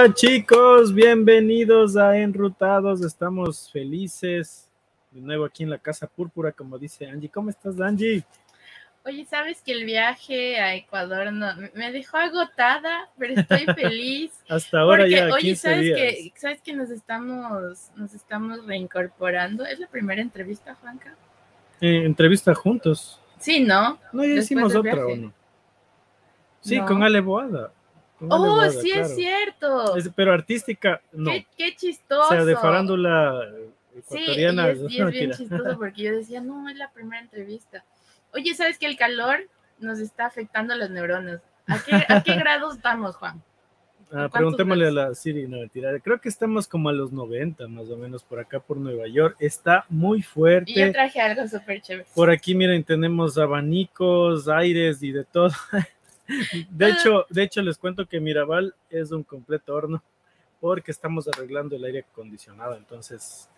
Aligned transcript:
Hola 0.00 0.14
chicos, 0.14 0.94
bienvenidos 0.94 1.96
a 1.96 2.16
Enrutados. 2.16 3.02
Estamos 3.02 3.68
felices 3.72 4.70
de 5.10 5.20
nuevo 5.20 5.44
aquí 5.44 5.64
en 5.64 5.70
la 5.70 5.78
Casa 5.78 6.06
Púrpura, 6.06 6.52
como 6.52 6.78
dice 6.78 7.08
Angie. 7.08 7.28
¿Cómo 7.28 7.50
estás, 7.50 7.80
Angie? 7.80 8.22
Oye, 9.04 9.24
sabes 9.24 9.60
que 9.60 9.72
el 9.72 9.84
viaje 9.84 10.60
a 10.60 10.76
Ecuador 10.76 11.32
no, 11.32 11.48
me 11.74 11.90
dejó 11.90 12.16
agotada, 12.18 13.10
pero 13.18 13.40
estoy 13.40 13.66
feliz. 13.74 14.30
Hasta 14.48 14.78
ahora 14.78 15.02
porque, 15.02 15.16
ya. 15.16 15.30
15 15.30 15.34
oye, 15.34 15.56
sabes 15.56 15.80
días. 15.80 15.98
que 15.98 16.32
sabes 16.36 16.62
que 16.62 16.72
nos 16.74 16.90
estamos 16.90 17.90
nos 17.96 18.14
estamos 18.14 18.64
reincorporando. 18.66 19.66
Es 19.66 19.80
la 19.80 19.88
primera 19.88 20.22
entrevista, 20.22 20.76
Juanca. 20.76 21.16
Eh, 21.80 22.04
entrevista 22.04 22.54
juntos. 22.54 23.20
Sí, 23.40 23.64
¿no? 23.64 23.98
No, 24.12 24.22
ya 24.22 24.28
Después 24.28 24.44
hicimos 24.44 24.76
otra. 24.76 25.04
¿o 25.04 25.16
no? 25.16 25.32
Sí, 26.60 26.78
No. 26.78 26.86
con 26.86 27.02
Ale 27.02 27.18
Boada. 27.20 27.72
Oh, 28.28 28.68
sí 28.70 28.90
claro. 28.90 29.06
es 29.06 29.14
cierto. 29.14 29.96
Es- 29.96 30.10
pero 30.14 30.32
artística, 30.32 31.00
no. 31.12 31.30
Qué, 31.30 31.46
qué 31.56 31.76
chistoso. 31.76 32.26
O 32.26 32.30
sea, 32.30 32.44
de 32.44 32.56
farándula 32.56 33.42
eh, 33.56 33.70
Sí, 34.08 34.16
y 34.18 34.22
ecuatoriana. 34.22 34.68
es, 34.70 34.78
y 34.88 35.00
es 35.00 35.10
bien 35.10 35.30
chistoso 35.32 35.76
porque 35.78 36.02
yo 36.02 36.12
decía, 36.16 36.40
no, 36.40 36.68
es 36.68 36.76
la 36.76 36.90
primera 36.90 37.20
entrevista. 37.22 37.84
Oye, 38.32 38.54
¿sabes 38.54 38.78
que 38.78 38.86
el 38.86 38.96
calor 38.96 39.38
nos 39.78 39.98
está 39.98 40.26
afectando 40.26 40.74
las 40.74 40.90
neuronas? 40.90 41.40
¿A 41.66 41.78
qué, 41.84 42.04
a 42.08 42.22
qué 42.22 42.34
grados 42.36 42.76
estamos, 42.76 43.16
Juan? 43.16 43.42
Ah, 44.10 44.26
¿Cuántos 44.30 44.32
preguntémosle 44.38 44.86
a 44.88 44.90
la 44.90 45.14
Siri, 45.14 45.46
no 45.46 45.58
mentira. 45.58 45.98
Creo 46.00 46.18
que 46.18 46.30
estamos 46.30 46.66
como 46.66 46.88
a 46.88 46.92
los 46.94 47.12
90 47.12 47.68
más 47.68 47.90
o 47.90 47.96
menos 47.98 48.22
por 48.22 48.40
acá 48.40 48.58
por 48.58 48.78
Nueva 48.78 49.06
York. 49.06 49.36
Está 49.38 49.84
muy 49.90 50.22
fuerte. 50.22 50.70
Y 50.70 50.76
yo 50.80 50.90
traje 50.92 51.20
algo 51.20 51.46
súper 51.46 51.82
chévere. 51.82 52.08
Por 52.14 52.30
aquí, 52.30 52.54
miren, 52.54 52.82
tenemos 52.84 53.36
abanicos, 53.36 54.48
aires 54.48 55.02
y 55.02 55.12
de 55.12 55.24
todo. 55.24 55.50
De 56.70 56.90
hecho, 56.90 57.24
de 57.30 57.42
hecho, 57.42 57.62
les 57.62 57.78
cuento 57.78 58.06
que 58.06 58.20
Mirabal 58.20 58.74
es 58.90 59.10
un 59.12 59.22
completo 59.22 59.74
horno 59.74 60.02
porque 60.60 60.90
estamos 60.90 61.28
arreglando 61.28 61.76
el 61.76 61.84
aire 61.84 62.04
acondicionado, 62.10 62.76
entonces 62.76 63.48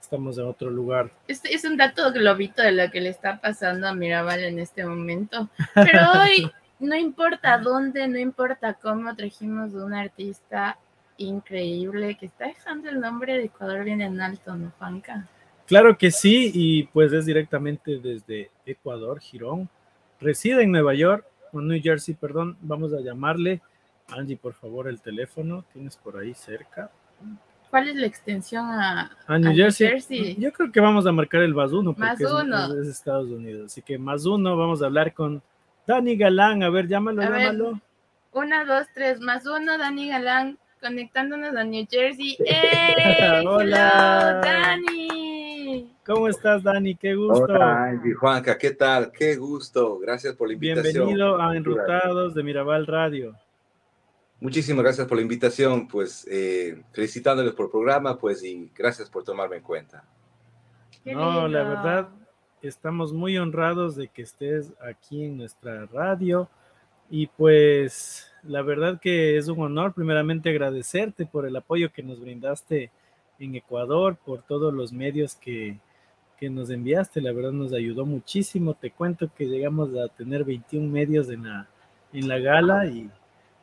estamos 0.00 0.38
en 0.38 0.46
otro 0.46 0.70
lugar. 0.70 1.10
Este 1.28 1.54
es 1.54 1.64
un 1.64 1.76
dato 1.76 2.12
globito 2.12 2.62
de 2.62 2.72
lo 2.72 2.90
que 2.90 3.00
le 3.00 3.10
está 3.10 3.40
pasando 3.40 3.86
a 3.86 3.94
Mirabal 3.94 4.44
en 4.44 4.58
este 4.58 4.84
momento. 4.84 5.48
Pero 5.74 6.00
hoy, 6.20 6.50
no 6.80 6.96
importa 6.96 7.58
dónde, 7.58 8.08
no 8.08 8.18
importa 8.18 8.74
cómo, 8.74 9.14
trajimos 9.14 9.72
un 9.74 9.94
artista 9.94 10.78
increíble 11.18 12.16
que 12.16 12.26
está 12.26 12.46
dejando 12.46 12.88
el 12.88 13.00
nombre 13.00 13.34
de 13.34 13.44
Ecuador 13.44 13.84
bien 13.84 14.00
en 14.00 14.20
alto, 14.20 14.56
¿no, 14.56 14.72
Juanca? 14.78 15.28
Claro 15.66 15.96
que 15.96 16.10
sí, 16.10 16.50
y 16.52 16.82
pues 16.84 17.12
es 17.12 17.26
directamente 17.26 17.98
desde 17.98 18.50
Ecuador, 18.66 19.20
Girón. 19.20 19.68
Reside 20.18 20.62
en 20.62 20.72
Nueva 20.72 20.94
York, 20.94 21.24
o 21.52 21.60
New 21.60 21.80
Jersey, 21.82 22.14
perdón. 22.14 22.56
Vamos 22.60 22.92
a 22.92 23.00
llamarle. 23.00 23.60
Angie, 24.08 24.36
por 24.36 24.54
favor, 24.54 24.88
el 24.88 25.00
teléfono. 25.00 25.64
Tienes 25.72 25.96
por 25.96 26.18
ahí 26.18 26.34
cerca. 26.34 26.90
¿Cuál 27.70 27.88
es 27.88 27.94
la 27.96 28.06
extensión 28.06 28.64
a, 28.66 29.16
A 29.26 29.38
New 29.38 29.52
a 29.52 29.70
Jersey. 29.70 30.34
Yo 30.38 30.52
creo 30.52 30.72
que 30.72 30.80
vamos 30.80 31.06
a 31.06 31.12
marcar 31.12 31.42
el 31.42 31.54
más 31.54 31.70
uno 31.72 31.92
porque 31.94 32.24
Más 32.24 32.32
uno. 32.32 32.66
Es, 32.66 32.86
es 32.86 32.88
Estados 32.88 33.28
Unidos. 33.28 33.66
Así 33.66 33.82
que 33.82 33.96
más 33.98 34.26
uno, 34.26 34.56
vamos 34.56 34.82
a 34.82 34.86
hablar 34.86 35.14
con 35.14 35.40
Dani 35.86 36.16
Galán. 36.16 36.62
A 36.64 36.70
ver, 36.70 36.88
llámalo, 36.88 37.22
A 37.22 37.28
ver. 37.28 37.40
llámalo. 37.42 37.80
Una, 38.32 38.64
dos, 38.64 38.86
tres, 38.94 39.20
más 39.20 39.46
uno, 39.46 39.78
Dani 39.78 40.08
Galán, 40.08 40.58
conectándonos 40.80 41.54
a 41.54 41.62
New 41.64 41.86
Jersey. 41.88 42.36
Hola. 43.46 44.40
¡Hello, 44.40 44.40
Dani! 44.40 45.29
¿Cómo 46.10 46.26
estás, 46.26 46.60
Dani? 46.64 46.96
Qué 46.96 47.14
gusto. 47.14 47.44
Hola, 47.44 47.84
Angie, 47.84 48.14
Juanca, 48.14 48.58
¿qué 48.58 48.72
tal? 48.72 49.12
Qué 49.12 49.36
gusto. 49.36 49.96
Gracias 50.00 50.34
por 50.34 50.48
la 50.48 50.54
invitación. 50.54 51.06
Bienvenido 51.06 51.40
a 51.40 51.56
Enrutados 51.56 52.34
de 52.34 52.42
Mirabal 52.42 52.84
Radio. 52.84 53.36
Muchísimas 54.40 54.82
gracias 54.82 55.06
por 55.06 55.18
la 55.18 55.22
invitación. 55.22 55.86
Pues 55.86 56.26
eh, 56.28 56.82
felicitándoles 56.90 57.52
por 57.52 57.66
el 57.66 57.70
programa, 57.70 58.18
pues 58.18 58.42
y 58.42 58.72
gracias 58.74 59.08
por 59.08 59.22
tomarme 59.22 59.58
en 59.58 59.62
cuenta. 59.62 60.02
No, 61.04 61.46
la 61.46 61.62
verdad, 61.62 62.08
estamos 62.60 63.12
muy 63.12 63.38
honrados 63.38 63.94
de 63.94 64.08
que 64.08 64.22
estés 64.22 64.72
aquí 64.80 65.22
en 65.22 65.36
nuestra 65.36 65.86
radio 65.86 66.48
y 67.08 67.28
pues 67.28 68.32
la 68.42 68.62
verdad 68.62 68.98
que 69.00 69.38
es 69.38 69.46
un 69.46 69.60
honor 69.60 69.94
primeramente 69.94 70.50
agradecerte 70.50 71.24
por 71.24 71.46
el 71.46 71.54
apoyo 71.54 71.92
que 71.92 72.02
nos 72.02 72.20
brindaste 72.20 72.90
en 73.38 73.54
Ecuador, 73.54 74.16
por 74.16 74.42
todos 74.42 74.74
los 74.74 74.92
medios 74.92 75.36
que, 75.36 75.78
que 76.40 76.48
nos 76.50 76.70
enviaste, 76.70 77.20
la 77.20 77.32
verdad 77.32 77.52
nos 77.52 77.72
ayudó 77.74 78.06
muchísimo. 78.06 78.72
Te 78.74 78.90
cuento 78.90 79.30
que 79.36 79.44
llegamos 79.44 79.90
a 79.94 80.08
tener 80.08 80.42
21 80.42 80.90
medios 80.90 81.28
en 81.28 81.44
la, 81.44 81.68
en 82.14 82.26
la 82.26 82.38
gala 82.38 82.86
y, 82.86 83.10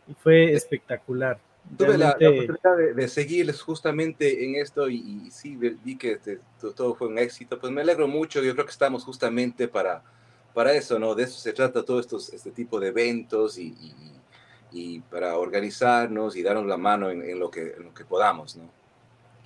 y 0.08 0.14
fue 0.14 0.54
espectacular. 0.54 1.40
Tuve 1.76 1.98
la, 1.98 2.16
la 2.20 2.30
oportunidad 2.30 2.78
de, 2.78 2.94
de 2.94 3.08
seguirles 3.10 3.62
justamente 3.62 4.46
en 4.46 4.56
esto 4.56 4.88
y, 4.90 5.24
y 5.26 5.32
sí, 5.32 5.58
vi 5.58 5.98
que 5.98 6.12
este, 6.14 6.40
to- 6.62 6.72
todo 6.72 6.94
fue 6.96 7.08
un 7.08 7.18
éxito. 7.18 7.60
Pues 7.60 7.74
me 7.74 7.82
alegro 7.82 8.08
mucho. 8.08 8.42
Yo 8.44 8.54
creo 8.54 8.66
que 8.66 8.72
estamos 8.72 9.04
justamente 9.04 9.68
para, 9.68 10.04
para 10.54 10.72
eso, 10.74 10.98
¿no? 11.00 11.16
De 11.16 11.24
eso 11.24 11.40
se 11.40 11.52
trata 11.54 11.84
todo 11.84 12.00
estos, 12.00 12.32
este 12.32 12.52
tipo 12.52 12.80
de 12.80 12.90
eventos 12.90 13.58
y, 13.58 13.70
y- 13.70 14.14
y 14.72 15.00
para 15.00 15.38
organizarnos 15.38 16.36
y 16.36 16.44
darnos 16.44 16.68
la 16.68 16.78
mano 16.78 17.10
en, 17.10 17.22
en 17.24 17.40
lo, 17.40 17.50
que, 17.50 17.74
en 17.78 17.84
lo 17.86 17.94
que 17.94 18.06
podamos, 18.06 18.56
¿no? 18.56 18.70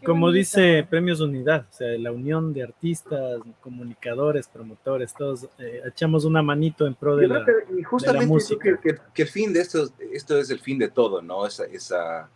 Como 0.05 0.21
bonito. 0.21 0.37
dice 0.37 0.85
Premios 0.89 1.19
Unidad, 1.21 1.65
o 1.69 1.73
sea, 1.73 1.87
la 1.97 2.11
unión 2.11 2.53
de 2.53 2.63
artistas, 2.63 3.39
comunicadores, 3.61 4.47
promotores, 4.47 5.13
todos 5.13 5.47
eh, 5.59 5.81
echamos 5.85 6.25
una 6.25 6.41
manito 6.41 6.87
en 6.87 6.95
pro 6.95 7.15
de 7.15 7.27
la... 7.27 7.45
que- 7.45 7.79
y 7.79 7.83
justamente 7.83 8.25
yo 8.25 8.31
música. 8.33 8.59
creo 8.61 8.79
que, 8.81 8.93
que- 8.95 9.01
que 9.13 9.21
el 9.23 9.27
fin 9.27 9.53
de 9.53 9.61
esto, 9.61 9.89
esto 10.11 10.37
es 10.39 10.49
el 10.49 10.59
fin 10.59 10.77
de 10.79 10.89
todo, 10.89 11.21
¿no? 11.21 11.45
Esa, 11.45 11.65
esa, 11.65 12.29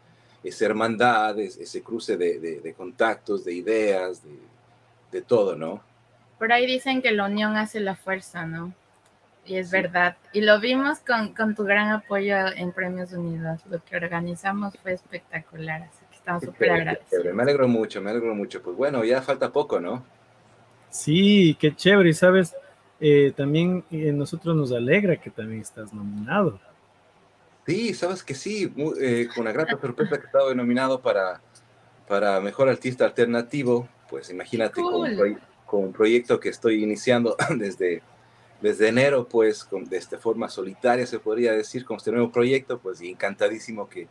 esa 0.44 0.66
hermandad, 0.66 1.40
es- 1.40 1.58
ese 1.58 1.82
cruce 1.82 2.18
de, 2.18 2.40
de- 2.40 2.60
de 2.62 2.74
contactos, 2.74 3.44
de 3.44 3.54
ideas, 3.54 4.24
de, 4.24 4.38
de 5.12 5.22
todo, 5.22 5.56
¿no? 5.56 5.82
Por 6.38 6.52
ahí 6.52 6.66
dicen 6.68 7.02
que 7.02 7.12
la 7.12 7.26
unión 7.26 7.56
hace 7.58 7.80
la 7.80 7.96
fuerza, 7.96 8.46
¿no? 8.46 8.74
Y 9.46 9.58
es 9.58 9.70
Sí. 9.70 9.74
verdad. 9.74 10.18
Y 10.34 10.42
lo 10.42 10.60
vimos 10.60 11.00
con, 11.00 11.34
con 11.34 11.56
tu 11.56 11.64
gran 11.64 11.90
apoyo 11.92 12.36
en 12.56 12.72
Premios 12.72 13.14
Unidos. 13.14 13.62
Lo 13.70 13.84
que 13.84 13.96
organizamos 13.96 14.74
fue 14.82 14.94
espectacular, 14.94 15.84
así 15.84 16.04
estamos 16.26 16.44
súper 16.44 16.72
agradecidos. 16.72 17.36
Me 17.36 17.44
alegro 17.44 17.68
mucho, 17.68 18.02
me 18.02 18.10
alegro 18.10 18.34
mucho. 18.34 18.62
Pues 18.62 18.76
bueno, 18.76 19.04
ya 19.04 19.22
falta 19.22 19.52
poco, 19.52 19.80
¿no? 19.80 20.04
Sí, 20.90 21.56
qué 21.60 21.76
chévere, 21.76 22.10
y 22.10 22.14
sabes, 22.14 22.56
Eh, 23.02 23.34
también 23.36 23.84
eh, 23.92 24.14
nosotros 24.14 24.56
nos 24.56 24.72
alegra 24.72 25.18
que 25.18 25.30
también 25.30 25.60
estás 25.62 25.94
nominado. 25.94 26.58
Sí, 27.68 27.94
sabes 27.94 28.24
que 28.24 28.34
sí, 28.34 28.74
eh, 29.02 29.28
con 29.34 29.42
una 29.42 29.52
grata 29.52 29.78
sorpresa 29.78 30.16
que 30.18 30.24
he 30.24 30.26
estado 30.28 30.56
nominado 30.56 31.02
para, 31.02 31.42
para 32.08 32.40
Mejor 32.40 32.70
Artista 32.70 33.04
Alternativo, 33.04 33.90
pues 34.10 34.30
imagínate 34.30 34.82
con, 34.82 34.94
un 34.94 35.02
Cool. 35.08 35.18
proye- 35.18 35.40
con 35.66 35.84
un 35.84 35.92
proyecto 35.92 36.40
que 36.40 36.48
estoy 36.50 36.82
iniciando 36.84 37.36
desde, 37.58 38.02
desde 38.62 38.88
enero, 38.88 39.28
pues 39.28 39.66
con, 39.66 39.84
de 39.84 39.98
esta 39.98 40.18
forma 40.18 40.48
solitaria 40.48 41.06
se 41.06 41.20
podría 41.20 41.52
decir, 41.52 41.84
con 41.84 41.98
este 41.98 42.12
nuevo 42.14 42.32
proyecto, 42.32 42.80
pues 42.80 43.02
y 43.02 43.10
encantadísimo 43.10 43.90
que, 43.90 44.08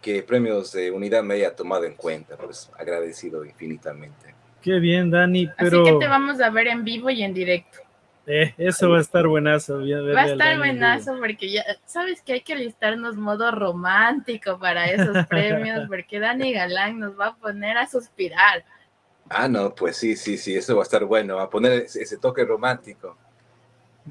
que 0.00 0.22
Premios 0.22 0.72
de 0.72 0.90
Unidad 0.90 1.22
me 1.22 1.34
haya 1.34 1.54
tomado 1.54 1.84
en 1.84 1.94
cuenta, 1.94 2.36
pues 2.36 2.70
agradecido 2.78 3.44
infinitamente. 3.44 4.34
Qué 4.62 4.78
bien, 4.78 5.10
Dani, 5.10 5.48
pero 5.58 5.82
Así 5.82 5.92
que 5.92 5.98
te 5.98 6.08
vamos 6.08 6.40
a 6.40 6.50
ver 6.50 6.68
en 6.68 6.84
vivo 6.84 7.10
y 7.10 7.22
en 7.22 7.34
directo. 7.34 7.78
eh, 8.26 8.54
eso 8.58 8.90
va 8.90 8.98
a 8.98 9.00
estar 9.00 9.26
buenazo. 9.26 9.78
Va 9.80 10.22
a 10.22 10.26
estar 10.26 10.58
buenazo 10.58 11.16
porque 11.18 11.50
ya 11.50 11.64
sabes 11.84 12.22
que 12.22 12.34
hay 12.34 12.40
que 12.42 12.54
alistarnos 12.54 13.16
modo 13.16 13.50
romántico 13.50 14.58
para 14.58 14.86
esos 14.90 15.26
premios 15.28 15.86
porque 15.88 16.20
Dani 16.20 16.52
Galán 16.52 16.98
nos 16.98 17.18
va 17.18 17.28
a 17.28 17.36
poner 17.36 17.78
a 17.78 17.88
suspirar. 17.88 18.64
Ah, 19.30 19.48
no, 19.48 19.74
pues 19.74 19.96
sí, 19.96 20.16
sí, 20.16 20.38
sí, 20.38 20.56
eso 20.56 20.74
va 20.74 20.82
a 20.82 20.84
estar 20.84 21.04
bueno, 21.04 21.38
a 21.38 21.50
poner 21.50 21.72
ese, 21.72 22.02
ese 22.02 22.16
toque 22.16 22.44
romántico. 22.44 23.16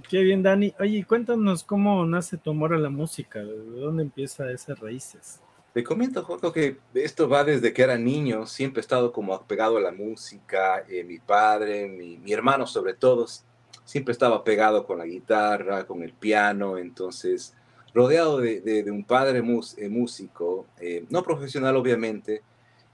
Qué 0.09 0.21
bien, 0.21 0.43
Dani. 0.43 0.73
Oye, 0.79 1.03
cuéntanos 1.05 1.63
cómo 1.63 2.05
nace 2.05 2.37
tu 2.37 2.51
amor 2.51 2.73
a 2.73 2.77
la 2.77 2.89
música, 2.89 3.39
de 3.39 3.79
dónde 3.79 4.03
empieza 4.03 4.51
esas 4.51 4.79
raíces. 4.79 5.41
Te 5.77 5.83
comento, 5.83 6.23
Joco, 6.23 6.51
que 6.51 6.79
esto 6.95 7.29
va 7.29 7.43
desde 7.43 7.71
que 7.71 7.83
era 7.83 7.99
niño, 7.99 8.47
siempre 8.47 8.79
he 8.79 8.81
estado 8.81 9.11
como 9.11 9.35
apegado 9.35 9.77
a 9.77 9.79
la 9.79 9.91
música, 9.91 10.83
eh, 10.89 11.03
mi 11.03 11.19
padre, 11.19 11.87
mi, 11.87 12.17
mi 12.17 12.33
hermano 12.33 12.65
sobre 12.65 12.95
todo, 12.95 13.27
siempre 13.85 14.11
estaba 14.11 14.43
pegado 14.43 14.87
con 14.87 14.97
la 14.97 15.05
guitarra, 15.05 15.85
con 15.85 16.01
el 16.01 16.13
piano, 16.13 16.79
entonces 16.79 17.53
rodeado 17.93 18.39
de, 18.39 18.59
de- 18.61 18.81
de 18.81 18.89
un 18.89 19.03
padre 19.03 19.43
mus- 19.43 19.77
eh, 19.77 19.87
músico, 19.87 20.65
eh, 20.79 21.05
no 21.11 21.21
profesional 21.21 21.75
obviamente, 21.75 22.41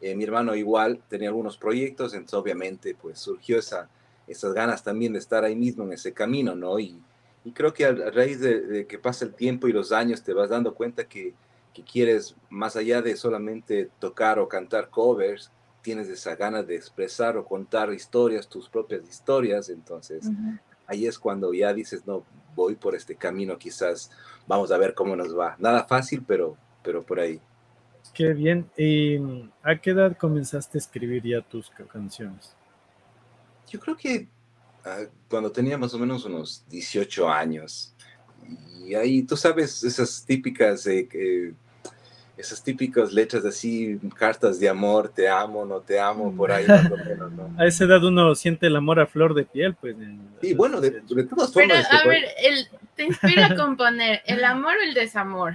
eh, 0.01 0.13
mi 0.13 0.25
hermano 0.25 0.53
igual 0.53 0.99
tenía 1.07 1.29
algunos 1.29 1.55
proyectos, 1.57 2.13
entonces 2.13 2.33
obviamente 2.37 2.95
pues 3.01 3.17
surgió 3.17 3.59
esa, 3.59 3.87
esas 4.27 4.53
ganas 4.53 4.83
también 4.83 5.13
de 5.13 5.19
estar 5.19 5.45
ahí 5.45 5.55
mismo 5.55 5.85
en 5.85 5.93
ese 5.93 6.11
camino, 6.11 6.53
¿no? 6.53 6.77
Y, 6.79 7.01
y 7.45 7.53
creo 7.53 7.73
que 7.73 7.85
a, 7.85 7.93
raíz 7.93 8.41
de, 8.41 8.59
de 8.59 8.87
que 8.87 8.99
pasa 8.99 9.23
el 9.23 9.33
tiempo 9.35 9.69
y 9.69 9.71
los 9.71 9.93
años 9.93 10.21
te 10.21 10.33
vas 10.33 10.49
dando 10.49 10.73
cuenta 10.73 11.05
que 11.05 11.33
que 11.73 11.83
quieres, 11.83 12.35
más 12.49 12.75
allá 12.75 13.01
de 13.01 13.15
solamente 13.15 13.89
tocar 13.99 14.39
o 14.39 14.47
cantar 14.47 14.89
covers, 14.89 15.51
tienes 15.81 16.07
esa 16.07 16.35
gana 16.35 16.63
de 16.63 16.75
expresar 16.75 17.37
o 17.37 17.45
contar 17.45 17.91
historias, 17.93 18.47
tus 18.47 18.69
propias 18.69 19.07
historias, 19.07 19.69
entonces 19.69 20.29
ahí 20.87 21.05
es 21.05 21.19
cuando 21.19 21.53
ya 21.53 21.73
dices, 21.73 22.05
no, 22.07 22.23
voy 22.55 22.75
por 22.75 22.95
este 22.95 23.15
camino, 23.15 23.57
quizás 23.57 24.11
vamos 24.47 24.71
a 24.71 24.77
ver 24.77 24.93
cómo 24.93 25.15
nos 25.15 25.37
va. 25.37 25.55
Nada 25.59 25.85
fácil, 25.85 26.23
pero, 26.25 26.57
pero 26.83 27.03
por 27.03 27.19
ahí. 27.19 27.39
Qué 28.13 28.33
bien. 28.33 28.69
¿Y 28.77 29.17
a 29.63 29.79
qué 29.81 29.91
edad 29.91 30.15
comenzaste 30.17 30.77
a 30.77 30.79
escribir 30.79 31.23
ya 31.23 31.41
tus 31.41 31.69
canciones? 31.91 32.55
Yo 33.67 33.79
creo 33.79 33.97
que 33.97 34.27
ah, 34.85 35.05
cuando 35.29 35.51
tenía 35.51 35.77
más 35.77 35.93
o 35.93 35.99
menos 35.99 36.25
unos 36.25 36.63
18 36.69 37.29
años. 37.29 37.93
Y 38.85 38.93
ahí, 38.93 39.23
tú 39.23 39.37
sabes, 39.37 39.83
esas 39.83 40.25
típicas 40.25 40.85
eh, 40.87 41.53
esas 42.35 42.63
típicas 42.63 43.13
letras 43.13 43.45
así, 43.45 43.99
cartas 44.15 44.59
de 44.59 44.67
amor, 44.67 45.09
te 45.09 45.29
amo, 45.29 45.65
no 45.65 45.81
te 45.81 45.99
amo, 45.99 46.35
por 46.35 46.51
ahí 46.51 46.67
más 46.67 46.91
o 46.91 46.97
menos, 46.97 47.31
¿no? 47.31 47.55
A 47.57 47.65
esa 47.67 47.83
edad 47.83 48.03
uno 48.03 48.33
siente 48.33 48.67
el 48.67 48.75
amor 48.75 48.99
a 48.99 49.05
flor 49.05 49.35
de 49.35 49.45
piel, 49.45 49.75
pues. 49.75 49.95
Sí, 50.41 50.53
bueno, 50.53 50.81
de, 50.81 50.91
todas 51.01 51.53
formas. 51.53 51.87
Pero, 51.89 52.01
a 52.01 52.07
ver, 52.07 52.23
el, 52.39 52.67
¿te 52.95 53.03
inspira 53.03 53.47
a 53.47 53.55
componer 53.55 54.21
el 54.25 54.43
amor 54.43 54.75
o 54.77 54.81
el 54.81 54.93
desamor? 54.93 55.53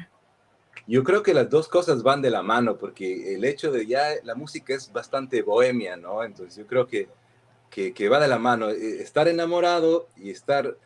Yo 0.87 1.05
creo 1.05 1.23
que 1.23 1.35
las 1.35 1.51
dos 1.51 1.69
cosas 1.69 2.03
van 2.03 2.23
de 2.23 2.31
la 2.31 2.43
mano, 2.43 2.79
porque 2.79 3.35
el 3.35 3.45
hecho 3.45 3.71
de 3.71 3.87
ya 3.87 4.07
la 4.23 4.35
música 4.35 4.75
es 4.75 4.91
bastante 4.91 5.43
bohemia, 5.43 5.97
¿no? 5.97 6.25
Entonces 6.25 6.57
yo 6.57 6.67
creo 6.67 6.87
que, 6.87 7.09
que, 7.71 8.09
va 8.09 8.21
de 8.21 8.29
la 8.29 8.39
mano. 8.39 8.71
Eh, 8.71 9.03
estar 9.03 9.29
enamorado 9.29 10.09
y 10.17 10.31
estar, 10.31 10.77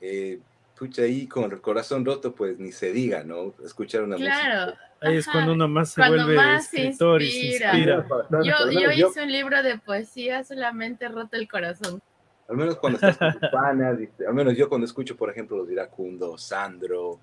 eh, 0.00 0.38
pucha, 0.78 1.02
ahí 1.02 1.26
con 1.26 1.50
el 1.50 1.60
corazón 1.60 2.04
roto, 2.04 2.34
pues 2.34 2.58
ni 2.58 2.72
se 2.72 2.92
diga, 2.92 3.24
¿no? 3.24 3.54
Escuchar 3.64 4.02
una 4.02 4.16
claro. 4.16 4.74
Ahí 5.00 5.16
es 5.16 5.26
cuando 5.26 5.52
uno 5.52 5.68
más 5.68 5.90
se 5.90 6.06
vuelve 6.06 6.56
escritor 6.56 7.22
y 7.22 7.30
se 7.30 7.46
inspira. 7.64 8.06
Yo, 8.42 8.70
yo 8.70 8.90
hice 8.90 9.22
un 9.22 9.32
libro 9.32 9.62
de 9.62 9.78
poesía, 9.78 10.42
solamente 10.44 11.08
roto 11.08 11.36
el 11.36 11.48
corazón. 11.48 12.02
Al 12.48 12.56
menos 12.56 12.76
cuando 12.76 12.96
estás 12.96 13.18
con 13.18 13.38
tus 13.38 13.50
panas, 13.50 13.98
al 14.26 14.34
menos 14.34 14.56
yo 14.56 14.68
cuando 14.68 14.86
escucho, 14.86 15.16
por 15.16 15.30
ejemplo, 15.30 15.58
los 15.58 15.70
Iracundo, 15.70 16.38
Sandro, 16.38 17.20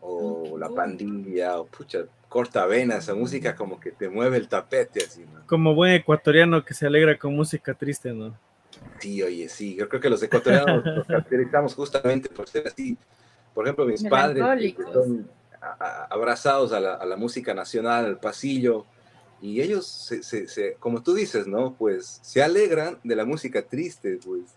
o 0.00 0.58
La 0.58 0.68
Pandilla, 0.68 1.58
o 1.58 1.66
pucha, 1.66 2.00
Corta 2.28 2.66
Vena, 2.66 2.96
esa 2.96 3.14
música 3.14 3.54
como 3.54 3.80
que 3.80 3.92
te 3.92 4.08
mueve 4.08 4.36
el 4.36 4.48
tapete 4.48 5.04
así, 5.04 5.24
¿no? 5.32 5.46
Como 5.46 5.74
buen 5.74 5.92
ecuatoriano 5.92 6.64
que 6.64 6.74
se 6.74 6.86
alegra 6.86 7.16
con 7.16 7.34
música 7.34 7.72
triste, 7.74 8.12
¿no? 8.12 8.36
Sí, 8.98 9.22
oye, 9.22 9.48
sí, 9.48 9.74
yo 9.74 9.88
creo 9.88 10.00
que 10.00 10.10
los 10.10 10.22
ecuatorianos 10.22 10.84
nos 10.96 11.06
caracterizamos 11.06 11.74
justamente 11.74 12.28
por 12.28 12.48
ser 12.48 12.68
así. 12.68 12.96
Por 13.54 13.64
ejemplo, 13.64 13.86
mis 13.86 14.02
padres 14.04 14.44
son 14.92 15.28
abrazados 16.10 16.72
a 16.72 16.80
la, 16.80 17.16
música 17.16 17.54
nacional, 17.54 18.04
al 18.04 18.18
pasillo, 18.18 18.84
y 19.40 19.60
ellos, 19.60 19.86
se, 19.86 20.76
como 20.78 21.02
tú 21.02 21.14
dices, 21.14 21.46
¿no? 21.46 21.74
Pues 21.74 22.18
se 22.22 22.42
alegran 22.42 22.98
de 23.04 23.16
la 23.16 23.24
música 23.24 23.62
triste, 23.62 24.18
pues. 24.24 24.54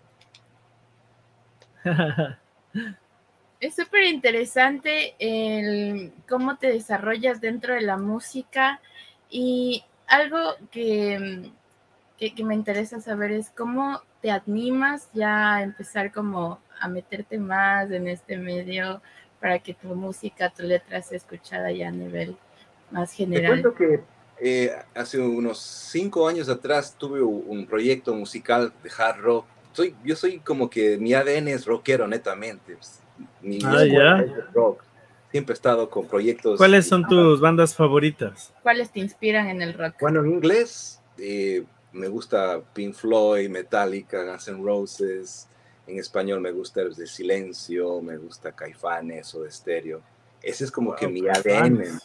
Es 3.59 3.75
súper 3.75 4.03
interesante 4.03 5.15
el 5.17 6.13
cómo 6.29 6.57
te 6.57 6.67
desarrollas 6.67 7.41
dentro 7.41 7.73
de 7.73 7.81
la 7.81 7.97
música 7.97 8.79
y 9.31 9.83
algo 10.05 10.37
que, 10.69 11.49
que, 12.17 12.43
me 12.43 12.55
interesa 12.55 12.99
saber 12.99 13.31
es 13.31 13.49
cómo 13.51 14.01
te 14.21 14.31
animas 14.31 15.09
ya 15.13 15.55
a 15.55 15.63
empezar 15.63 16.11
como 16.11 16.59
a 16.79 16.87
meterte 16.87 17.37
más 17.37 17.91
en 17.91 18.07
este 18.07 18.37
medio 18.37 19.01
para 19.39 19.59
que 19.59 19.73
tu 19.73 19.89
música, 19.89 20.49
tu 20.49 20.63
letra 20.63 21.01
sea 21.01 21.17
escuchada 21.17 21.71
ya 21.71 21.89
a 21.89 21.91
nivel 21.91 22.35
más 22.91 23.11
general. 23.11 23.61
Te 23.61 23.61
cuento 23.61 23.75
que 23.75 24.01
eh, 24.39 24.71
hace 24.95 25.19
unos 25.19 25.59
cinco 25.59 26.27
años 26.27 26.49
atrás 26.49 26.95
tuve 26.97 27.21
un 27.21 27.65
proyecto 27.67 28.13
musical 28.13 28.73
de 28.83 28.91
hard 28.97 29.19
rock. 29.21 29.45
Soy, 29.73 29.95
yo 30.03 30.15
soy 30.15 30.39
como 30.39 30.69
que 30.69 30.97
mi 30.97 31.13
ADN 31.13 31.49
es 31.49 31.65
rockero 31.65 32.07
netamente. 32.07 32.75
Pues, 32.75 32.99
mi 33.41 33.59
ah, 33.63 33.85
ya. 33.85 34.25
rock. 34.53 34.83
Siempre 35.31 35.53
he 35.53 35.55
estado 35.55 35.89
con 35.89 36.07
proyectos. 36.07 36.57
¿Cuáles 36.57 36.87
son 36.87 37.05
tus 37.07 37.39
bandas 37.39 37.75
favoritas? 37.75 38.53
¿Cuáles 38.63 38.91
te 38.91 38.99
inspiran 38.99 39.47
en 39.49 39.61
el 39.61 39.73
rock? 39.73 39.95
Bueno, 39.99 40.21
en 40.21 40.31
inglés 40.31 41.01
eh, 41.17 41.63
me 41.93 42.07
gusta 42.07 42.61
Pink 42.73 42.93
Floyd, 42.93 43.49
Metallica, 43.49 44.23
Guns 44.23 44.47
N' 44.47 44.63
Roses, 44.63 45.47
en 45.87 45.97
español 45.99 46.41
me 46.41 46.51
gusta 46.51 46.81
el 46.81 46.93
de 46.93 47.07
Silencio, 47.07 48.01
me 48.01 48.17
gusta 48.17 48.51
Caifanes 48.51 49.33
o 49.35 49.43
de 49.43 49.49
Estéreo. 49.49 50.01
Ese 50.41 50.65
es 50.65 50.71
como 50.71 50.95
que 50.95 51.07
mi 51.07 51.27
ADN. 51.27 51.99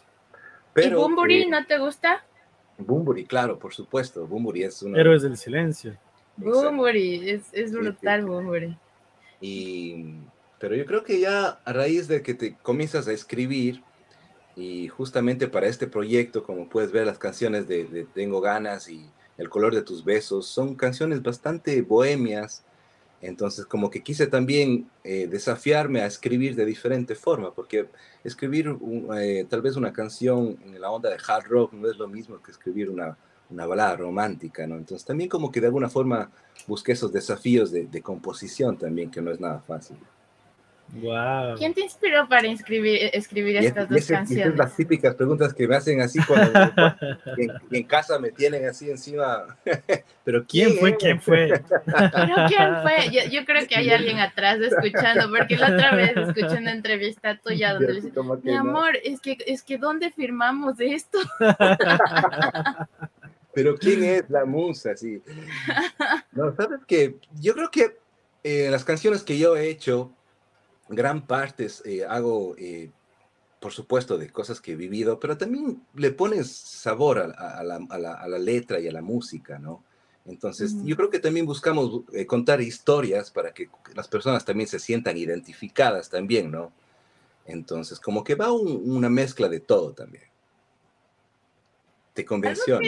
Pero, 0.72 0.98
¿Y 0.98 1.02
Bumburi 1.02 1.42
eh, 1.42 1.48
no 1.48 1.66
te 1.66 1.78
gusta? 1.78 2.24
Bumburi, 2.78 3.26
claro, 3.26 3.58
por 3.58 3.74
supuesto. 3.74 4.26
Bumburi 4.26 4.64
es 4.64 4.82
uno. 4.82 4.96
Héroes 4.96 5.22
del 5.22 5.36
Silencio. 5.36 5.96
Bumburi, 6.36 7.28
es, 7.28 7.42
es 7.52 7.72
brutal 7.72 8.24
Bumburi. 8.24 8.76
Y, 9.40 10.14
pero 10.58 10.76
yo 10.76 10.86
creo 10.86 11.02
que 11.02 11.20
ya 11.20 11.60
a 11.64 11.72
raíz 11.72 12.06
de 12.06 12.22
que 12.22 12.34
te 12.34 12.56
comienzas 12.62 13.08
a 13.08 13.12
escribir, 13.12 13.82
y 14.54 14.88
justamente 14.88 15.48
para 15.48 15.66
este 15.66 15.86
proyecto, 15.86 16.44
como 16.44 16.68
puedes 16.68 16.92
ver, 16.92 17.06
las 17.06 17.18
canciones 17.18 17.66
de, 17.66 17.84
de 17.84 18.04
Tengo 18.04 18.40
ganas 18.40 18.88
y 18.88 19.10
El 19.38 19.48
color 19.48 19.74
de 19.74 19.82
tus 19.82 20.04
besos 20.04 20.46
son 20.46 20.74
canciones 20.74 21.22
bastante 21.22 21.80
bohemias 21.82 22.64
entonces, 23.22 23.64
como 23.66 23.88
que 23.88 24.02
quise 24.02 24.26
también 24.26 24.90
eh, 25.04 25.28
desafiarme 25.28 26.00
a 26.00 26.06
escribir 26.06 26.56
de 26.56 26.66
diferente 26.66 27.14
forma, 27.14 27.54
porque 27.54 27.88
escribir 28.24 28.76
eh, 29.16 29.46
tal 29.48 29.62
vez 29.62 29.76
una 29.76 29.92
canción 29.92 30.58
en 30.64 30.80
la 30.80 30.90
onda 30.90 31.08
de 31.08 31.18
hard 31.24 31.46
rock 31.46 31.72
no 31.72 31.88
es 31.88 31.96
lo 31.96 32.08
mismo 32.08 32.42
que 32.42 32.50
escribir 32.50 32.90
una, 32.90 33.16
una 33.48 33.64
balada 33.64 33.96
romántica, 33.96 34.66
¿no? 34.66 34.76
Entonces, 34.76 35.06
también 35.06 35.30
como 35.30 35.52
que 35.52 35.60
de 35.60 35.68
alguna 35.68 35.88
forma 35.88 36.32
busqué 36.66 36.92
esos 36.92 37.12
desafíos 37.12 37.70
de, 37.70 37.86
de 37.86 38.02
composición 38.02 38.76
también, 38.76 39.08
que 39.08 39.22
no 39.22 39.30
es 39.30 39.38
nada 39.38 39.60
fácil. 39.60 39.98
¿Quién 41.56 41.72
te 41.72 41.80
inspiró 41.80 42.28
para 42.28 42.46
escribir, 42.48 43.08
escribir 43.14 43.56
estas 43.56 43.88
dos 43.88 44.06
canciones? 44.06 44.48
Son 44.48 44.58
las 44.58 44.76
típicas 44.76 45.14
preguntas 45.14 45.54
que 45.54 45.66
me 45.66 45.76
hacen 45.76 46.02
así 46.02 46.18
cuando 46.26 46.52
en, 47.70 47.84
casa 47.84 48.18
me 48.18 48.30
tienen 48.30 48.66
así 48.66 48.90
encima. 48.90 49.56
Pero 50.24 50.44
¿quién, 50.46 50.76
fue? 50.76 50.94
¿Quién 50.98 51.18
fue? 51.18 51.62
Pero 51.86 52.34
¿quién 52.46 52.82
fue? 52.82 53.30
Yo, 53.30 53.44
creo 53.46 53.66
que 53.66 53.76
hay 53.76 53.90
alguien 53.90 54.18
atrás 54.18 54.58
escuchando, 54.60 55.30
porque 55.30 55.56
la 55.56 55.72
otra 55.72 55.94
vez 55.94 56.14
escuché 56.14 56.58
una 56.58 56.72
entrevista 56.72 57.38
tuya 57.38 57.72
donde 57.72 57.94
le 57.94 58.00
dice, 58.02 58.12
mi 58.42 58.54
amor, 58.54 58.98
es 59.02 59.18
que 59.20 59.38
es 59.46 59.62
que 59.62 59.78
¿dónde 59.78 60.10
firmamos 60.10 60.78
esto? 60.78 61.18
Pero 63.54 63.76
¿quién 63.76 64.04
es 64.04 64.28
la 64.28 64.44
musa? 64.44 64.94
Sí. 64.96 65.22
No, 66.32 66.54
sabes 66.54 66.80
que 66.86 67.16
yo 67.40 67.54
creo 67.54 67.70
que 67.70 67.96
eh, 68.44 68.68
las 68.70 68.84
canciones 68.84 69.22
que 69.22 69.38
yo 69.38 69.56
he 69.56 69.68
hecho 69.68 70.12
gran 70.94 71.26
parte 71.26 71.68
eh, 71.84 72.04
hago, 72.04 72.54
eh, 72.58 72.90
por 73.60 73.72
supuesto, 73.72 74.18
de 74.18 74.30
cosas 74.30 74.60
que 74.60 74.72
he 74.72 74.76
vivido, 74.76 75.18
pero 75.18 75.36
también 75.36 75.82
le 75.94 76.10
pones 76.12 76.50
sabor 76.50 77.18
a, 77.18 77.62
la, 77.62 78.38
letra 78.38 78.80
y 78.80 78.88
a 78.88 78.92
la 78.92 79.02
música, 79.02 79.58
¿no? 79.58 79.82
Entonces, 80.24 80.76
yo 80.84 80.96
creo 80.96 81.10
que 81.10 81.18
también 81.18 81.46
buscamos 81.46 82.02
eh, 82.12 82.26
contar 82.26 82.60
historias 82.60 83.32
para 83.32 83.52
que 83.52 83.68
las 83.94 84.06
personas 84.06 84.44
también 84.44 84.68
se 84.68 84.78
sientan 84.78 85.16
identificadas 85.16 86.08
también, 86.08 86.50
¿no? 86.50 86.72
Entonces, 87.44 87.98
como 87.98 88.22
que 88.22 88.36
va 88.36 88.52
una 88.52 89.08
mezcla 89.08 89.48
de 89.48 89.58
todo 89.58 89.92
también. 89.94 90.31
¿Te 92.12 92.26
convenció? 92.26 92.78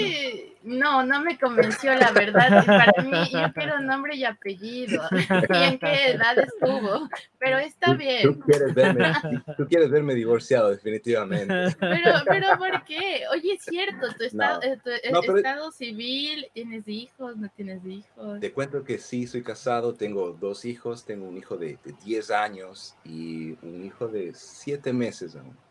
¿no? 0.65 1.03
no, 1.03 1.23
me 1.23 1.39
convenció, 1.39 1.95
la 1.95 2.11
verdad. 2.13 2.65
Para 2.67 3.03
mí, 3.03 3.31
yo 3.33 3.53
quiero 3.55 3.81
nombre 3.81 4.17
y 4.17 4.25
apellido. 4.25 5.03
y 5.13 5.63
en 5.63 5.79
qué 5.79 6.11
edad 6.11 6.39
estuvo. 6.39 7.09
Pero 7.39 7.59
está 7.59 7.95
bien. 7.95 8.23
Tú 8.23 8.41
quieres 8.41 8.75
verme, 8.75 9.13
tú 9.57 9.67
quieres 9.67 9.91
verme 9.91 10.15
divorciado, 10.15 10.71
definitivamente. 10.71 11.75
Pero, 11.81 12.13
pero 12.27 12.59
¿por 12.59 12.85
qué? 12.85 13.23
Oye, 13.33 13.55
es 13.55 13.65
cierto, 13.65 14.09
tu, 14.17 14.25
estado, 14.25 14.61
eh, 14.63 14.79
estado 14.85 15.71
civil, 15.73 16.47
¿tienes 16.53 16.87
hijos? 16.87 17.37
¿No 17.39 17.49
tienes 17.49 17.85
hijos? 17.87 18.41
Te 18.41 18.53
cuento 18.53 18.85
que 18.85 18.99
sí, 18.99 19.27
soy 19.27 19.43
casado, 19.43 19.95
tengo 19.95 20.33
dos 20.33 20.67
hijos, 20.67 21.05
tengo 21.07 21.27
un 21.27 21.39
hijo 21.39 21.57
de, 21.57 21.79
de 21.83 21.95
10 22.05 22.31
años 22.31 22.95
y 23.05 23.53
un 23.63 23.85
hijo 23.85 24.07
de 24.07 24.33
7 24.35 24.93
meses 24.93 25.35
aún. 25.35 25.64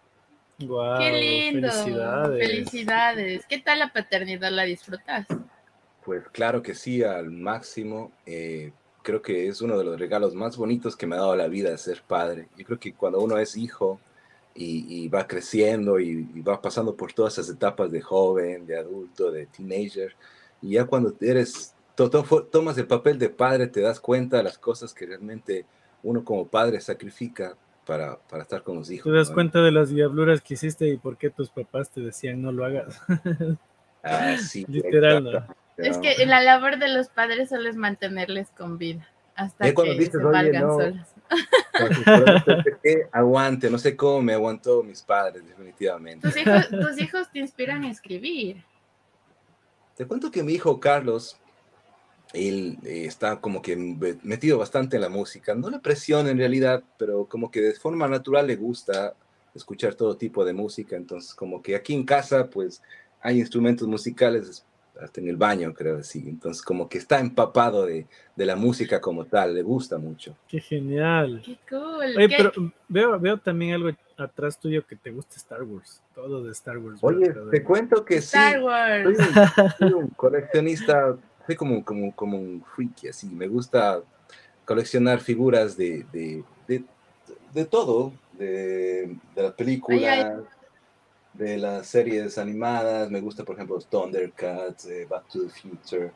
Qué 0.58 1.52
lindo. 1.52 1.70
Felicidades. 1.72 2.48
Felicidades. 2.48 3.46
¿Qué 3.48 3.60
tal 3.60 3.80
la 3.80 3.92
paternidad? 3.92 4.52
¿La 4.52 4.64
disfrutas? 4.64 5.26
Pues 6.06 6.28
claro 6.30 6.62
que 6.62 6.76
sí, 6.76 7.04
al 7.04 7.32
máximo. 7.32 8.12
Eh, 8.26 8.72
creo 9.04 9.22
que 9.22 9.48
es 9.48 9.62
uno 9.62 9.78
de 9.78 9.84
los 9.84 10.00
regalos 10.00 10.34
más 10.34 10.58
bonitos 10.58 10.96
que 10.96 11.06
me 11.06 11.16
ha 11.16 11.20
dado 11.20 11.36
la 11.36 11.48
vida 11.48 11.78
ser 11.78 12.02
padre. 12.02 12.48
Yo 12.58 12.66
creo 12.66 12.80
que 12.80 12.94
cuando 12.94 13.20
uno 13.20 13.38
es 13.38 13.56
hijo 13.58 14.00
y, 14.56 15.08
va 15.10 15.28
creciendo 15.28 16.00
y, 16.00 16.42
va 16.42 16.62
pasando 16.62 16.96
por 16.96 17.14
todas 17.14 17.34
esas 17.34 17.50
etapas 17.50 17.92
de 17.92 18.02
joven, 18.02 18.66
de 18.66 18.78
adulto, 18.78 19.32
de 19.32 19.48
teenager, 19.48 20.16
y 20.62 20.72
ya 20.72 20.86
cuando 20.86 21.14
eres, 21.20 21.74
tomas 21.96 22.78
el 22.78 22.88
papel 22.88 23.20
de 23.20 23.30
padre, 23.30 23.68
te 23.68 23.82
das 23.82 24.00
cuenta 24.00 24.38
de 24.38 24.44
las 24.44 24.58
cosas 24.58 24.94
que 24.94 25.06
realmente 25.06 25.66
uno 26.04 26.24
como 26.24 26.48
padre 26.48 26.80
sacrifica 26.82 27.56
para, 27.86 28.18
para 28.30 28.44
estar 28.44 28.64
con 28.64 28.78
los 28.78 28.90
hijos. 28.92 29.12
Te 29.12 29.18
das 29.18 29.32
cuenta 29.32 29.62
de 29.62 29.72
las 29.72 29.90
diabluras 29.90 30.42
que 30.42 30.56
hiciste 30.56 30.88
y 30.88 30.98
por 30.98 31.18
qué 31.18 31.30
tus 31.30 31.50
papás 31.50 31.90
te 31.90 32.02
decían 32.02 32.42
no 32.42 32.52
lo 32.52 32.66
hagas. 32.66 33.02
Ah, 34.06 34.36
sí. 34.38 34.66
Literal, 34.68 35.48
Es 35.78 35.98
que 35.98 36.26
la 36.26 36.42
labor 36.42 36.78
de 36.78 36.90
los 36.90 37.08
padres 37.08 37.48
solo 37.48 37.70
es 37.70 37.78
mantenerles 37.78 38.50
con 38.50 38.78
vida 38.78 39.08
hasta 39.36 39.74
que 39.74 40.06
se 40.06 40.18
valgan 40.18 40.62
solos. 40.62 41.08
que 42.84 43.08
aguante, 43.12 43.70
no 43.70 43.78
sé 43.78 43.96
cómo 43.96 44.22
me 44.22 44.34
aguantó 44.34 44.84
mis 44.84 45.02
padres, 45.02 45.48
definitivamente. 45.48 46.28
Tus 46.28 46.38
hijos, 46.38 46.70
tus 46.70 47.00
hijos 47.00 47.32
te 47.32 47.40
inspiran 47.40 47.84
a 47.84 47.90
escribir. 47.90 48.64
Te 49.96 50.06
cuento 50.06 50.32
que 50.32 50.44
mi 50.44 50.54
hijo 50.54 50.80
Carlos, 50.80 51.40
él 52.34 52.80
eh, 52.84 53.06
está 53.06 53.40
como 53.40 53.62
que 53.62 53.76
metido 54.24 54.58
bastante 54.58 54.98
en 54.98 55.04
la 55.04 55.10
música. 55.10 55.54
No 55.54 55.70
le 55.70 55.80
presiona 55.80 56.32
en 56.32 56.40
realidad, 56.40 56.84
pero 56.98 57.26
como 57.26 57.52
que 57.52 57.62
de 57.62 57.74
forma 57.74 58.08
natural 58.08 58.48
le 58.48 58.56
gusta 58.56 59.14
escuchar 59.56 59.94
todo 59.94 60.18
tipo 60.18 60.44
de 60.44 60.54
música. 60.54 60.96
Entonces, 60.96 61.34
como 61.36 61.62
que 61.62 61.76
aquí 61.76 61.94
en 61.94 62.04
casa, 62.04 62.50
pues 62.50 62.82
hay 63.22 63.40
instrumentos 63.40 63.88
musicales 63.88 64.66
hasta 65.00 65.22
en 65.22 65.28
el 65.28 65.38
baño, 65.38 65.74
creo 65.74 66.00
así. 66.00 66.24
Entonces, 66.28 66.64
como 66.64 66.90
que 66.90 66.98
está 66.98 67.20
empapado 67.20 67.86
de, 67.86 68.08
de, 68.36 68.46
la 68.46 68.56
música 68.56 69.00
como 69.00 69.26
tal, 69.26 69.54
le 69.54 69.62
gusta 69.62 69.98
mucho. 69.98 70.36
Qué 70.48 70.60
genial. 70.60 71.42
Qué 71.46 71.58
cool. 71.70 72.18
Oye, 72.18 72.30
pero 72.30 72.52
veo, 72.88 73.20
veo 73.20 73.38
también 73.38 73.74
algo 73.74 73.90
atrás 74.18 74.60
tuyo 74.60 74.86
que 74.86 74.96
te 74.96 75.12
gusta 75.12 75.36
Star 75.38 75.64
Wars, 75.64 76.02
todo 76.14 76.44
de 76.44 76.52
Star 76.52 76.78
Wars. 76.78 77.00
Oye, 77.02 77.34
te 77.52 77.64
cuento 77.64 78.06
que 78.06 78.18
Star 78.18 78.58
sí. 78.58 78.64
Wars. 78.64 79.18
Soy 79.78 79.88
un, 79.88 79.94
un, 79.96 80.08
coleccionista, 80.16 81.18
soy 81.46 81.56
como, 81.56 81.84
como, 81.84 82.16
como 82.16 82.38
un 82.38 82.64
freaky, 82.76 83.10
así. 83.10 83.28
Me 83.28 83.48
gusta 83.48 84.02
coleccionar 84.66 85.20
figuras 85.20 85.76
de, 85.78 86.06
de, 86.12 86.44
de, 86.68 86.84
de 87.54 87.66
todo, 87.66 88.14
de, 88.34 89.16
de 89.36 89.44
las 89.44 89.54
películas. 89.54 90.44
De 91.34 91.58
las 91.58 91.88
series 91.88 92.38
animadas, 92.38 93.10
me 93.10 93.20
gusta 93.20 93.44
por 93.44 93.56
ejemplo 93.56 93.80
Thundercats, 93.80 94.86
eh, 94.86 95.08
Back 95.10 95.28
to 95.30 95.42
the 95.42 95.50
Future, 95.50 96.12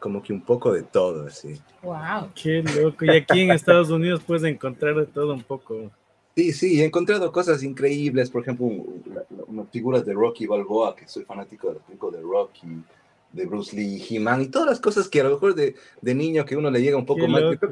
como 0.00 0.22
que 0.22 0.32
un 0.32 0.40
poco 0.40 0.72
de 0.72 0.82
todo, 0.82 1.26
así. 1.26 1.60
Wow. 1.82 2.30
Qué 2.34 2.62
loco. 2.62 3.04
Y 3.04 3.10
aquí 3.10 3.42
en 3.42 3.50
Estados 3.50 3.90
Unidos 3.90 4.22
puedes 4.26 4.44
encontrar 4.44 4.94
de 4.94 5.04
todo 5.04 5.34
un 5.34 5.42
poco. 5.42 5.90
Sí, 6.34 6.54
sí, 6.54 6.80
he 6.80 6.86
encontrado 6.86 7.30
cosas 7.30 7.62
increíbles, 7.62 8.30
por 8.30 8.40
ejemplo, 8.40 8.64
unas 9.46 9.68
figuras 9.68 10.06
de 10.06 10.14
Rocky 10.14 10.46
Balboa, 10.46 10.96
que 10.96 11.06
soy 11.06 11.24
fanático 11.26 11.68
de 11.68 11.74
los 11.74 11.82
películas 11.82 12.16
de 12.16 12.22
Rocky, 12.22 12.82
de 13.32 13.46
Bruce 13.46 13.74
Lee, 13.74 14.04
He-Man, 14.08 14.42
y 14.42 14.48
todas 14.48 14.68
las 14.68 14.80
cosas 14.80 15.08
que 15.08 15.20
a 15.20 15.24
lo 15.24 15.30
mejor 15.30 15.54
de, 15.54 15.74
de 16.00 16.14
niño 16.14 16.44
que 16.44 16.56
uno 16.56 16.70
le 16.70 16.80
llega 16.82 16.96
un 16.96 17.06
poco 17.06 17.22
Qué 17.22 17.28
más. 17.28 17.42
loco. 17.42 17.68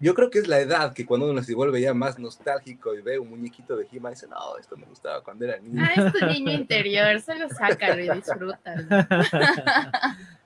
Yo 0.00 0.14
creo 0.14 0.30
que 0.30 0.40
es 0.40 0.48
la 0.48 0.58
edad 0.58 0.92
que 0.94 1.06
cuando 1.06 1.30
uno 1.30 1.42
se 1.44 1.54
vuelve 1.54 1.80
ya 1.80 1.94
más 1.94 2.18
nostálgico 2.18 2.92
y 2.92 3.02
ve 3.02 3.20
un 3.20 3.30
muñequito 3.30 3.76
de 3.76 3.86
He-Man, 3.92 4.14
dice, 4.14 4.26
no, 4.26 4.58
esto 4.58 4.76
me 4.76 4.84
gustaba 4.84 5.22
cuando 5.22 5.44
era 5.44 5.58
niño. 5.60 5.80
Ah, 5.80 5.92
es 5.94 6.12
tu 6.12 6.26
niño 6.26 6.50
interior, 6.52 7.20
solo 7.20 7.48
sácalo 7.48 8.02
y 8.02 8.10
disfrútalo. 8.10 8.82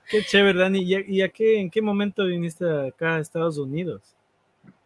Qué 0.09 0.23
chévere, 0.23 0.59
Dani. 0.59 0.83
¿Y, 0.83 0.95
a, 0.95 0.99
y 1.05 1.21
a 1.21 1.29
qué, 1.29 1.59
en 1.59 1.69
qué 1.69 1.81
momento 1.81 2.25
viniste 2.25 2.65
acá 2.65 3.15
a 3.15 3.19
Estados 3.19 3.57
Unidos? 3.57 4.15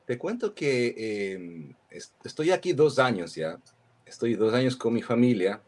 Te 0.06 0.18
cuento 0.18 0.54
que 0.54 0.96
eh, 0.98 1.76
est 1.90 2.14
estoy 2.26 2.52
aquí 2.52 2.74
dos 2.74 2.98
años 2.98 3.36
ya. 3.36 3.58
Estoy 4.06 4.36
dos 4.36 4.54
años 4.54 4.76
con 4.76 4.94
mi 4.94 5.02
familia, 5.02 5.62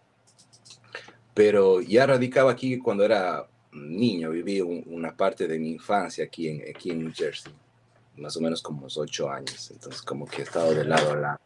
pero 1.34 1.82
ya 1.82 2.06
radicaba 2.06 2.52
aquí 2.52 2.78
cuando 2.78 3.06
era 3.06 3.48
niño. 3.74 4.32
Viví 4.32 4.62
un, 4.62 4.84
una 4.88 5.16
parte 5.16 5.48
de 5.48 5.60
mi 5.60 5.72
infancia 5.72 6.26
aquí 6.26 6.48
en, 6.48 6.64
aquí 6.70 6.92
en 6.92 7.00
New 7.00 7.12
Jersey, 7.14 7.54
más 8.18 8.36
o 8.38 8.42
menos 8.42 8.62
como 8.62 8.80
unos 8.80 8.98
ocho 8.98 9.30
años. 9.30 9.72
Entonces, 9.72 10.02
como 10.02 10.26
que 10.26 10.42
he 10.42 10.44
estado 10.44 10.74
de 10.74 10.86
lado 10.86 11.12
a 11.12 11.16
lado. 11.16 11.40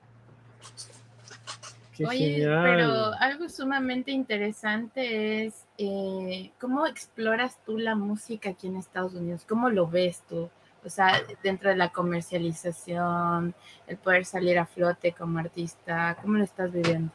Qué 1.96 2.06
Oye, 2.06 2.34
genial. 2.36 2.64
pero 2.64 3.12
algo 3.20 3.50
sumamente 3.50 4.12
interesante 4.12 5.46
es 5.46 5.66
eh, 5.80 6.52
cómo 6.60 6.86
exploras 6.86 7.58
tú 7.66 7.80
la 7.80 7.96
música 7.96 8.52
aquí 8.52 8.68
en 8.68 8.78
Estados 8.78 9.16
Unidos, 9.16 9.46
cómo 9.50 9.72
lo 9.72 9.88
ves 9.88 10.22
tú, 10.30 10.48
o 10.86 10.90
sea, 10.90 11.22
dentro 11.42 11.70
de 11.70 11.76
la 11.76 11.90
comercialización, 11.90 13.56
el 13.88 13.98
poder 13.98 14.26
salir 14.26 14.60
a 14.60 14.68
flote 14.68 15.12
como 15.12 15.40
artista, 15.40 16.16
¿cómo 16.22 16.38
lo 16.38 16.44
estás 16.44 16.72
viviendo? 16.72 17.12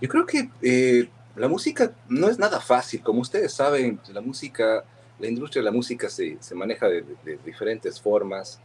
Yo 0.00 0.08
creo 0.08 0.24
que 0.24 0.48
eh, 0.62 1.08
la 1.36 1.48
música 1.48 1.92
no 2.08 2.28
es 2.28 2.38
nada 2.38 2.60
fácil. 2.60 3.02
Como 3.02 3.20
ustedes 3.20 3.52
saben, 3.52 4.00
la 4.12 4.20
música, 4.20 4.84
la 5.18 5.26
industria 5.26 5.62
de 5.62 5.64
la 5.64 5.72
música 5.72 6.08
se, 6.08 6.36
se 6.40 6.54
maneja 6.54 6.88
de, 6.88 7.04
de, 7.24 7.38
diferentes 7.44 8.00
formas, 8.00 8.60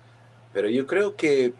pero 0.54 0.70
yo 0.70 0.86
creo 0.86 1.16
que 1.16 1.54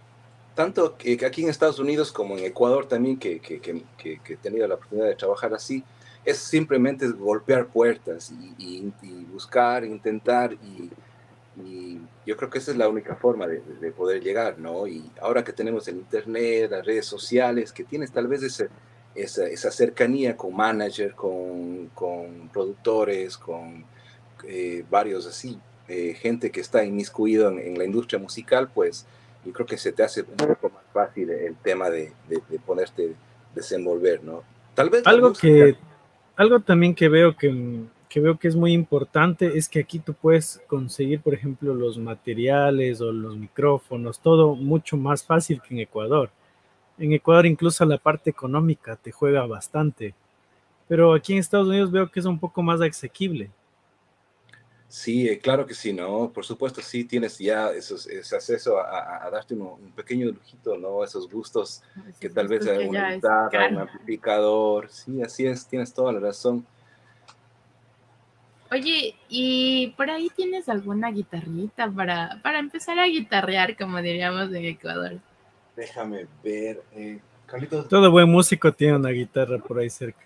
tanto 0.56 0.98
aquí 1.26 1.44
en 1.44 1.50
Estados 1.50 1.80
Unidos 1.80 2.12
como 2.12 2.38
en 2.38 2.44
Ecuador 2.44 2.86
también, 2.88 3.18
que, 3.18 3.40
que, 3.40 3.60
que, 3.60 3.84
que, 3.98 4.34
he 4.34 4.38
tenido 4.38 4.68
la 4.68 4.76
oportunidad 4.76 5.08
de 5.08 5.16
trabajar 5.16 5.54
así, 5.54 5.84
es 6.26 6.38
simplemente 6.38 7.08
golpear 7.08 7.68
puertas 7.68 8.32
y, 8.32 8.54
y, 8.58 8.94
y 9.02 9.26
buscar, 9.32 9.86
intentar, 9.86 10.54
y, 10.54 10.90
y, 11.62 12.02
yo 12.26 12.36
creo 12.38 12.50
que 12.50 12.58
esa 12.60 12.72
es 12.72 12.78
la 12.78 12.90
única 12.90 13.16
forma 13.16 13.48
de, 13.48 13.62
de, 13.80 13.92
poder 13.92 14.22
llegar, 14.22 14.60
¿no? 14.60 14.86
Y 14.86 15.10
ahora 15.22 15.44
que 15.44 15.54
tenemos 15.54 15.88
el 15.88 15.96
Internet, 15.96 16.70
las 16.70 16.86
redes 16.86 17.06
sociales, 17.06 17.72
que 17.72 17.84
tienes 17.84 18.12
tal 18.12 18.28
vez 18.28 18.44
ese, 18.44 18.70
esa, 19.16 19.48
esa 19.48 19.72
cercanía 19.72 20.38
con 20.38 20.56
managers, 20.56 21.14
con, 21.14 21.90
con 21.94 22.50
productores, 22.54 23.38
con 23.38 23.86
eh, 24.48 24.84
varios 24.90 25.26
así, 25.26 25.60
eh, 25.88 26.14
gente 26.14 26.52
que 26.52 26.62
está 26.62 26.84
inmiscuido 26.84 27.50
en, 27.50 27.60
en 27.60 27.78
la 27.78 27.86
industria 27.86 28.20
musical, 28.20 28.70
pues 28.74 29.06
yo 29.46 29.54
creo 29.54 29.66
que 29.66 29.78
se 29.78 29.92
te 29.92 30.04
hace 30.04 30.22
un 30.22 30.36
poco 30.36 30.70
más 30.70 30.84
fácil 30.94 31.30
el 31.30 31.56
tema 31.56 31.90
de, 31.90 32.14
de, 32.28 32.42
de 32.50 32.60
ponerte 32.60 33.16
desenvolver, 33.56 34.24
¿no? 34.24 34.44
Tal 34.76 34.90
vez 34.90 35.06
algo 35.06 35.34
que 35.34 35.76
algo 36.36 36.60
también 36.62 36.96
que 36.96 37.10
veo 37.10 37.36
que, 37.36 37.84
que 38.08 38.20
veo 38.20 38.38
que 38.38 38.48
es 38.48 38.56
muy 38.56 38.72
importante 38.72 39.58
es 39.58 39.68
que 39.68 39.80
aquí 39.80 40.00
tú 40.00 40.14
puedes 40.14 40.62
conseguir, 40.68 41.20
por 41.20 41.34
ejemplo, 41.34 41.74
los 41.74 41.98
materiales 41.98 43.02
o 43.02 43.12
los 43.12 43.36
micrófonos, 43.36 44.20
todo 44.20 44.56
mucho 44.56 44.96
más 44.96 45.24
fácil 45.24 45.62
que 45.62 45.74
en 45.74 45.82
Ecuador. 45.82 46.30
En 47.00 47.14
Ecuador 47.14 47.46
incluso 47.46 47.86
la 47.86 47.98
parte 47.98 48.30
económica 48.30 48.96
te 48.98 49.12
juega 49.12 49.46
bastante, 49.46 50.14
pero 50.88 51.14
aquí 51.14 51.34
en 51.34 51.40
Estados 51.40 51.68
Unidos 51.68 51.92
veo 51.92 52.12
que 52.12 52.20
es 52.20 52.26
un 52.26 52.38
poco 52.38 52.62
más 52.62 52.82
asequible. 52.82 53.50
Sí, 54.90 55.38
claro 55.38 55.68
que 55.68 55.76
sí, 55.76 55.94
¿no? 55.94 56.32
Por 56.34 56.44
supuesto, 56.44 56.82
sí 56.82 57.04
tienes 57.04 57.38
ya 57.38 57.70
esos, 57.70 58.08
ese 58.08 58.36
acceso 58.36 58.80
a, 58.80 58.90
a, 58.90 59.28
a 59.28 59.30
darte 59.30 59.54
un, 59.54 59.62
un, 59.62 59.92
pequeño 59.92 60.26
lujito, 60.32 60.78
¿no? 60.78 61.04
Esos 61.04 61.30
gustos 61.30 61.84
esos 61.96 62.20
que 62.20 62.28
tal 62.28 62.48
vez 62.48 62.68
hay 62.68 62.88
una 62.88 63.14
guitarra, 63.14 63.68
un 63.70 63.78
amplificador. 63.78 64.90
Sí, 64.90 65.22
así 65.22 65.46
es, 65.46 65.68
tienes 65.68 65.94
toda 65.94 66.12
la 66.12 66.20
razón. 66.20 66.66
Oye, 68.72 69.16
¿y 69.30 69.94
por 69.96 70.10
ahí 70.10 70.30
tienes 70.36 70.68
alguna 70.68 71.12
guitarrita 71.12 71.90
para, 71.90 72.40
para 72.42 72.58
empezar 72.58 72.98
a 72.98 73.06
guitarrear, 73.06 73.78
como 73.78 74.02
diríamos 74.02 74.52
en 74.54 74.66
Ecuador? 74.66 75.20
Déjame 75.80 76.28
ver. 76.44 76.84
Eh, 76.92 77.20
Carlitos. 77.46 77.88
Todo 77.88 78.12
buen 78.12 78.30
músico 78.30 78.74
tiene 78.74 78.98
una 78.98 79.12
guitarra 79.12 79.60
por 79.60 79.80
ahí 79.80 79.90
cerca. 79.90 80.20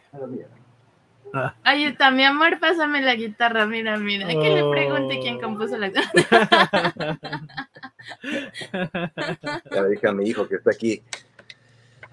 Ah. 1.31 1.53
Ahí 1.63 1.83
está, 1.83 2.09
mi 2.09 2.23
amor, 2.23 2.59
pásame 2.59 3.01
la 3.01 3.13
guitarra, 3.13 3.67
mira, 3.67 3.97
mira. 3.97 4.25
Oh. 4.25 4.41
Que 4.41 4.49
le 4.49 4.67
pregunte 4.67 5.19
quién 5.19 5.39
compuso 5.39 5.77
la 5.77 5.91
Ya 9.71 9.81
le 9.83 9.89
dije 9.89 10.07
a 10.07 10.11
mi 10.11 10.27
hijo 10.27 10.47
que 10.47 10.55
está 10.55 10.71
aquí. 10.71 11.03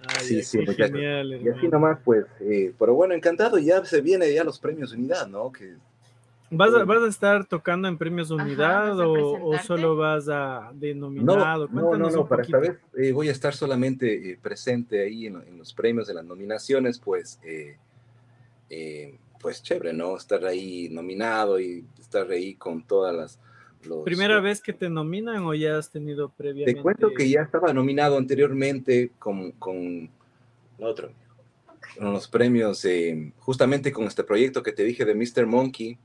Ay, 0.07 0.27
sí, 0.27 0.43
sí, 0.43 0.67
genial, 0.67 1.41
y 1.43 1.49
así 1.49 1.67
nomás, 1.69 1.99
pues, 2.05 2.27
eh, 2.41 2.75
pero 2.79 2.93
bueno, 2.95 3.15
encantado, 3.15 3.57
ya 3.59 3.83
se 3.87 4.03
viene 4.03 4.31
ya 4.33 4.45
los 4.45 4.59
premios 4.59 4.93
Unidad, 4.93 5.29
¿no? 5.29 5.51
Que, 5.51 5.77
¿Vas 6.51 6.75
a, 6.75 6.85
¿Vas 6.85 7.03
a 7.03 7.09
estar 7.09 7.47
tocando 7.47 7.87
en 7.87 7.97
premios 7.97 8.31
Unidad 8.31 8.93
Ajá, 8.93 9.07
o, 9.07 9.51
o, 9.51 9.59
solo 9.59 9.97
vas 9.97 10.29
a 10.29 10.71
denominado? 10.75 11.69
No, 11.69 11.81
no, 11.81 11.97
no, 11.97 12.11
no 12.11 12.27
para 12.27 12.43
esta 12.43 12.59
vez 12.59 12.77
eh, 12.97 13.13
voy 13.13 13.29
a 13.29 13.33
estar 13.33 13.55
solamente 13.55 14.33
eh, 14.33 14.39
presente 14.41 15.03
ahí 15.03 15.27
en, 15.27 15.37
en, 15.37 15.59
los 15.59 15.73
premios 15.73 16.09
de 16.09 16.15
las 16.15 16.25
nominaciones, 16.25 16.99
pues 16.99 17.39
eh, 17.45 17.77
eh, 18.71 19.19
pues 19.41 19.63
chévere, 19.63 19.93
¿no? 19.93 20.17
Estar 20.17 20.45
ahí 20.45 20.89
nominado 20.91 21.59
y 21.59 21.85
estar 21.99 22.31
ahí 22.31 22.55
con 22.55 22.83
todas 22.83 23.15
las... 23.15 23.41
Los, 23.85 24.05
¿Primera 24.05 24.35
los, 24.35 24.43
vez 24.43 24.61
que 24.61 24.75
te 24.75 24.91
nominan 24.91 25.43
o 25.45 25.55
ya 25.55 25.79
has 25.79 25.91
tenido 25.91 26.29
previamente? 26.29 26.75
Te 26.75 26.83
cuento 26.83 27.13
que 27.15 27.29
ya 27.29 27.41
estaba 27.41 27.73
nominado 27.73 28.19
anteriormente 28.19 29.11
con, 29.19 29.53
con 29.53 30.11
otro, 30.79 31.11
con 31.99 32.13
los 32.13 32.29
premios, 32.29 32.85
eh, 32.85 33.33
justamente 33.39 33.91
con 33.91 34.05
este 34.05 34.23
proyecto 34.23 34.63
que 34.63 34.73
te 34.73 34.85
dije 34.85 35.05
de 35.07 35.15
Mr. 35.15 35.47
Monkey. 35.47 35.99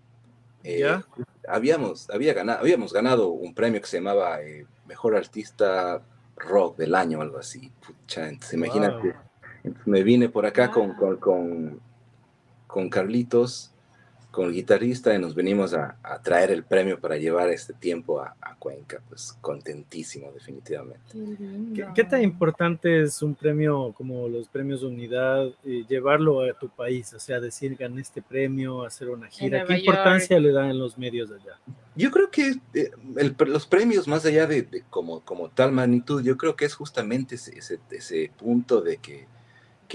Eh, 0.65 0.79
¿Ya? 0.79 1.05
Habíamos, 1.47 2.09
había 2.09 2.33
ganado, 2.33 2.59
habíamos 2.59 2.91
ganado 2.91 3.29
un 3.29 3.53
premio 3.53 3.79
que 3.79 3.87
se 3.87 3.97
llamaba 3.97 4.41
eh, 4.41 4.65
Mejor 4.87 5.15
Artista 5.15 6.01
Rock 6.35 6.77
del 6.77 6.95
Año, 6.95 7.21
algo 7.21 7.37
así. 7.37 7.71
Pucha, 7.85 8.27
entonces, 8.27 8.53
imagínate. 8.53 9.11
Wow. 9.11 9.21
Entonces 9.63 9.87
me 9.87 10.03
vine 10.03 10.29
por 10.29 10.45
acá 10.45 10.67
wow. 10.67 10.73
con, 10.73 10.95
con, 10.95 11.17
con 11.17 11.81
con 12.75 12.89
Carlitos, 12.89 13.71
con 14.35 14.47
el 14.47 14.53
guitarrista, 14.53 15.15
y 15.15 15.19
nos 15.19 15.33
venimos 15.33 15.73
a, 15.73 15.95
a 16.03 16.21
traer 16.21 16.51
el 16.51 16.63
premio 16.63 16.99
para 16.99 17.15
llevar 17.15 17.49
este 17.49 17.71
tiempo 17.73 18.19
a, 18.19 18.35
a 18.41 18.55
Cuenca. 18.55 19.01
Pues 19.07 19.37
contentísimo, 19.39 20.29
definitivamente. 20.33 21.17
¿Qué, 21.73 21.87
¿Qué, 21.95 22.03
tan 22.03 22.21
importante 22.21 23.01
es 23.03 23.21
un 23.21 23.33
premio 23.33 23.93
como 23.95 24.27
los 24.27 24.49
premios 24.49 24.81
de 24.81 24.87
unidad, 24.87 25.47
y 25.63 25.85
llevarlo 25.87 26.41
a 26.41 26.53
tu 26.53 26.67
país? 26.67 27.13
O 27.13 27.19
sea, 27.19 27.39
decir, 27.39 27.77
gané 27.77 28.01
este 28.01 28.21
premio, 28.21 28.83
hacer 28.83 29.09
una 29.09 29.27
gira. 29.27 29.65
¿Qué 29.65 29.77
importancia 29.77 30.35
York. 30.35 30.45
le 30.45 30.51
dan 30.51 30.69
en 30.69 30.79
los 30.79 30.97
medios 30.97 31.31
allá? 31.31 31.57
Yo 31.95 32.11
creo 32.11 32.29
que 32.29 32.55
eh, 32.73 32.91
los 33.47 33.65
premios, 33.65 34.05
más 34.05 34.25
allá 34.25 34.45
de, 34.47 34.83
como, 34.89 35.21
como 35.21 35.47
tal 35.47 35.71
magnitud, 35.71 36.21
yo 36.21 36.35
creo 36.35 36.57
que 36.57 36.65
es 36.65 36.73
justamente 36.73 37.35
ese, 37.35 37.79
ese, 37.89 38.31
punto 38.37 38.81
de 38.81 38.97
que, 38.97 39.27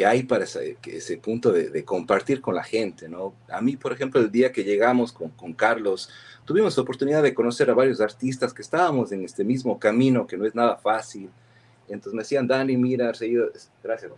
que 0.00 0.06
hay 0.06 0.22
para 0.22 0.44
ese, 0.44 0.78
ese 0.86 1.18
punto 1.18 1.52
de, 1.52 1.84
compartir 1.84 2.40
con 2.40 2.54
la 2.54 2.64
gente, 2.64 3.06
¿no? 3.06 3.34
A 3.50 3.60
mí, 3.60 3.76
por 3.76 3.92
ejemplo, 3.92 4.18
el 4.18 4.32
día 4.32 4.50
que 4.50 4.64
llegamos 4.64 5.12
con, 5.12 5.28
con 5.28 5.52
Carlos, 5.52 6.08
tuvimos 6.46 6.74
la 6.74 6.84
oportunidad 6.84 7.22
de 7.22 7.34
conocer 7.34 7.68
a 7.68 7.74
varios 7.74 8.00
artistas 8.00 8.54
que 8.54 8.62
estábamos 8.62 9.12
en 9.12 9.26
este 9.26 9.44
mismo 9.44 9.78
camino, 9.78 10.26
que 10.26 10.38
no 10.38 10.46
es 10.46 10.54
nada 10.54 10.78
fácil. 10.78 11.28
Entonces 11.86 12.14
me 12.14 12.22
decían, 12.22 12.46
Dani, 12.46 12.78
mira, 12.78 13.10
he 13.10 13.14
seguido, 13.14 13.50
gracias, 13.84 14.10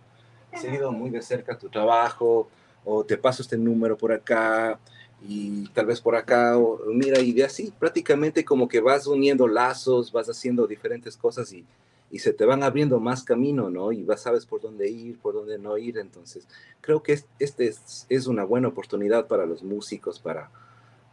he 0.53 0.57
seguido 0.57 0.89
muy 0.93 1.09
de 1.09 1.21
cerca 1.21 1.57
tu 1.57 1.67
trabajo, 1.67 2.47
o 2.85 3.03
te 3.03 3.17
paso 3.17 3.41
este 3.41 3.57
número 3.57 3.97
por 3.97 4.13
acá, 4.13 4.79
y 5.27 5.67
tal 5.71 5.87
vez 5.87 5.99
por 5.99 6.15
acá, 6.15 6.57
o 6.57 6.79
mira, 6.93 7.19
y 7.19 7.33
de 7.33 7.43
así 7.43 7.73
prácticamente 7.77 8.45
como 8.45 8.69
que 8.69 8.79
vas 8.79 9.05
uniendo 9.05 9.49
lazos, 9.49 10.13
vas 10.13 10.29
haciendo 10.29 10.65
diferentes 10.65 11.17
cosas 11.17 11.51
y, 11.51 11.65
y 12.13 12.19
se 12.19 12.31
te 12.31 12.45
van 12.45 12.61
abriendo 12.61 12.99
más 12.99 13.23
camino, 13.23 13.71
¿no? 13.71 13.91
Y 13.91 14.03
vas, 14.03 14.21
sabes 14.21 14.45
por 14.45 14.61
dónde 14.61 14.87
ir, 14.87 15.17
por 15.17 15.33
dónde 15.33 15.57
no 15.57 15.79
ir. 15.79 15.97
Entonces, 15.97 16.47
creo 16.79 17.01
que 17.01 17.19
este 17.39 17.65
es, 17.65 18.05
es 18.07 18.27
una 18.27 18.43
buena 18.43 18.67
oportunidad 18.67 19.25
para 19.25 19.47
los 19.47 19.63
músicos, 19.63 20.19
para, 20.19 20.51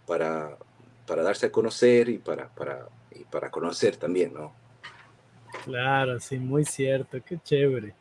para, 0.06 0.58
para 1.06 1.22
darse 1.22 1.46
a 1.46 1.50
conocer 1.50 2.10
y 2.10 2.18
para, 2.18 2.50
para, 2.50 2.86
y 3.18 3.24
para 3.24 3.50
conocer 3.50 3.96
también, 3.96 4.34
¿no? 4.34 4.52
Claro, 5.64 6.20
sí, 6.20 6.38
muy 6.38 6.66
cierto, 6.66 7.18
qué 7.24 7.38
chévere. 7.42 7.94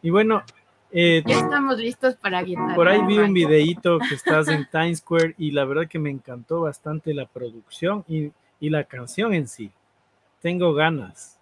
Y 0.00 0.08
bueno, 0.08 0.42
eh, 0.90 1.22
ya 1.26 1.40
estamos 1.40 1.76
listos 1.76 2.16
para 2.16 2.42
guitarra. 2.42 2.74
Por 2.74 2.88
ahí 2.88 3.04
vi 3.04 3.18
un 3.18 3.34
videíto 3.34 3.98
que 3.98 4.14
estás 4.14 4.48
en 4.48 4.66
Times 4.72 5.00
Square 5.00 5.34
y 5.36 5.50
la 5.50 5.66
verdad 5.66 5.86
que 5.86 5.98
me 5.98 6.08
encantó 6.08 6.62
bastante 6.62 7.12
la 7.12 7.26
producción 7.26 8.06
y, 8.08 8.32
y 8.58 8.70
la 8.70 8.84
canción 8.84 9.34
en 9.34 9.48
sí. 9.48 9.70
Tengo 10.40 10.72
ganas. 10.72 11.37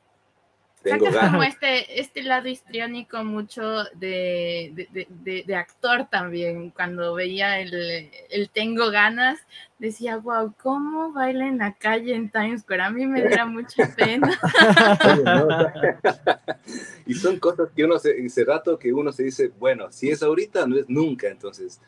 Tengo 0.86 1.06
como 1.10 1.42
este, 1.42 2.00
este 2.00 2.22
lado 2.22 2.48
histriónico 2.48 3.24
mucho 3.24 3.84
de, 3.94 4.88
de, 4.92 5.56
actor 5.56 6.06
también. 6.08 6.70
Cuando 6.70 7.14
veía 7.14 7.58
el, 7.58 8.10
el, 8.30 8.50
Tengo 8.50 8.90
ganas, 8.90 9.40
decía, 9.78 10.18
wow, 10.18 10.54
¿cómo 10.62 11.12
baila 11.12 11.48
en 11.48 11.58
la 11.58 11.74
calle 11.74 12.14
en 12.14 12.30
Times 12.30 12.62
Square? 12.62 12.82
A 12.82 12.90
mí 12.90 13.06
me 13.06 13.22
diera 13.22 13.46
mucha 13.46 13.94
pena. 13.96 14.30
y 17.06 17.14
son 17.14 17.38
cosas 17.38 17.70
que 17.74 17.84
uno 17.84 17.98
se, 17.98 18.24
ese 18.24 18.44
rato 18.44 18.78
que 18.78 18.92
uno 18.92 19.12
se 19.12 19.24
dice, 19.24 19.50
bueno, 19.58 19.90
si 19.90 20.10
es 20.10 20.22
ahorita, 20.22 20.66
no 20.66 20.76
es 20.76 20.88
nunca. 20.88 21.28
Entonces, 21.28 21.80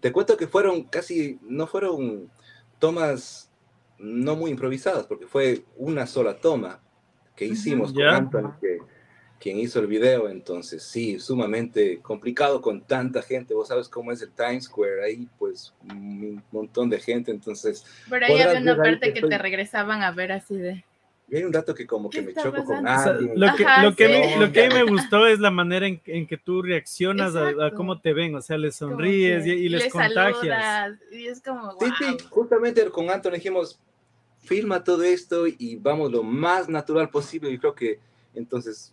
te 0.00 0.12
cuento 0.12 0.36
que 0.36 0.46
fueron 0.46 0.84
casi, 0.84 1.38
no 1.42 1.66
fueron 1.66 2.30
tomas 2.78 3.50
no 3.98 4.36
muy 4.36 4.50
improvisadas, 4.50 5.06
porque 5.06 5.26
fue 5.26 5.64
una 5.76 6.06
sola 6.06 6.36
toma 6.36 6.83
que 7.36 7.46
hicimos 7.46 7.92
con 7.92 8.02
Anthony, 8.02 8.54
que, 8.60 8.78
quien 9.44 9.58
hizo 9.58 9.78
el 9.78 9.86
video. 9.86 10.28
Entonces, 10.28 10.82
sí, 10.82 11.18
sumamente 11.20 11.98
complicado 12.00 12.62
con 12.62 12.80
tanta 12.80 13.20
gente. 13.22 13.52
Vos 13.52 13.68
sabes 13.68 13.90
cómo 13.90 14.10
es 14.10 14.22
el 14.22 14.30
Times 14.30 14.64
Square, 14.64 15.04
ahí 15.04 15.28
pues 15.38 15.74
un 15.90 16.42
montón 16.50 16.88
de 16.88 16.98
gente. 16.98 17.30
Entonces, 17.30 17.84
pero 18.08 18.24
ahí 18.24 18.40
había 18.40 18.60
una 18.60 18.76
parte 18.76 19.12
que, 19.12 19.20
te 19.20 19.38
regresaban 19.38 20.02
a 20.02 20.12
ver 20.12 20.32
así 20.32 20.56
de. 20.56 20.84
Y 21.28 21.36
hay 21.36 21.44
un 21.44 21.52
dato 21.52 21.74
que 21.74 21.86
como 21.86 22.08
que 22.08 22.22
me 22.22 22.34
choco 22.34 22.64
con 22.64 22.82
nadie. 22.82 23.32
lo, 23.34 23.54
que, 23.54 23.66
lo, 23.82 23.94
que 23.94 24.08
me, 24.08 24.36
lo 24.38 24.52
que 24.52 24.64
a 24.64 24.68
mí 24.68 24.74
me 24.74 24.82
gustó 24.84 25.26
es 25.26 25.40
la 25.40 25.50
manera 25.50 25.86
en, 25.86 26.00
en 26.06 26.26
que 26.26 26.36
tú 26.36 26.62
reaccionas 26.62 27.34
a, 27.36 27.70
cómo 27.72 28.00
te 28.00 28.14
ven, 28.14 28.34
o 28.34 28.40
sea, 28.40 28.56
les 28.56 28.76
sonríes 28.76 29.46
y, 29.46 29.68
les, 29.68 29.90
contagias. 29.92 30.98
y 31.10 31.26
es 31.26 31.42
como, 31.42 31.74
wow. 31.74 31.78
Sí, 31.80 31.92
sí, 31.98 32.16
justamente 32.30 32.90
con 32.90 33.10
Anthony 33.10 33.32
dijimos, 33.32 33.78
filma 34.44 34.84
todo 34.84 35.02
esto 35.02 35.46
y 35.46 35.76
vamos 35.76 36.12
lo 36.12 36.22
más 36.22 36.68
natural 36.68 37.10
posible. 37.10 37.50
Y 37.50 37.58
creo 37.58 37.74
que 37.74 37.98
entonces 38.34 38.92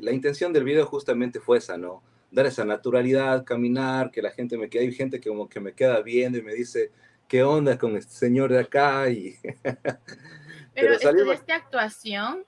la 0.00 0.12
intención 0.12 0.52
del 0.52 0.64
video 0.64 0.86
justamente 0.86 1.40
fue 1.40 1.58
esa, 1.58 1.76
¿no? 1.76 2.02
Dar 2.30 2.46
esa 2.46 2.64
naturalidad, 2.64 3.44
caminar, 3.44 4.10
que 4.10 4.22
la 4.22 4.30
gente 4.30 4.56
me 4.56 4.68
quede, 4.68 4.84
hay 4.84 4.92
gente 4.92 5.20
que 5.20 5.28
como 5.28 5.48
que 5.48 5.60
me 5.60 5.72
queda 5.72 6.00
viendo 6.00 6.38
y 6.38 6.42
me 6.42 6.54
dice, 6.54 6.90
¿qué 7.28 7.42
onda 7.42 7.76
con 7.78 7.96
este 7.96 8.12
señor 8.12 8.50
de 8.50 8.60
acá? 8.60 9.08
Y 9.10 9.36
Pero, 10.74 10.96
Pero 11.00 11.32
esta 11.32 11.56
actuación? 11.56 12.44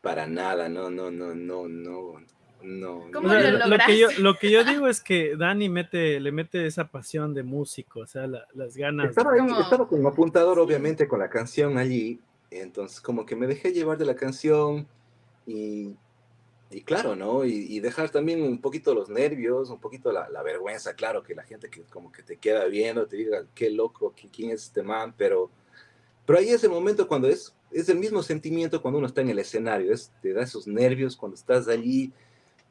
Para 0.00 0.26
nada, 0.26 0.68
no, 0.68 0.90
no, 0.90 1.10
no, 1.10 1.34
no, 1.34 1.68
no. 1.68 2.14
No, 2.62 3.06
lo, 3.10 3.78
que 3.86 3.98
yo, 3.98 4.08
lo 4.18 4.38
que 4.38 4.50
yo 4.50 4.64
digo 4.64 4.86
es 4.86 5.00
que 5.04 5.36
Dani 5.36 5.68
mete, 5.68 6.20
le 6.20 6.32
mete 6.32 6.66
esa 6.66 6.88
pasión 6.88 7.34
de 7.34 7.42
músico, 7.42 8.00
o 8.00 8.06
sea, 8.06 8.26
las 8.26 8.76
ganas. 8.76 9.10
Estaba, 9.10 9.36
estaba 9.36 9.88
como 9.88 10.08
apuntador, 10.08 10.58
obviamente, 10.58 11.08
con 11.08 11.18
la 11.18 11.28
canción 11.28 11.78
allí, 11.78 12.20
entonces 12.50 13.00
como 13.00 13.26
que 13.26 13.36
me 13.36 13.46
dejé 13.46 13.72
llevar 13.72 13.98
de 13.98 14.04
la 14.04 14.14
canción 14.14 14.86
y, 15.46 15.96
y 16.70 16.82
claro, 16.82 17.16
¿no? 17.16 17.44
Y, 17.44 17.80
dejar 17.80 18.10
también 18.10 18.42
un 18.42 18.60
poquito 18.60 18.94
los 18.94 19.08
nervios, 19.08 19.70
un 19.70 19.80
poquito 19.80 20.12
la, 20.12 20.28
la, 20.28 20.42
vergüenza, 20.42 20.94
claro, 20.94 21.22
que 21.22 21.34
la 21.34 21.42
gente 21.42 21.68
que 21.68 21.82
como 21.82 22.12
que 22.12 22.22
te 22.22 22.36
queda 22.36 22.64
viendo, 22.66 23.06
te 23.06 23.16
diga, 23.16 23.44
qué 23.54 23.70
loco, 23.70 24.14
quién 24.32 24.50
es 24.50 24.64
este 24.64 24.82
man, 24.82 25.14
pero, 25.16 25.50
pero 26.24 26.38
ahí 26.38 26.50
es 26.50 26.62
el 26.64 26.70
momento 26.70 27.08
cuando 27.08 27.28
es, 27.28 27.54
es 27.70 27.88
el 27.88 27.98
mismo 27.98 28.22
sentimiento 28.22 28.80
cuando 28.80 28.98
uno 28.98 29.06
está 29.06 29.20
en 29.20 29.30
el 29.30 29.38
escenario, 29.38 29.92
es, 29.92 30.12
te 30.22 30.32
da 30.32 30.42
esos 30.42 30.66
nervios 30.66 31.16
cuando 31.16 31.34
estás 31.34 31.68
allí 31.68 32.12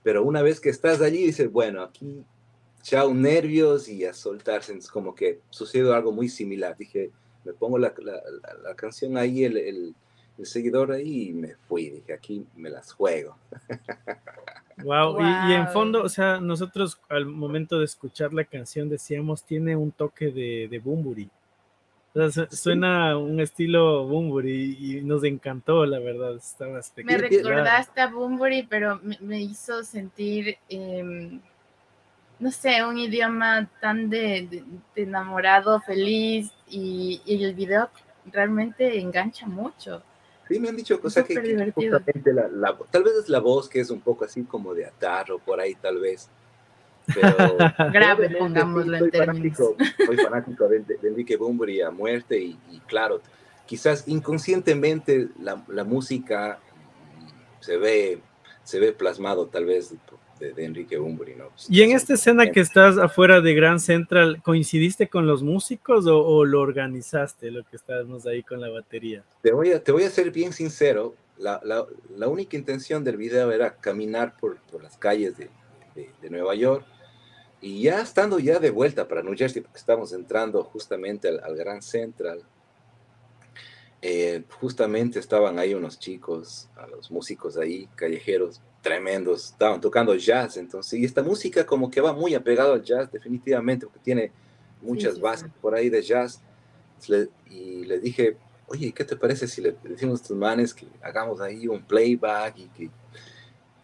pero 0.04 0.24
una 0.24 0.42
vez 0.42 0.60
que 0.60 0.70
estás 0.70 1.02
allí, 1.02 1.26
dices, 1.26 1.52
bueno, 1.52 1.82
aquí 1.84 2.24
chao 2.82 3.14
nervios 3.14 3.88
y 3.88 4.06
a 4.06 4.14
soltarse. 4.14 4.74
Es 4.74 4.88
como 4.88 5.14
que 5.14 5.40
sucedió 5.50 5.94
algo 5.94 6.12
muy 6.12 6.30
similar. 6.30 6.76
Dije, 6.78 7.12
me 7.44 7.54
pongo 7.54 7.78
la, 7.78 7.94
la, 8.64 8.76
canción 8.76 9.18
ahí, 9.18 9.44
el, 9.44 9.58
el, 9.58 9.96
seguidor 10.44 10.92
ahí 10.92 11.30
y 11.30 11.34
me 11.34 11.56
fui. 11.68 11.90
Dije, 11.90 12.14
aquí 12.14 12.46
me 12.56 12.70
las 12.70 12.94
juego. 12.94 13.38
Wow. 14.84 15.20
Y, 15.20 15.54
en 15.54 15.68
fondo, 15.68 16.02
o 16.02 16.10
sea, 16.10 16.40
nosotros 16.40 17.00
al 17.08 17.28
momento 17.28 17.78
de 17.78 17.86
escuchar 17.86 18.34
la 18.34 18.46
canción 18.46 18.90
decíamos, 18.90 19.44
tiene 19.44 19.76
un 19.76 19.92
toque 19.92 20.32
de, 20.32 20.68
de 20.72 20.80
Bumburi. 20.80 21.30
O 22.14 22.30
sea, 22.30 22.50
suena 22.50 23.18
un 23.18 23.40
estilo 23.40 24.06
Bumburi 24.06 24.78
y 24.80 25.02
nos 25.02 25.24
encantó, 25.24 25.86
la 25.86 26.00
verdad. 26.00 26.36
Estaba 26.36 26.82
me 27.04 27.18
recordaste 27.18 28.02
a 28.02 28.08
Bumburi, 28.08 28.64
pero 28.64 29.00
me, 29.22 29.42
hizo 29.42 29.82
sentir, 29.84 30.58
em, 30.68 31.40
no 32.40 32.52
sé, 32.52 32.84
un 32.84 32.98
idioma 32.98 33.70
tan 33.80 34.10
de, 34.10 34.64
enamorado, 34.96 35.80
feliz 35.80 36.52
y, 36.68 37.22
el 37.26 37.54
video 37.56 37.90
realmente 38.26 39.00
engancha 39.00 39.48
mucho. 39.48 40.04
Sí, 40.50 40.60
me 40.60 40.68
han 40.68 40.76
dicho 40.76 41.00
cosas 41.00 41.24
que, 41.24 41.34
tal 41.36 43.04
vez 43.04 43.14
es 43.16 43.30
la 43.30 43.40
voz 43.40 43.70
que 43.70 43.80
es 43.80 43.90
un 43.90 44.02
poco 44.02 44.26
así 44.26 44.44
como 44.44 44.74
de 44.74 44.86
atar 44.86 45.32
o 45.32 45.40
por 45.40 45.62
ahí 45.62 45.76
tal 45.76 46.00
vez 46.00 46.30
pero 47.14 47.58
grave, 47.92 48.30
pongámoslo 48.38 48.98
en 48.98 49.12
términos. 49.12 49.58
soy 49.58 50.18
fanático 50.18 50.68
de, 50.68 50.84
Enrique 51.04 51.38
Bunbury 51.38 51.82
a 51.82 51.92
muerte 51.92 52.38
y, 52.40 52.58
claro, 52.88 53.22
quizás 53.66 54.08
inconscientemente 54.08 55.30
la, 55.42 55.64
la, 55.68 55.84
música 55.84 56.60
se 57.60 57.78
ve, 57.78 58.20
se 58.64 58.80
ve 58.80 58.92
plasmado 58.92 59.48
tal 59.48 59.66
vez 59.66 59.94
de, 60.40 60.54
Enrique 60.58 60.98
Bunbury, 60.98 61.36
¿no? 61.36 61.50
y 61.70 61.84
en 61.84 61.92
esta 61.92 62.16
escena 62.16 62.50
que 62.50 62.62
estás 62.62 62.98
afuera 62.98 63.42
de 63.42 63.54
Grand 63.54 63.80
Central, 63.80 64.42
¿coincidiste 64.42 65.08
con 65.08 65.28
los 65.28 65.44
músicos 65.44 66.08
o, 66.08 66.46
lo 66.46 66.62
organizaste, 66.62 67.52
lo 67.52 67.64
que 67.64 67.76
estábamos 67.76 68.26
ahí 68.26 68.42
con 68.42 68.60
la 68.60 68.70
batería? 68.70 69.24
Te 69.44 69.52
voy 69.52 69.72
a, 69.72 69.84
te 69.84 69.92
voy 69.92 70.04
a 70.04 70.10
ser 70.10 70.32
bien 70.32 70.52
sincero, 70.52 71.14
la, 71.38 71.62
la, 71.64 71.86
la 72.18 72.28
única 72.28 72.58
intención 72.58 73.04
del 73.04 73.18
video 73.18 73.52
era 73.52 73.76
caminar 73.76 74.36
por, 74.40 74.58
por 74.72 74.82
las 74.82 74.98
calles 74.98 75.38
de, 75.38 75.50
de, 75.96 76.30
Nueva 76.30 76.56
York. 76.56 76.86
Y 77.62 77.84
ya 77.84 78.02
estando 78.02 78.40
ya 78.40 78.60
de 78.60 78.72
vuelta 78.72 79.08
para 79.08 79.22
New 79.22 79.36
Jersey, 79.38 79.62
porque 79.62 79.78
estamos 79.78 80.14
entrando 80.14 80.64
justamente 80.64 81.28
al, 81.28 81.40
al 81.44 81.56
Grand 81.56 81.82
Central, 81.82 82.44
eh, 84.04 84.44
justamente 84.60 85.20
estaban 85.20 85.60
ahí 85.60 85.76
unos 85.76 86.00
chicos, 86.00 86.68
a 86.76 86.88
los 86.88 87.12
músicos 87.12 87.56
ahí, 87.56 87.88
callejeros, 87.94 88.60
tremendos, 88.82 89.52
estaban 89.52 89.80
tocando 89.80 90.16
jazz, 90.16 90.58
entonces, 90.58 91.00
y 91.00 91.06
esta 91.06 91.22
música 91.22 91.64
como 91.68 91.92
que 91.92 92.02
va 92.02 92.12
muy 92.12 92.34
apegado 92.34 92.74
al 92.74 92.84
jazz, 92.84 93.12
definitivamente, 93.12 93.86
porque 93.86 94.00
tiene 94.00 94.32
muchas 94.82 95.20
bases 95.20 95.52
por 95.62 95.76
ahí 95.76 95.90
de 95.90 96.02
jazz, 96.02 96.42
y 97.48 97.86
les 97.86 98.02
dije, 98.02 98.38
oye, 98.68 98.92
¿qué 98.92 99.06
te 99.06 99.16
parece 99.16 99.48
si 99.48 99.62
le 99.62 99.76
decimos 99.84 100.20
a 100.20 100.24
estos 100.24 100.38
manes 100.38 100.74
que 100.74 100.88
hagamos 101.04 101.40
ahí 101.40 101.68
un 101.68 101.84
playback 101.84 102.58
y 102.58 102.68
que 102.70 102.90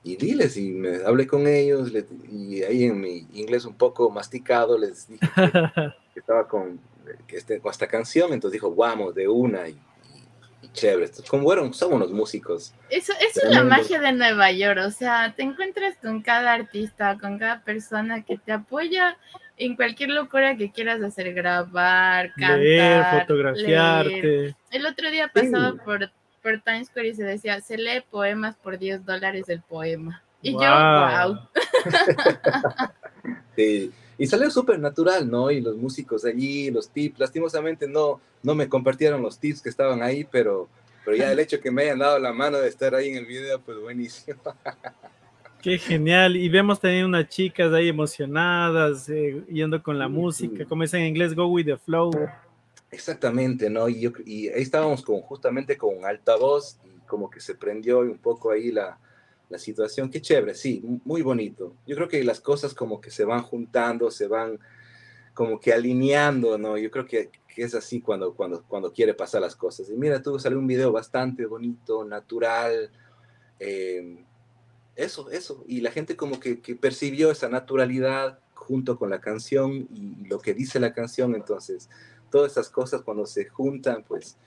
y 0.08 0.16
diles, 0.16 0.56
y 0.56 0.72
me 0.72 1.04
hablé 1.06 1.28
con 1.28 1.48
ellos, 1.48 1.92
y 2.32 2.64
ahí 2.64 2.86
en 2.86 3.02
mi 3.02 3.28
inglés 3.34 3.66
un 3.66 3.74
poco 3.74 4.10
masticado 4.10 4.78
les 4.78 5.08
dije 5.10 5.20
que, 6.14 6.20
estaba 6.20 6.48
con, 6.48 6.80
que 7.28 7.36
este, 7.36 7.60
con 7.60 7.72
esta 7.72 7.88
canción, 7.88 8.32
entonces 8.32 8.54
dijo, 8.54 8.74
vamos, 8.74 9.14
de 9.16 9.28
una, 9.28 9.68
y, 9.68 9.78
y 10.62 10.70
chévere. 10.72 11.12
Como 11.30 11.44
bueno, 11.44 11.74
somos 11.74 12.00
los 12.00 12.12
músicos. 12.14 12.74
Eso, 12.90 13.12
eso 13.20 13.42
es 13.44 13.54
la 13.54 13.64
magia 13.64 14.00
de 14.00 14.14
Nueva 14.14 14.50
York, 14.54 14.80
o 14.88 14.92
sea, 14.92 15.34
te 15.36 15.44
encuentras 15.44 15.98
con 15.98 16.22
cada 16.22 16.54
artista, 16.54 17.18
con 17.20 17.38
cada 17.38 17.62
persona 17.64 18.24
que 18.24 18.38
te 18.38 18.54
apoya 18.54 19.18
en 19.58 19.76
cualquier 19.76 20.12
locura 20.12 20.56
que 20.56 20.72
quieras 20.72 21.02
hacer, 21.02 21.34
grabar, 21.34 22.32
cantar, 22.34 22.60
leer, 22.60 23.06
fotografiarte. 23.20 24.56
El 24.72 24.86
otro 24.86 25.12
día 25.12 25.30
pasaba 25.34 25.74
por, 25.84 26.12
por 26.48 26.62
Times 26.62 26.88
Square 26.88 27.10
y 27.10 27.14
se 27.14 27.24
decía, 27.26 27.60
se 27.60 27.78
lee 27.78 28.02
poemas 28.10 28.56
por 28.56 28.80
10 28.80 29.06
dólares 29.06 29.50
el 29.50 29.62
poema. 29.62 30.24
Y 30.42 30.54
yo, 30.54 30.60
wow. 30.60 31.40
sí. 33.58 33.92
Y 34.18 34.28
salió 34.28 34.50
súper 34.50 34.80
natural, 34.80 35.30
¿no? 35.30 35.52
Y 35.52 35.60
los 35.60 35.76
músicos 35.76 36.24
allí, 36.24 36.72
los 36.72 36.90
tips, 36.90 37.20
lastimosamente 37.20 37.86
no, 37.86 38.22
no 38.44 38.56
me 38.56 38.70
compartieron 38.70 39.22
los 39.22 39.38
tips 39.40 39.62
que 39.62 39.68
estaban 39.68 40.02
ahí, 40.02 40.24
pero, 40.24 40.70
pero 41.04 41.18
ya 41.18 41.34
el 41.34 41.40
hecho 41.40 41.60
que 41.60 41.70
me 41.70 41.82
hayan 41.84 42.00
dado 42.00 42.18
la 42.18 42.32
mano 42.32 42.60
de 42.60 42.70
estar 42.70 42.96
ahí 42.96 43.10
en 43.10 43.18
el 43.18 43.26
video, 43.26 43.60
pues 43.60 43.78
buenísimo. 43.80 44.40
Qué 45.62 45.78
genial. 45.78 46.38
Y 46.38 46.48
vemos 46.48 46.80
también 46.80 47.08
unas 47.08 47.28
chicas 47.28 47.74
ahí 47.74 47.90
emocionadas, 47.90 49.10
eh, 49.10 49.44
yendo 49.50 49.84
con 49.84 50.00
la 50.00 50.08
música, 50.08 50.64
como 50.64 50.84
es 50.84 50.94
en 50.94 51.08
inglés, 51.08 51.36
go 51.36 51.48
with 51.48 51.66
the 51.66 51.76
flow. 51.76 52.12
Exactamente, 52.92 53.70
¿no? 53.70 53.90
Y, 53.90 54.12
y 54.26 54.48
ahí 54.50 54.62
estábamos 54.62 55.04
con, 55.04 55.22
justamente 55.22 55.78
con 55.78 56.06
altavoz 56.06 56.80
y 56.86 57.00
como 57.08 57.30
que 57.30 57.40
se 57.40 57.56
prendió 57.56 58.00
un 58.00 58.18
poco 58.18 58.52
ahí 58.52 58.72
la, 58.72 59.00
la 59.50 59.60
situación. 59.60 60.10
Qué 60.10 60.22
chévere, 60.22 60.56
sí, 60.56 60.82
muy 61.06 61.22
bonito. 61.22 61.76
Yo 61.86 61.96
creo 61.96 62.08
que 62.08 62.24
las 62.24 62.40
cosas 62.42 62.74
como 62.74 63.02
que 63.02 63.12
se 63.12 63.26
van 63.26 63.44
juntando, 63.44 64.12
se 64.12 64.28
van 64.28 64.60
como 65.34 65.60
que 65.60 65.74
alineando, 65.74 66.58
¿no? 66.58 66.78
Yo 66.78 66.90
creo 66.90 67.06
que, 67.06 67.30
que 67.48 67.64
es 67.64 67.76
así 67.76 68.02
cuando, 68.02 68.34
cuando, 68.34 68.64
cuando 68.64 68.92
quiere 68.92 69.14
pasar 69.14 69.42
las 69.42 69.56
cosas. 69.56 69.90
Y 69.90 69.94
mira, 69.94 70.22
tú 70.22 70.40
salió 70.40 70.58
un 70.58 70.68
video 70.68 70.92
bastante 70.92 71.46
bonito, 71.46 72.04
natural. 72.04 72.90
Eh, 73.60 74.26
eso, 74.96 75.30
eso. 75.30 75.64
Y 75.68 75.82
la 75.82 75.92
gente 75.92 76.16
como 76.16 76.40
que, 76.40 76.60
que, 76.60 76.76
percibió 76.76 77.32
esa 77.32 77.50
naturalidad 77.50 78.40
junto 78.56 78.98
con 78.98 79.12
la 79.12 79.22
canción 79.22 79.88
y, 79.94 80.26
lo 80.28 80.40
que 80.40 80.56
dice 80.56 80.80
la 80.80 80.94
canción. 80.94 81.36
Entonces, 81.36 81.90
todas 82.32 82.52
esas 82.54 82.70
cosas 82.70 83.02
cuando 83.02 83.26
se 83.26 83.46
juntan, 83.46 84.04
pues 84.04 84.38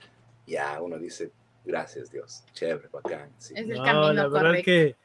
ya 0.45 0.81
uno 0.81 0.97
dice, 0.97 1.31
Gracias, 1.65 2.11
Dios. 2.11 2.43
Chévere, 2.53 2.87
bacán. 2.91 3.29
Es 3.39 3.51
el 3.51 3.77
camino 3.77 4.13
la 4.13 4.27
verdad 4.27 4.63
que 4.63 4.95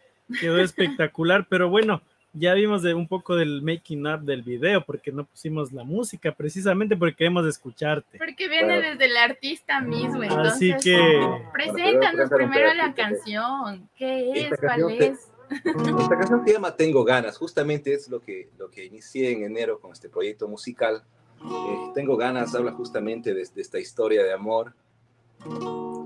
quedó 0.40 0.58
espectacular, 0.58 1.46
pero 1.48 1.68
bueno, 1.68 2.00
ya 2.32 2.54
vimos 2.54 2.82
de 2.82 2.94
un 2.94 3.06
poco 3.06 3.36
del 3.36 3.62
making 3.62 4.06
up 4.06 4.20
del 4.20 4.42
video, 4.42 4.84
porque 4.84 5.12
no 5.12 5.24
pusimos 5.24 5.72
la 5.72 5.84
música, 5.84 6.32
precisamente 6.32 6.96
porque 6.96 7.16
queremos 7.16 7.46
escucharte. 7.46 8.18
Porque 8.18 8.48
viene 8.48 8.80
desde 8.80 9.04
el 9.04 9.16
artista 9.16 9.80
mismo, 9.80 10.22
entonces. 10.22 10.52
Así 10.52 10.74
que. 10.82 11.38
Preséntanos 11.52 12.30
primero 12.30 12.74
la 12.74 12.94
canción. 12.94 13.88
¿Qué 13.96 14.48
es? 14.48 14.58
¿Cuál 14.58 14.90
es? 14.90 15.28
Esta 15.64 16.18
canción 16.18 16.44
se 16.44 16.54
llama 16.54 16.74
Tengo 16.74 17.04
ganas, 17.04 17.38
justamente 17.38 17.94
es 17.94 18.08
lo 18.08 18.20
que, 18.20 18.48
lo 18.58 18.68
que 18.68 18.84
inicié 18.84 19.30
en 19.30 19.44
enero 19.44 19.78
con 19.78 19.92
este 19.92 20.08
proyecto 20.08 20.48
musical. 20.48 21.04
Eh, 21.44 21.90
Tengo 21.94 22.16
ganas 22.16 22.54
habla 22.54 22.72
justamente 22.72 23.34
de, 23.34 23.42
esta 23.42 23.78
historia 23.78 24.22
de 24.22 24.32
amor 24.32 24.74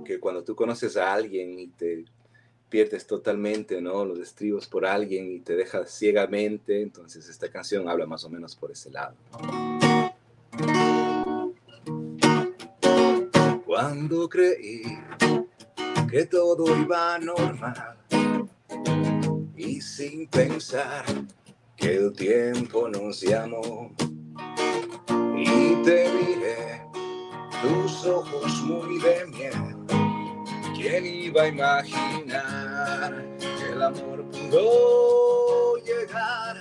que 0.05 0.19
cuando 0.19 0.43
tú 0.43 0.55
conoces 0.55 0.97
a 0.97 1.12
alguien 1.12 1.59
y 1.59 1.69
te 1.69 2.05
pierdes 2.69 3.07
totalmente, 3.07 3.81
¿no? 3.81 4.05
Los 4.05 4.19
estribos 4.21 4.66
por 4.66 4.87
alguien 4.87 5.31
y 5.33 5.40
te 5.40 5.57
dejas 5.57 5.90
ciegamente, 5.90 6.83
entonces 6.83 7.29
esta 7.29 7.51
canción 7.51 7.88
habla 7.88 8.07
más 8.07 8.25
o 8.25 8.31
menos 8.31 8.55
por 8.55 8.71
ese 8.71 8.90
lado. 8.90 9.14
Cuando 13.66 14.29
creí 14.29 14.83
que 16.11 16.27
todo 16.27 16.77
iba 16.77 17.19
normal 17.19 17.97
y 19.57 19.81
sin 19.81 20.27
pensar 20.27 21.05
que 21.77 21.97
el 21.97 22.12
tiempo 22.12 22.88
nos 22.88 23.21
llamó 23.21 23.93
y 25.42 25.83
te 25.83 26.11
miré 26.12 26.87
tus 27.62 28.07
ojos 28.07 28.53
muy 28.62 28.98
de 28.98 29.26
miel. 29.26 29.76
¿Quién 30.74 31.07
iba 31.07 31.42
a 31.42 31.48
imaginar 31.48 33.24
que 33.38 33.72
el 33.72 33.83
amor 33.83 34.24
pudo 34.31 35.76
llegar? 35.79 36.57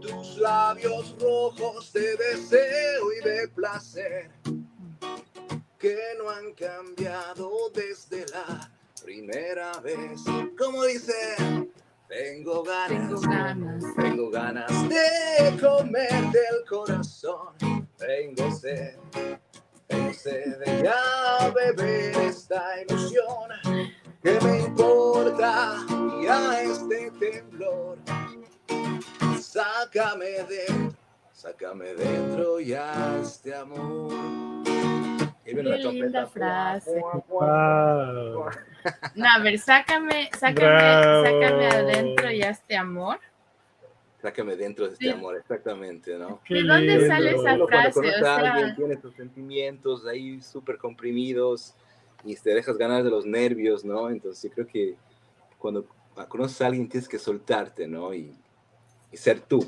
Tus 0.00 0.36
labios 0.38 1.14
rojos 1.20 1.92
de 1.92 2.16
deseo 2.16 3.12
y 3.12 3.24
de 3.24 3.48
placer 3.48 4.30
que 5.78 5.96
no 6.18 6.28
han 6.28 6.52
cambiado 6.52 7.70
desde 7.74 8.26
la 8.32 8.70
primera 9.02 9.72
vez. 9.80 10.22
Como 10.58 10.84
dice, 10.84 11.14
tengo 12.06 12.62
ganas, 12.62 13.08
tengo 13.08 13.20
ganas, 13.20 13.84
tengo 13.96 14.30
ganas 14.30 14.88
de 14.88 15.58
comer 15.58 16.30
del 16.30 16.64
corazón, 16.68 17.88
tengo 18.00 18.50
sed 18.52 18.96
de 20.58 20.82
ya 20.82 21.50
beber 21.50 22.16
esta 22.16 22.80
ilusión. 22.82 23.50
que 24.22 24.38
me 24.42 24.60
importa 24.60 25.76
ya 26.22 26.62
este 26.62 27.10
temblor? 27.12 27.98
Sácame 29.38 30.44
de, 30.44 30.92
sácame 31.32 31.94
dentro 31.94 32.60
ya 32.60 33.18
este 33.22 33.54
amor. 33.54 34.12
Qué 35.44 35.54
linda 35.54 36.26
frase. 36.26 37.00
No, 39.14 39.26
a 39.28 39.38
ver, 39.42 39.58
sácame, 39.58 40.30
sácame, 40.38 41.24
sácame 41.24 41.66
adentro 41.66 42.30
ya 42.30 42.50
este 42.50 42.76
amor. 42.76 43.18
Sácame 44.20 44.54
dentro 44.56 44.86
de 44.86 44.92
este 44.92 45.10
amor, 45.10 45.36
exactamente, 45.36 46.18
¿no? 46.18 46.40
¿De 46.48 46.62
dónde 46.62 47.06
sale 47.06 47.30
esa 47.30 47.56
frase? 47.66 48.00
o 48.00 48.18
sea... 48.18 48.36
alguien, 48.36 48.76
tiene 48.76 48.96
tus 48.96 49.14
sentimientos 49.14 50.06
ahí 50.06 50.42
súper 50.42 50.76
comprimidos 50.76 51.74
y 52.24 52.36
te 52.36 52.50
dejas 52.50 52.76
ganar 52.76 53.02
de 53.02 53.10
los 53.10 53.24
nervios, 53.24 53.84
¿no? 53.84 54.10
Entonces 54.10 54.42
yo 54.42 54.54
creo 54.54 54.66
que 54.66 54.96
cuando 55.58 55.86
conoces 56.28 56.60
a 56.60 56.66
alguien 56.66 56.88
tienes 56.88 57.08
que 57.08 57.18
soltarte, 57.18 57.88
¿no? 57.88 58.12
Y, 58.12 58.34
y 59.10 59.16
ser 59.16 59.40
tú. 59.40 59.64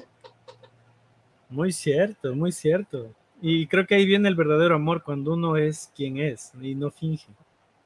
Muy 1.49 1.73
cierto, 1.73 2.35
muy 2.35 2.53
cierto. 2.53 3.15
Y 3.41 3.67
creo 3.67 3.87
que 3.87 3.95
ahí 3.95 4.07
viene 4.07 4.29
el 4.29 4.37
verdadero 4.37 4.75
amor 4.75 5.03
cuando 5.03 5.33
uno 5.33 5.57
es 5.57 5.91
quien 5.97 6.19
es 6.19 6.53
y 6.61 6.75
no 6.75 6.91
finge, 6.91 7.29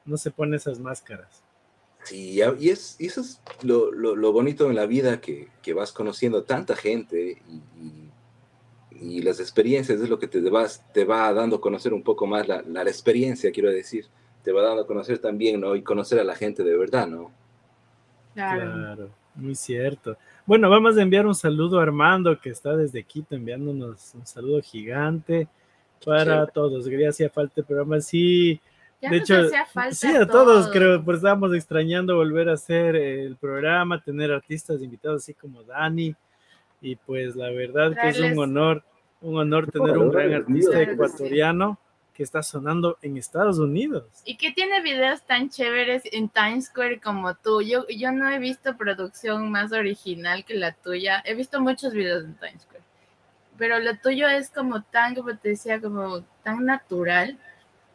no 0.05 0.17
se 0.17 0.31
pone 0.31 0.57
esas 0.57 0.79
máscaras. 0.79 1.43
Sí, 2.07 2.39
y, 2.59 2.69
es, 2.69 2.95
eso 2.99 3.19
es 3.19 3.41
lo, 3.63 3.91
lo, 3.91 4.31
bonito 4.31 4.69
en 4.69 4.77
la 4.77 4.85
vida, 4.85 5.19
que, 5.19 5.49
que, 5.61 5.73
vas 5.73 5.91
conociendo 5.91 6.43
tanta 6.43 6.73
gente 6.73 7.41
y, 7.49 8.09
y, 8.97 9.21
las 9.21 9.41
experiencias 9.41 9.99
es 9.99 10.07
lo 10.07 10.17
que 10.17 10.29
te, 10.29 10.39
vas, 10.49 10.85
te 10.93 11.03
va 11.03 11.33
dando 11.33 11.57
a 11.57 11.61
conocer 11.61 11.93
un 11.93 12.03
poco 12.03 12.25
más 12.25 12.47
la, 12.47 12.61
la, 12.61 12.83
experiencia, 12.83 13.51
quiero 13.51 13.69
decir, 13.71 14.05
te 14.41 14.53
va 14.53 14.61
dando 14.61 14.83
a 14.83 14.87
conocer 14.87 15.19
también, 15.19 15.59
¿no? 15.59 15.75
Y 15.75 15.81
conocer 15.81 16.17
a 16.21 16.23
la 16.23 16.33
gente 16.33 16.63
de 16.63 16.77
verdad, 16.77 17.07
¿no? 17.07 17.29
Claro. 18.33 18.71
claro. 18.71 19.09
muy 19.35 19.55
cierto. 19.55 20.15
Bueno, 20.45 20.69
vamos 20.69 20.97
a 20.97 21.01
enviar 21.01 21.27
un 21.27 21.35
saludo 21.35 21.77
a 21.77 21.83
Armando, 21.83 22.39
que 22.39 22.51
está 22.51 22.73
desde 22.77 23.03
Quito, 23.03 23.35
enviándonos 23.35 24.15
un 24.15 24.25
saludo 24.25 24.61
gigante 24.61 25.49
para 26.05 26.47
todos. 26.47 26.87
Gracias, 26.87 27.33
falta 27.33 27.59
el 27.59 27.65
programa. 27.65 27.99
Sí, 27.99 28.61
de 29.01 29.17
hecho, 29.17 29.35
sí, 29.91 30.15
a 30.15 30.25
todos, 30.25 30.69
creo, 30.69 31.03
pues 31.03 31.17
estábamos 31.17 31.53
extrañando 31.53 32.15
volver 32.15 32.49
a 32.49 32.53
hacer 32.53 32.95
el 32.95 33.35
programa, 33.35 34.01
tener 34.01 34.31
artistas 34.31 34.81
invitados 34.81 35.23
así 35.23 35.33
como 35.33 35.63
Dani, 35.63 36.15
y 36.81 36.95
pues 36.95 37.35
la 37.35 37.49
verdad 37.51 37.95
que 37.99 38.09
es 38.09 38.19
un 38.19 38.37
honor, 38.39 38.83
un 39.21 39.37
honor 39.37 39.71
tener 39.71 39.97
un 39.97 40.11
gran 40.11 40.33
artista 40.33 40.81
ecuatoriano 40.81 41.79
que 42.13 42.23
está 42.23 42.41
sonando 42.41 42.97
en 43.03 43.17
Estados 43.17 43.59
Unidos. 43.59 44.05
Y 44.25 44.37
que 44.37 44.51
tiene 44.51 44.81
videos 44.81 45.21
tan 45.21 45.51
chéveres 45.51 46.01
en 46.11 46.29
Times 46.29 46.65
Square 46.65 46.99
como 46.99 47.35
tú. 47.35 47.61
Yo, 47.61 47.85
yo 47.89 48.11
no 48.11 48.27
he 48.31 48.39
visto 48.39 48.75
producción 48.75 49.51
más 49.51 49.71
original 49.71 50.43
que 50.43 50.55
la 50.55 50.71
tuya. 50.71 51.21
He 51.25 51.35
visto 51.35 51.61
muchos 51.61 51.93
videos 51.93 52.23
en 52.23 52.33
Times 52.33 52.63
Square. 52.63 52.83
Pero 53.59 53.77
lo 53.79 53.95
tuyo 53.97 54.27
es 54.27 54.49
como 54.49 54.81
tan, 54.81 55.13
como 55.13 55.37
te 55.37 55.49
decía, 55.49 55.79
como 55.79 56.21
tan 56.43 56.65
natural 56.65 57.37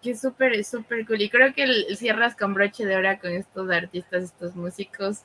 que 0.02 0.16
súper, 0.16 0.62
súper 0.64 1.06
cool. 1.06 1.22
Y 1.22 1.30
creo 1.30 1.54
que 1.54 1.94
cierras 1.96 2.36
con 2.36 2.52
broche 2.52 2.84
de 2.84 2.96
oro 2.96 3.08
con 3.20 3.30
estos 3.30 3.70
artistas, 3.70 4.24
estos 4.24 4.54
músicos 4.54 5.22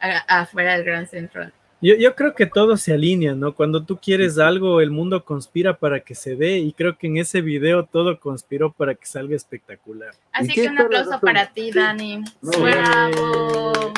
afuera 0.00 0.74
del 0.74 0.84
Gran 0.84 1.08
Central. 1.08 1.52
Yo, 1.80 1.94
yo, 1.94 2.16
creo 2.16 2.34
que 2.34 2.46
todo 2.46 2.76
se 2.76 2.92
alinea, 2.92 3.36
¿no? 3.36 3.54
Cuando 3.54 3.84
tú 3.84 3.98
quieres 3.98 4.38
algo, 4.38 4.80
el 4.80 4.90
mundo 4.90 5.24
conspira 5.24 5.78
para 5.78 6.00
que 6.00 6.16
se 6.16 6.34
dé 6.34 6.58
y 6.58 6.72
creo 6.72 6.98
que 6.98 7.06
en 7.06 7.18
ese 7.18 7.40
video 7.40 7.84
todo 7.84 8.18
conspiró 8.18 8.72
para 8.72 8.96
que 8.96 9.06
salga 9.06 9.36
espectacular. 9.36 10.10
Así 10.32 10.52
que 10.54 10.66
un 10.66 10.78
aplauso 10.80 11.20
para 11.20 11.52
ti, 11.52 11.70
Dani. 11.70 12.22
¡Bravo! 12.42 13.72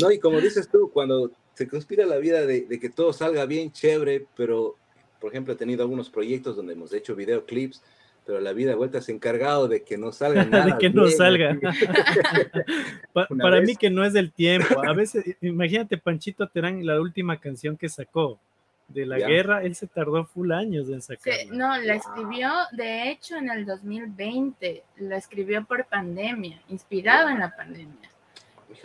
No, 0.00 0.10
y 0.10 0.18
como 0.18 0.40
dices 0.40 0.68
tú, 0.68 0.90
cuando 0.92 1.30
se 1.54 1.68
conspira 1.68 2.04
la 2.04 2.16
vida 2.16 2.44
de, 2.46 2.62
de, 2.62 2.80
que 2.80 2.90
todo 2.90 3.12
salga 3.12 3.46
bien, 3.46 3.70
chévere, 3.70 4.26
pero, 4.36 4.76
por 5.20 5.30
ejemplo, 5.30 5.54
he 5.54 5.56
tenido 5.56 5.82
algunos 5.82 6.10
proyectos 6.10 6.56
donde 6.56 6.72
hemos 6.72 6.92
hecho 6.92 7.14
videoclips 7.14 7.82
pero 8.26 8.40
la 8.40 8.52
vida 8.52 8.74
vuelta 8.74 9.00
se 9.00 9.12
ha 9.12 9.14
encargado 9.14 9.68
de 9.68 9.82
que 9.82 9.98
no 9.98 10.12
salga 10.12 10.44
nada. 10.44 10.66
de 10.66 10.78
que 10.78 10.90
no 10.90 11.08
salga. 11.08 11.58
para 13.12 13.60
mí 13.60 13.76
que 13.76 13.90
no 13.90 14.04
es 14.04 14.12
del 14.12 14.32
tiempo. 14.32 14.82
A 14.86 14.92
veces, 14.92 15.36
imagínate 15.40 15.98
Panchito 15.98 16.48
Terán, 16.48 16.84
la 16.84 17.00
última 17.00 17.38
canción 17.38 17.76
que 17.76 17.88
sacó 17.88 18.38
de 18.88 19.06
la 19.06 19.18
guerra, 19.18 19.62
él 19.62 19.74
se 19.74 19.86
tardó 19.86 20.24
full 20.26 20.52
años 20.52 20.88
en 20.88 21.00
sacarla. 21.00 21.52
no, 21.52 21.76
la 21.78 21.94
escribió, 21.94 22.50
de 22.72 23.10
hecho, 23.10 23.36
en 23.36 23.50
el 23.50 23.64
2020, 23.64 24.84
la 24.98 25.16
escribió 25.16 25.64
por 25.64 25.86
pandemia, 25.86 26.60
inspirado 26.68 27.30
en 27.30 27.38
la 27.38 27.54
pandemia. 27.56 28.10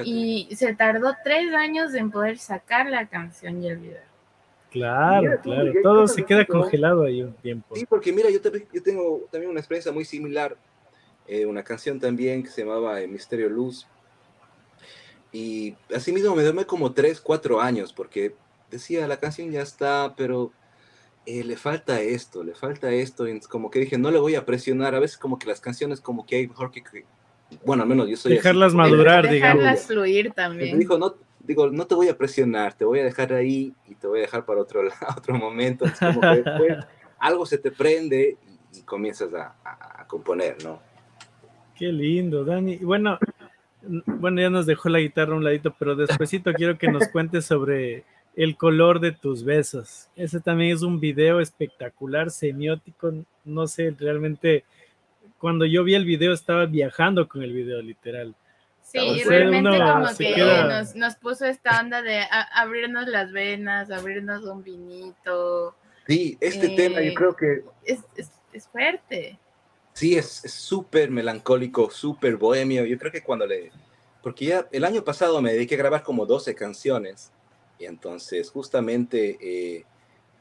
Y 0.04 0.47
se 0.56 0.73
tardó 0.75 1.15
tres 1.23 1.54
años 1.54 1.93
en 1.95 2.12
poder 2.12 2.38
sacar 2.38 2.88
la 2.88 3.08
canción 3.08 3.62
y 3.62 3.67
el 3.67 3.78
video. 3.78 4.09
Claro, 4.71 5.39
claro, 5.41 5.71
todo 5.82 6.08
se 6.08 6.23
queda 6.23 6.45
congelado 6.45 7.03
ahí 7.03 7.23
un 7.23 7.34
tiempo. 7.34 7.75
Sí, 7.75 7.86
porque 7.88 8.13
mira, 8.13 8.29
yo, 8.29 8.39
yo 8.71 8.84
tengo 8.84 9.27
también 9.32 9.49
una 9.49 9.60
experiencia 9.60 9.91
muy 9.91 10.05
similar, 10.05 10.55
eh, 11.27 11.45
una 11.45 11.63
canción 11.63 11.99
también 11.99 12.43
que 12.43 12.49
se 12.49 12.63
llamaba 12.63 13.01
eh, 13.01 13.08
Misterio 13.08 13.49
Luz. 13.49 13.88
Y 15.32 15.75
así 15.93 16.12
mismo 16.12 16.36
me 16.36 16.43
tomé 16.43 16.65
como 16.65 16.91
tres, 16.93 17.19
cuatro 17.21 17.62
años, 17.62 17.93
porque 17.93 18.36
decía, 18.69 19.08
la 19.08 19.19
canción 19.19 19.51
ya 19.51 19.62
está, 19.62 20.13
pero 20.15 20.51
eh, 21.25 21.43
le 21.43 21.58
falta 21.58 22.01
esto, 22.01 22.43
le 22.43 22.53
falta 22.53 22.91
esto, 22.91 23.27
y 23.27 23.39
como 23.41 23.69
que 23.69 23.79
dije, 23.79 23.97
no 23.97 24.12
le 24.12 24.19
voy 24.19 24.36
a 24.36 24.45
presionar, 24.45 24.95
a 24.95 24.99
veces 24.99 25.17
como 25.17 25.38
que 25.38 25.47
las 25.47 25.62
canciones 25.62 26.01
como 26.01 26.25
que 26.25 26.38
hay 26.38 26.47
mejor 26.47 26.71
que, 26.71 26.84
bueno, 27.65 27.84
al 27.84 27.89
menos 27.89 28.08
yo 28.08 28.17
soy... 28.17 28.34
Dejarlas 28.34 28.73
madurar, 28.73 29.29
digamos. 29.29 29.63
Dejarlas 29.63 29.88
fluir 29.88 30.32
también. 30.32 30.77
dijo, 30.77 30.97
no, 30.97 31.15
digo, 31.49 31.67
no 31.71 31.88
te 31.88 31.95
voy 31.95 32.07
a 32.09 32.15
presionar, 32.15 32.75
te 32.75 32.85
voy 32.85 32.99
a 32.99 33.03
dejar 33.03 33.33
ahí 33.33 33.73
y 33.88 33.95
te 33.95 34.05
voy 34.05 34.19
a 34.19 34.21
dejar 34.21 34.45
para 34.45 34.62
otro, 34.62 34.81
otro 35.17 35.35
momento. 35.35 35.83
como 35.99 36.21
que 36.21 36.43
después 36.43 36.85
algo 37.17 37.43
se 37.47 37.57
te 37.57 37.71
prende 37.71 38.38
y, 38.71 38.83
comienzas 38.83 39.33
a, 39.33 39.55
a, 39.63 40.05
componer, 40.05 40.63
¿no? 40.63 40.79
Qué 41.75 41.88
lindo, 41.88 42.45
Dani. 42.45 42.77
Bueno, 42.77 43.17
bueno, 44.05 44.39
ya 44.41 44.51
nos 44.51 44.67
dejó 44.67 44.89
la 44.89 44.99
guitarra 44.99 45.33
a 45.33 45.38
un 45.38 45.43
ladito, 45.43 45.73
pero 45.79 45.95
despuesito 45.95 46.53
quiero 46.53 46.77
que 46.77 46.91
nos 46.91 47.07
cuentes 47.07 47.45
sobre 47.45 48.03
el 48.35 48.55
color 48.55 48.99
de 48.99 49.12
tus 49.12 49.43
besos. 49.43 50.07
Ese 50.15 50.39
también 50.41 50.75
es 50.75 50.83
un 50.83 50.99
video 50.99 51.39
espectacular, 51.39 52.29
semiótico. 52.29 53.12
No 53.43 53.65
sé, 53.65 53.95
realmente, 53.97 54.65
cuando 55.39 55.65
yo 55.65 55.83
vi 55.83 55.95
el 55.95 56.05
video 56.05 56.31
estaba 56.31 56.67
viajando 56.67 57.27
con 57.27 57.41
el 57.41 57.53
video, 57.53 57.81
literal. 57.81 58.35
Sí, 58.91 59.23
realmente 59.23 59.69
como 59.69 60.08
que 60.17 60.95
nos, 60.95 61.15
puso 61.15 61.45
esta 61.45 61.80
onda 61.80 62.02
de 62.02 62.23
abrirnos 62.54 63.08
las 63.08 63.32
venas, 63.32 63.91
abrirnos 63.91 64.43
un 64.43 64.63
vinito. 64.63 65.75
Sí, 66.08 66.38
este 66.39 66.69
tema 66.69 67.02
yo 67.02 67.13
creo 67.13 67.36
que... 67.36 67.63
Es, 67.84 67.99
es, 68.15 68.67
fuerte. 68.67 69.38
Sí, 69.93 70.17
es 70.17 70.28
súper 70.28 71.12
melancólico, 71.12 71.91
súper 71.91 72.36
bohemio. 72.38 72.84
Yo 72.86 72.97
creo 72.97 73.12
que 73.12 73.21
cuando 73.21 73.45
le... 73.45 73.71
Porque 74.23 74.45
ya 74.45 74.67
el 74.71 74.84
año 74.84 75.04
pasado 75.04 75.39
me 75.41 75.54
dediqué 75.54 75.75
a 75.75 75.80
grabar 75.80 76.02
como 76.02 76.25
12 76.25 76.56
canciones 76.56 77.32
y 77.78 77.86
entonces 77.86 78.49
justamente... 78.49 79.38
Eh, 79.39 79.86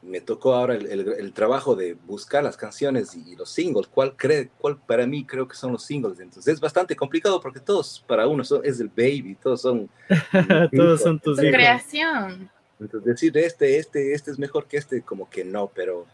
me 0.01 0.21
tocó 0.21 0.53
ahora 0.53 0.75
el, 0.75 1.33
trabajo 1.33 1.75
de 1.75 1.93
buscar 1.93 2.43
las 2.43 2.55
canciones 2.55 3.15
y, 3.15 3.35
los 3.35 3.49
singles, 3.49 3.87
cuál, 3.87 4.15
cree, 4.15 4.49
cuál 4.57 4.77
para 4.77 5.05
mí 5.05 5.25
creo 5.25 5.47
que 5.47 5.55
son 5.55 5.73
los 5.73 5.83
singles. 5.83 6.19
Entonces 6.19 6.53
es 6.53 6.59
bastante 6.59 6.95
complicado 6.95 7.41
porque 7.41 7.59
todos 7.59 8.03
para 8.07 8.27
uno 8.27 8.43
son, 8.43 8.61
es 8.63 8.79
el 8.79 8.87
baby, 8.87 9.35
todos 9.41 9.61
son... 9.61 9.89
todos 10.75 11.01
son 11.01 11.19
tus 11.19 11.37
hijos. 11.39 11.53
creación. 11.53 12.49
Entonces 12.79 13.05
decir 13.05 13.37
este, 13.37 13.77
este, 13.77 14.13
este 14.13 14.31
es 14.31 14.39
mejor 14.39 14.67
que 14.67 14.77
este, 14.77 15.01
como 15.01 15.29
que 15.29 15.43
no, 15.43 15.67
pero 15.67 16.05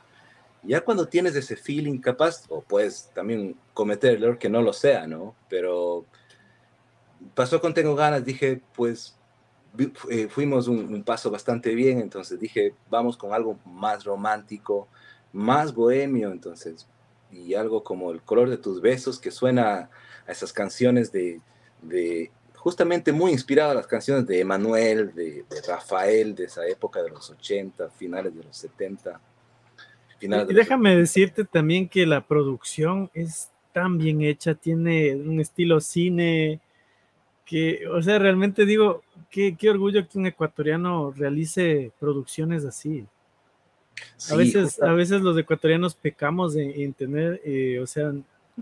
ya 0.64 0.82
cuando 0.82 1.08
tienes 1.08 1.36
ese 1.36 1.56
feeling 1.56 2.00
capaz, 2.00 2.46
o 2.50 2.62
puedes 2.62 3.12
también 3.14 3.56
cometer 3.74 4.16
el 4.16 4.24
error 4.24 4.40
que 4.40 4.50
no 4.50 4.64
lo 4.64 4.74
sea, 4.74 5.06
¿no? 5.06 5.36
Pero 5.48 6.06
pasó 7.36 7.62
con 7.62 7.74
Tengo 7.74 7.96
Ganas, 7.96 8.26
dije, 8.26 8.62
pues 8.76 9.16
eh, 10.10 10.28
fuimos 10.30 10.68
un, 10.68 11.04
paso 11.04 11.30
bastante 11.32 11.76
bien, 11.76 12.00
entonces 12.00 12.40
dije, 12.40 12.74
vamos 12.90 13.18
con 13.18 13.34
algo 13.34 13.58
más 13.66 14.04
romántico, 14.04 14.88
más 15.34 15.74
bohemio, 15.74 16.32
entonces, 16.32 16.88
y 17.32 17.54
algo 17.54 17.84
como 17.84 18.12
el 18.12 18.22
color 18.22 18.50
de 18.50 18.58
tus 18.58 18.82
besos, 18.82 19.20
que 19.20 19.32
suena 19.32 19.90
a 20.28 20.32
esas 20.32 20.54
canciones 20.54 21.12
de, 21.12 21.42
de 21.82 22.32
justamente 22.66 23.12
muy 23.12 23.32
inspirado 23.32 23.70
a 23.70 23.76
las 23.76 23.86
canciones 23.86 24.26
de 24.26 24.40
Emanuel, 24.40 25.14
de, 25.14 25.46
Rafael, 25.68 26.34
de 26.34 26.46
esa 26.46 26.66
época 26.68 27.04
de 27.04 27.12
los 27.12 27.30
80, 27.30 27.92
finales 27.92 28.36
de 28.36 28.44
los 28.44 28.58
70. 28.58 29.22
Finales 30.18 30.50
y 30.50 30.54
déjame 30.56 30.96
decirte 30.96 31.44
también 31.44 31.88
que 31.88 32.08
la 32.08 32.26
producción 32.26 33.12
es 33.14 33.52
tan 33.72 34.00
bien 34.00 34.24
hecha, 34.24 34.56
tiene 34.56 35.14
un 35.16 35.40
estilo 35.40 35.80
cine, 35.80 36.60
que, 37.46 37.88
o 37.88 38.02
sea, 38.02 38.20
realmente 38.20 38.66
digo, 38.66 39.04
qué, 39.30 39.56
qué 39.58 39.70
orgullo 39.70 40.08
que 40.08 40.18
un 40.18 40.26
ecuatoriano 40.26 41.14
realice 41.16 41.92
producciones 42.00 42.66
así. 42.66 43.06
a, 44.32 44.36
veces, 44.36 44.82
a 44.82 44.94
veces 44.94 45.22
los 45.22 45.38
ecuatorianos 45.38 45.96
pecamos 45.96 46.56
en, 46.56 46.94
tener, 46.94 47.42
eh, 47.46 47.80
o 47.80 47.88
sea, 47.88 48.12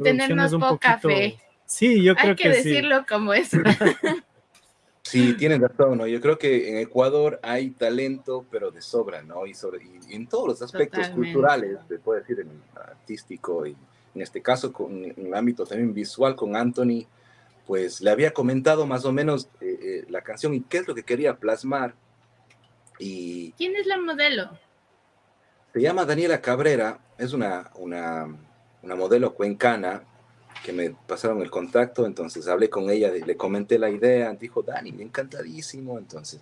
tenernos 0.01 0.53
un 0.53 0.61
poca 0.61 0.99
fe. 0.99 1.37
Sí, 1.65 2.03
yo 2.03 2.15
creo 2.15 2.35
que, 2.35 2.43
que 2.43 2.49
decirlo 2.49 3.05
como 3.07 3.33
es. 3.33 3.51
Sí, 5.03 5.35
tienen 5.35 5.61
razón, 5.61 5.97
¿no? 5.97 6.07
Yo 6.07 6.21
creo 6.21 6.39
que 6.39 6.69
en 6.69 6.77
Ecuador 6.77 7.39
hay 7.43 7.71
talento, 7.71 8.45
pero 8.49 8.71
de 8.71 8.81
sobra, 8.81 9.21
¿no? 9.21 9.45
Y, 9.45 9.53
sobre, 9.53 9.83
y 9.83 10.15
en 10.15 10.27
todos 10.27 10.47
los 10.47 10.61
aspectos 10.61 11.09
culturales, 11.09 11.77
se 11.87 11.99
puede 11.99 12.21
decir, 12.21 12.39
en 12.39 12.49
artístico 12.73 13.67
y 13.67 13.75
en 14.15 14.21
este 14.21 14.41
caso 14.41 14.71
con, 14.71 15.03
en 15.03 15.27
el 15.27 15.33
ámbito 15.33 15.65
también 15.65 15.93
visual 15.93 16.35
con 16.35 16.55
Anthony, 16.55 17.05
pues 17.65 18.01
le 18.01 18.09
había 18.09 18.33
comentado 18.33 18.85
más 18.85 19.05
o 19.05 19.11
menos 19.11 19.49
eh, 19.61 19.79
eh, 19.81 20.05
la 20.09 20.21
canción 20.21 20.53
y 20.53 20.61
qué 20.61 20.79
es 20.79 20.87
lo 20.87 20.95
que 20.95 21.03
quería 21.03 21.37
plasmar. 21.37 21.95
Y 22.99 23.51
¿Quién 23.53 23.75
es 23.75 23.87
la 23.87 23.97
modelo? 23.97 24.57
Se 25.73 25.81
llama 25.81 26.05
Daniela 26.05 26.41
Cabrera, 26.41 26.99
es 27.17 27.33
una, 27.33 27.71
una, 27.75 28.27
una 28.81 28.95
modelo 28.95 29.33
cuencana 29.33 30.03
que 30.63 30.71
me 30.71 30.91
pasaron 30.91 31.41
el 31.41 31.49
contacto, 31.49 32.05
entonces 32.05 32.47
hablé 32.47 32.69
con 32.69 32.89
ella, 32.89 33.11
le 33.11 33.35
comenté 33.35 33.79
la 33.79 33.89
idea, 33.89 34.31
dijo, 34.33 34.61
Dani, 34.61 34.91
me 34.91 35.03
encantadísimo, 35.03 35.97
entonces. 35.97 36.39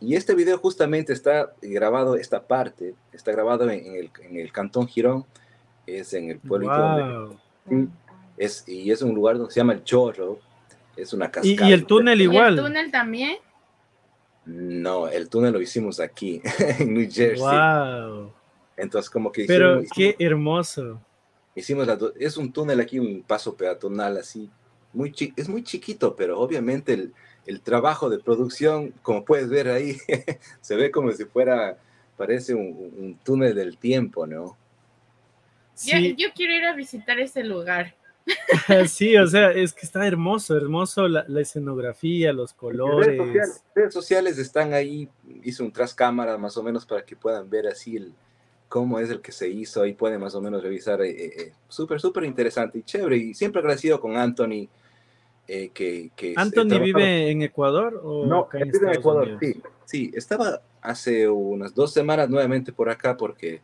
Y 0.00 0.16
este 0.16 0.34
video 0.34 0.58
justamente 0.58 1.12
está 1.12 1.52
grabado, 1.62 2.16
esta 2.16 2.46
parte, 2.46 2.94
está 3.12 3.30
grabado 3.30 3.70
en, 3.70 3.94
el, 3.94 4.10
en 4.20 4.36
el 4.36 4.50
Cantón 4.50 4.88
Girón, 4.88 5.24
es 5.86 6.12
en 6.14 6.30
el 6.30 6.38
pueblo. 6.40 7.38
es, 8.36 8.64
y 8.66 8.90
es 8.90 9.02
un 9.02 9.14
lugar 9.14 9.38
donde 9.38 9.52
se 9.52 9.60
llama 9.60 9.74
El 9.74 9.84
Chorro, 9.84 10.40
es 10.96 11.12
una 11.12 11.30
cascada. 11.30 11.68
¿Y, 11.68 11.72
el 11.72 11.86
túnel 11.86 12.20
igual? 12.20 12.58
el 12.58 12.64
túnel 12.64 12.90
también? 12.90 13.36
No, 14.44 15.08
el 15.08 15.28
túnel 15.28 15.52
lo 15.52 15.60
hicimos 15.60 16.00
aquí, 16.00 16.40
en 16.78 16.94
New 16.94 17.08
Jersey. 17.10 17.38
Wow. 17.38 18.32
Entonces, 18.76 19.08
como 19.10 19.30
que 19.30 19.44
Pero 19.46 19.82
qué 19.94 20.16
hermoso. 20.18 21.00
Hicimos 21.54 21.86
es 22.18 22.36
un 22.36 22.52
túnel 22.52 22.80
aquí, 22.80 22.98
un 22.98 23.22
paso 23.22 23.54
peatonal 23.54 24.16
así, 24.16 24.50
muy 24.92 25.14
es 25.36 25.48
muy 25.48 25.62
chiquito, 25.62 26.16
pero 26.16 26.40
obviamente 26.40 26.94
el, 26.94 27.12
el, 27.46 27.60
trabajo 27.60 28.08
de 28.08 28.18
producción, 28.18 28.94
como 29.02 29.24
puedes 29.24 29.50
ver 29.50 29.68
ahí, 29.68 29.98
se 30.60 30.76
ve 30.76 30.90
como 30.90 31.12
si 31.12 31.24
fuera, 31.26 31.78
parece 32.16 32.54
un, 32.54 32.92
un 32.96 33.18
túnel 33.22 33.54
del 33.54 33.76
tiempo, 33.76 34.26
¿no? 34.26 34.56
Sí. 35.74 36.14
Yo, 36.16 36.26
yo 36.26 36.34
quiero 36.34 36.54
ir 36.54 36.64
a 36.64 36.74
visitar 36.74 37.18
ese 37.20 37.44
lugar. 37.44 37.94
sí, 38.88 39.16
o 39.16 39.26
sea, 39.26 39.50
es 39.50 39.72
que 39.72 39.86
está 39.86 40.06
hermoso, 40.06 40.56
hermoso 40.56 41.08
la, 41.08 41.24
escenografía, 41.40 42.32
los 42.32 42.52
colores. 42.52 43.06
Redes 43.06 43.18
sociales, 43.18 43.92
sociales, 43.92 44.38
están 44.38 44.72
ahí, 44.74 45.08
hice 45.42 45.62
un 45.62 45.72
tras 45.72 45.94
cámara 45.94 46.38
más 46.38 46.56
o 46.56 46.62
menos 46.62 46.86
para 46.86 47.04
que 47.04 47.16
puedan 47.16 47.50
ver 47.50 47.66
así 47.66 47.96
el, 47.96 48.14
cómo 48.68 48.98
es 48.98 49.10
el 49.10 49.20
que 49.20 49.32
se 49.32 49.48
hizo, 49.48 49.82
ahí 49.82 49.94
pueden 49.94 50.20
más 50.20 50.34
o 50.34 50.40
menos 50.40 50.62
revisar, 50.62 51.02
eh, 51.02 51.10
eh, 51.10 51.32
eh, 51.36 51.52
súper, 51.68 52.00
súper 52.00 52.24
interesante 52.24 52.78
y 52.78 52.82
chévere, 52.82 53.16
y 53.16 53.34
siempre 53.34 53.60
agradecido 53.60 54.00
con 54.00 54.16
Anthony. 54.16 54.68
que, 55.46 56.10
que 56.16 56.34
¿Anthony 56.36 56.78
vive 56.80 57.30
en 57.30 57.42
Ecuador? 57.42 58.00
O 58.02 58.24
no, 58.24 58.48
vive 58.52 58.88
en 58.88 58.94
Ecuador, 58.94 59.36
sí, 59.40 59.60
sí, 59.84 60.10
estaba 60.14 60.62
hace 60.80 61.28
unas 61.28 61.74
dos 61.74 61.92
semanas 61.92 62.28
nuevamente 62.28 62.72
por 62.72 62.88
acá 62.88 63.16
porque 63.16 63.60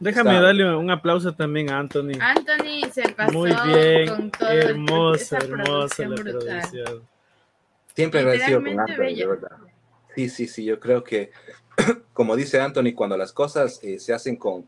Déjame 0.00 0.40
darle 0.40 0.74
un 0.74 0.90
aplauso 0.90 1.34
también 1.34 1.70
a 1.70 1.78
Anthony. 1.78 2.12
Anthony 2.18 2.90
se 2.90 3.02
pasó 3.10 3.32
Muy 3.32 3.52
bien, 3.66 4.08
con 4.08 4.30
todo 4.30 4.50
hermosa, 4.50 5.36
hermosa 5.36 6.08
la 6.08 6.16
producción. 6.16 7.02
Siempre 7.94 8.20
agradecido 8.20 8.62
con 8.62 8.80
Anthony, 8.80 9.14
de 9.14 9.26
verdad. 9.26 9.56
Sí, 10.14 10.28
sí, 10.30 10.48
sí, 10.48 10.64
yo 10.64 10.80
creo 10.80 11.04
que, 11.04 11.30
como 12.14 12.34
dice 12.34 12.60
Anthony, 12.60 12.94
cuando 12.94 13.16
las 13.18 13.32
cosas 13.32 13.78
eh, 13.82 13.98
se 13.98 14.14
hacen 14.14 14.36
con, 14.36 14.66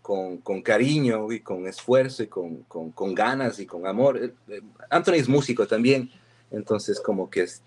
con, 0.00 0.38
con, 0.38 0.62
cariño 0.62 1.30
y 1.30 1.40
con 1.40 1.66
esfuerzo 1.66 2.22
y 2.22 2.28
con, 2.28 2.62
con 2.62 3.14
ganas 3.14 3.58
y 3.60 3.66
con 3.66 3.86
amor, 3.86 4.16
eh, 4.16 4.32
eh, 4.48 4.62
Anthony 4.88 5.14
es 5.14 5.28
músico 5.28 5.66
también, 5.66 6.10
entonces 6.50 7.00
como 7.00 7.28
que 7.28 7.42
es, 7.42 7.62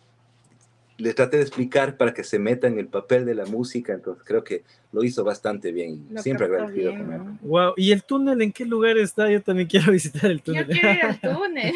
le 0.99 1.13
traté 1.13 1.38
de 1.38 1.43
explicar 1.43 1.97
para 1.97 2.13
que 2.13 2.23
se 2.23 2.38
meta 2.39 2.67
en 2.67 2.77
el 2.77 2.88
papel 2.88 3.25
de 3.25 3.33
la 3.33 3.45
música, 3.45 3.93
entonces 3.93 4.23
creo 4.25 4.43
que 4.43 4.63
lo 4.91 5.03
hizo 5.03 5.23
bastante 5.23 5.71
bien. 5.71 6.05
Lo 6.12 6.21
Siempre 6.21 6.45
agradecido 6.45 6.91
bien, 6.91 7.05
con 7.05 7.13
él. 7.13 7.19
¿no? 7.25 7.38
Wow. 7.41 7.73
¿Y 7.77 7.91
el 7.91 8.03
túnel 8.03 8.41
en 8.41 8.51
qué 8.51 8.65
lugar 8.65 8.97
está? 8.97 9.29
Yo 9.31 9.41
también 9.41 9.67
quiero 9.67 9.91
visitar 9.93 10.29
el 10.29 10.38
Yo 10.39 10.43
túnel. 10.43 10.67
quiero 10.67 10.91
ir 10.91 11.03
al 11.05 11.19
túnel. 11.35 11.73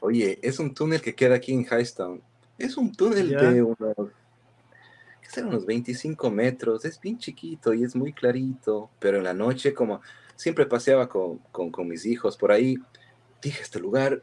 Oye, 0.00 0.38
es 0.42 0.58
un 0.58 0.74
túnel 0.74 1.00
que 1.00 1.14
queda 1.14 1.36
aquí 1.36 1.52
en 1.52 1.62
Highstown. 1.66 2.20
Es 2.58 2.76
un 2.76 2.92
túnel 2.94 3.30
Ya. 3.30 3.50
de 3.50 3.62
unos, 3.62 3.78
¿qué 5.22 5.28
será? 5.30 5.46
unos 5.48 5.64
25 5.66 6.30
metros. 6.30 6.84
Es 6.84 7.00
bien 7.00 7.18
chiquito 7.18 7.72
y 7.74 7.82
es 7.84 7.96
muy 7.96 8.12
clarito, 8.12 8.90
pero 8.98 9.18
en 9.18 9.24
la 9.24 9.34
noche, 9.34 9.72
como 9.74 10.00
siempre 10.36 10.66
paseaba 10.66 11.08
con, 11.08 11.38
con, 11.50 11.70
con 11.70 11.88
mis 11.88 12.04
hijos 12.06 12.36
por 12.36 12.52
ahí, 12.52 12.76
dije, 13.42 13.62
este 13.62 13.80
lugar, 13.80 14.22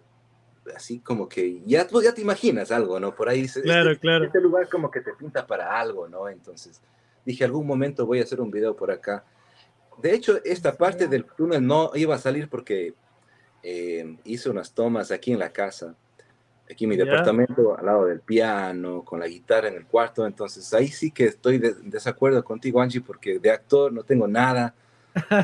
así 0.75 0.99
como 0.99 1.27
que 1.29 1.61
ya, 1.65 1.87
tú 1.87 2.01
ya 2.01 2.13
te 2.13 2.21
imaginas 2.21 2.71
algo, 2.71 2.99
¿no? 2.99 3.15
Por 3.15 3.29
ahí 3.29 3.41
dices, 3.43 3.63
Claro, 3.63 3.91
este, 3.91 4.01
claro. 4.01 4.25
este 4.25 4.41
lugar 4.41 4.67
como 4.69 4.89
que 4.91 5.01
te 5.01 5.13
pinta 5.13 5.45
para 5.45 5.79
algo, 5.79 6.07
¿no? 6.07 6.27
Entonces 6.29 6.81
dije, 7.25 7.43
algún 7.43 7.67
momento 7.67 8.05
voy 8.05 8.19
a 8.19 8.23
hacer 8.23 8.39
un 8.41 8.51
video 8.51 8.75
por 8.75 8.91
acá. 8.91 9.23
De 10.01 10.13
hecho, 10.13 10.39
esta 10.45 10.77
parte 10.77 11.07
del 11.07 11.25
túnel 11.25 11.65
no 11.65 11.91
iba 11.95 12.15
a 12.15 12.19
salir 12.19 12.49
porque 12.49 12.93
eh, 13.63 14.17
hice 14.23 14.49
unas 14.49 14.71
tomas 14.71 15.11
aquí 15.11 15.31
en 15.33 15.39
la 15.39 15.51
casa, 15.51 15.95
aquí 16.69 16.85
en 16.85 16.89
mi 16.91 16.97
Ya. 16.97 17.05
departamento, 17.05 17.77
al 17.77 17.85
lado 17.85 18.05
del 18.05 18.19
piano, 18.21 19.03
con 19.03 19.19
la 19.19 19.27
guitarra 19.27 19.67
en 19.69 19.75
el 19.75 19.85
cuarto. 19.85 20.25
Entonces 20.25 20.71
ahí 20.73 20.87
sí 20.87 21.11
que 21.11 21.25
estoy 21.25 21.57
de- 21.57 21.69
en 21.69 21.89
desacuerdo 21.89 22.43
contigo, 22.43 22.79
Angie, 22.81 23.01
porque 23.01 23.39
de 23.39 23.49
actor 23.51 23.91
no 23.91 24.03
tengo 24.03 24.27
nada. 24.27 24.73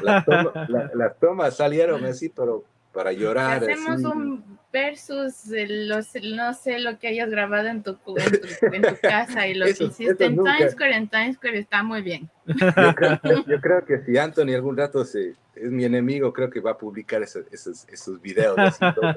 Las, 0.02 0.24
toma- 0.24 0.52
la- 0.70 0.92
las 0.94 1.20
tomas 1.20 1.56
salieron 1.56 2.06
así, 2.06 2.30
pero 2.30 2.64
para 2.94 3.12
llorar. 3.12 3.64
Hacemos 3.64 3.90
así. 3.96 4.06
un 4.06 4.60
versus 4.74 5.48
de 5.48 5.68
los, 5.88 6.08
no 6.24 6.54
sé, 6.56 6.80
lo 6.80 6.98
que 7.00 7.08
hayas 7.08 7.30
grabado 7.30 7.68
en 7.70 7.84
tu, 7.84 7.92
en 7.92 8.32
tu, 8.32 8.76
en 8.76 8.82
tu 8.82 8.96
casa 9.02 9.48
y 9.48 9.54
lo 9.54 9.66
Eso- 9.66 9.78
que 9.78 9.84
hiciste 9.92 10.26
en 10.26 10.36
nunca. 10.36 10.58
Times 10.58 10.72
Square, 10.74 10.96
en 10.96 11.08
Times 11.08 11.36
Square 11.36 11.60
está 11.60 11.84
muy 11.84 12.02
bien. 12.02 12.30
Yo 12.46 12.94
creo, 12.96 13.20
yo 13.48 13.62
creo 13.62 13.86
que 13.86 14.00
si 14.00 14.18
Anthony 14.18 14.54
algún 14.54 14.76
rato 14.76 15.06
se, 15.06 15.36
es 15.56 15.72
mi 15.72 15.86
enemigo, 15.86 16.34
creo 16.34 16.50
que 16.50 16.60
va 16.60 16.72
a 16.72 16.78
publicar 16.78 17.22
esos, 17.24 17.46
esos, 17.54 17.88
esos 17.88 18.22
videos 18.22 18.58
así, 18.58 18.80
todo, 18.94 19.14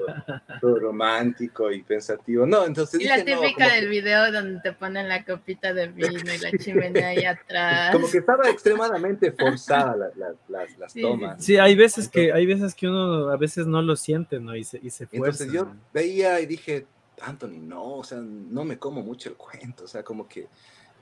todo 0.61 0.79
romántico 0.79 1.69
y 1.69 1.81
pensativo. 1.83 2.45
No, 2.45 2.65
entonces 2.65 3.01
Y 3.01 3.05
la 3.05 3.17
dije, 3.17 3.35
no, 3.35 3.41
típica 3.41 3.65
como 3.65 3.75
del 3.75 3.83
que- 3.85 3.89
video 3.89 4.31
donde 4.31 4.61
te 4.61 4.71
ponen 4.71 5.09
la 5.09 5.25
copita 5.25 5.73
de 5.73 5.87
vino 6.21 6.33
y 6.33 6.37
la 6.37 6.51
chimenea 6.57 7.09
ahí 7.09 7.25
atrás. 7.25 7.91
Como 7.91 8.09
que 8.09 8.19
estaba 8.19 8.49
extremadamente 8.49 9.31
forzada 9.33 9.97
la- 9.97 10.11
la- 10.15 10.35
las, 10.47 10.77
las 10.77 10.93
Sí, 10.93 11.01
tomas. 11.01 11.43
Sí, 11.43 11.57
hay 11.57 11.75
veces 11.75 12.07
que 12.07 12.31
hay 12.31 12.45
veces 12.45 12.73
que 12.75 12.87
uno 12.87 13.29
a 13.29 13.35
veces 13.35 13.67
no 13.67 13.81
lo 13.81 13.97
siente, 13.97 14.39
¿no? 14.39 14.55
Y 14.55 14.63
se, 14.63 14.79
y 14.81 14.89
se 14.89 15.05
fuerza. 15.05 15.43
Entonces 15.43 15.46
yo 15.51 15.65
¿no? 15.65 15.77
veía 15.93 16.39
y 16.39 16.45
dije, 16.45 16.85
Anthony, 17.21 17.59
no, 17.59 17.95
o 17.97 18.03
sea, 18.03 18.19
no 18.19 18.63
me 18.63 18.77
como 18.77 19.01
mucho 19.01 19.29
el 19.29 19.35
cuento, 19.35 19.85
o 19.85 19.87
sea, 19.87 20.03
como 20.03 20.27
que, 20.27 20.47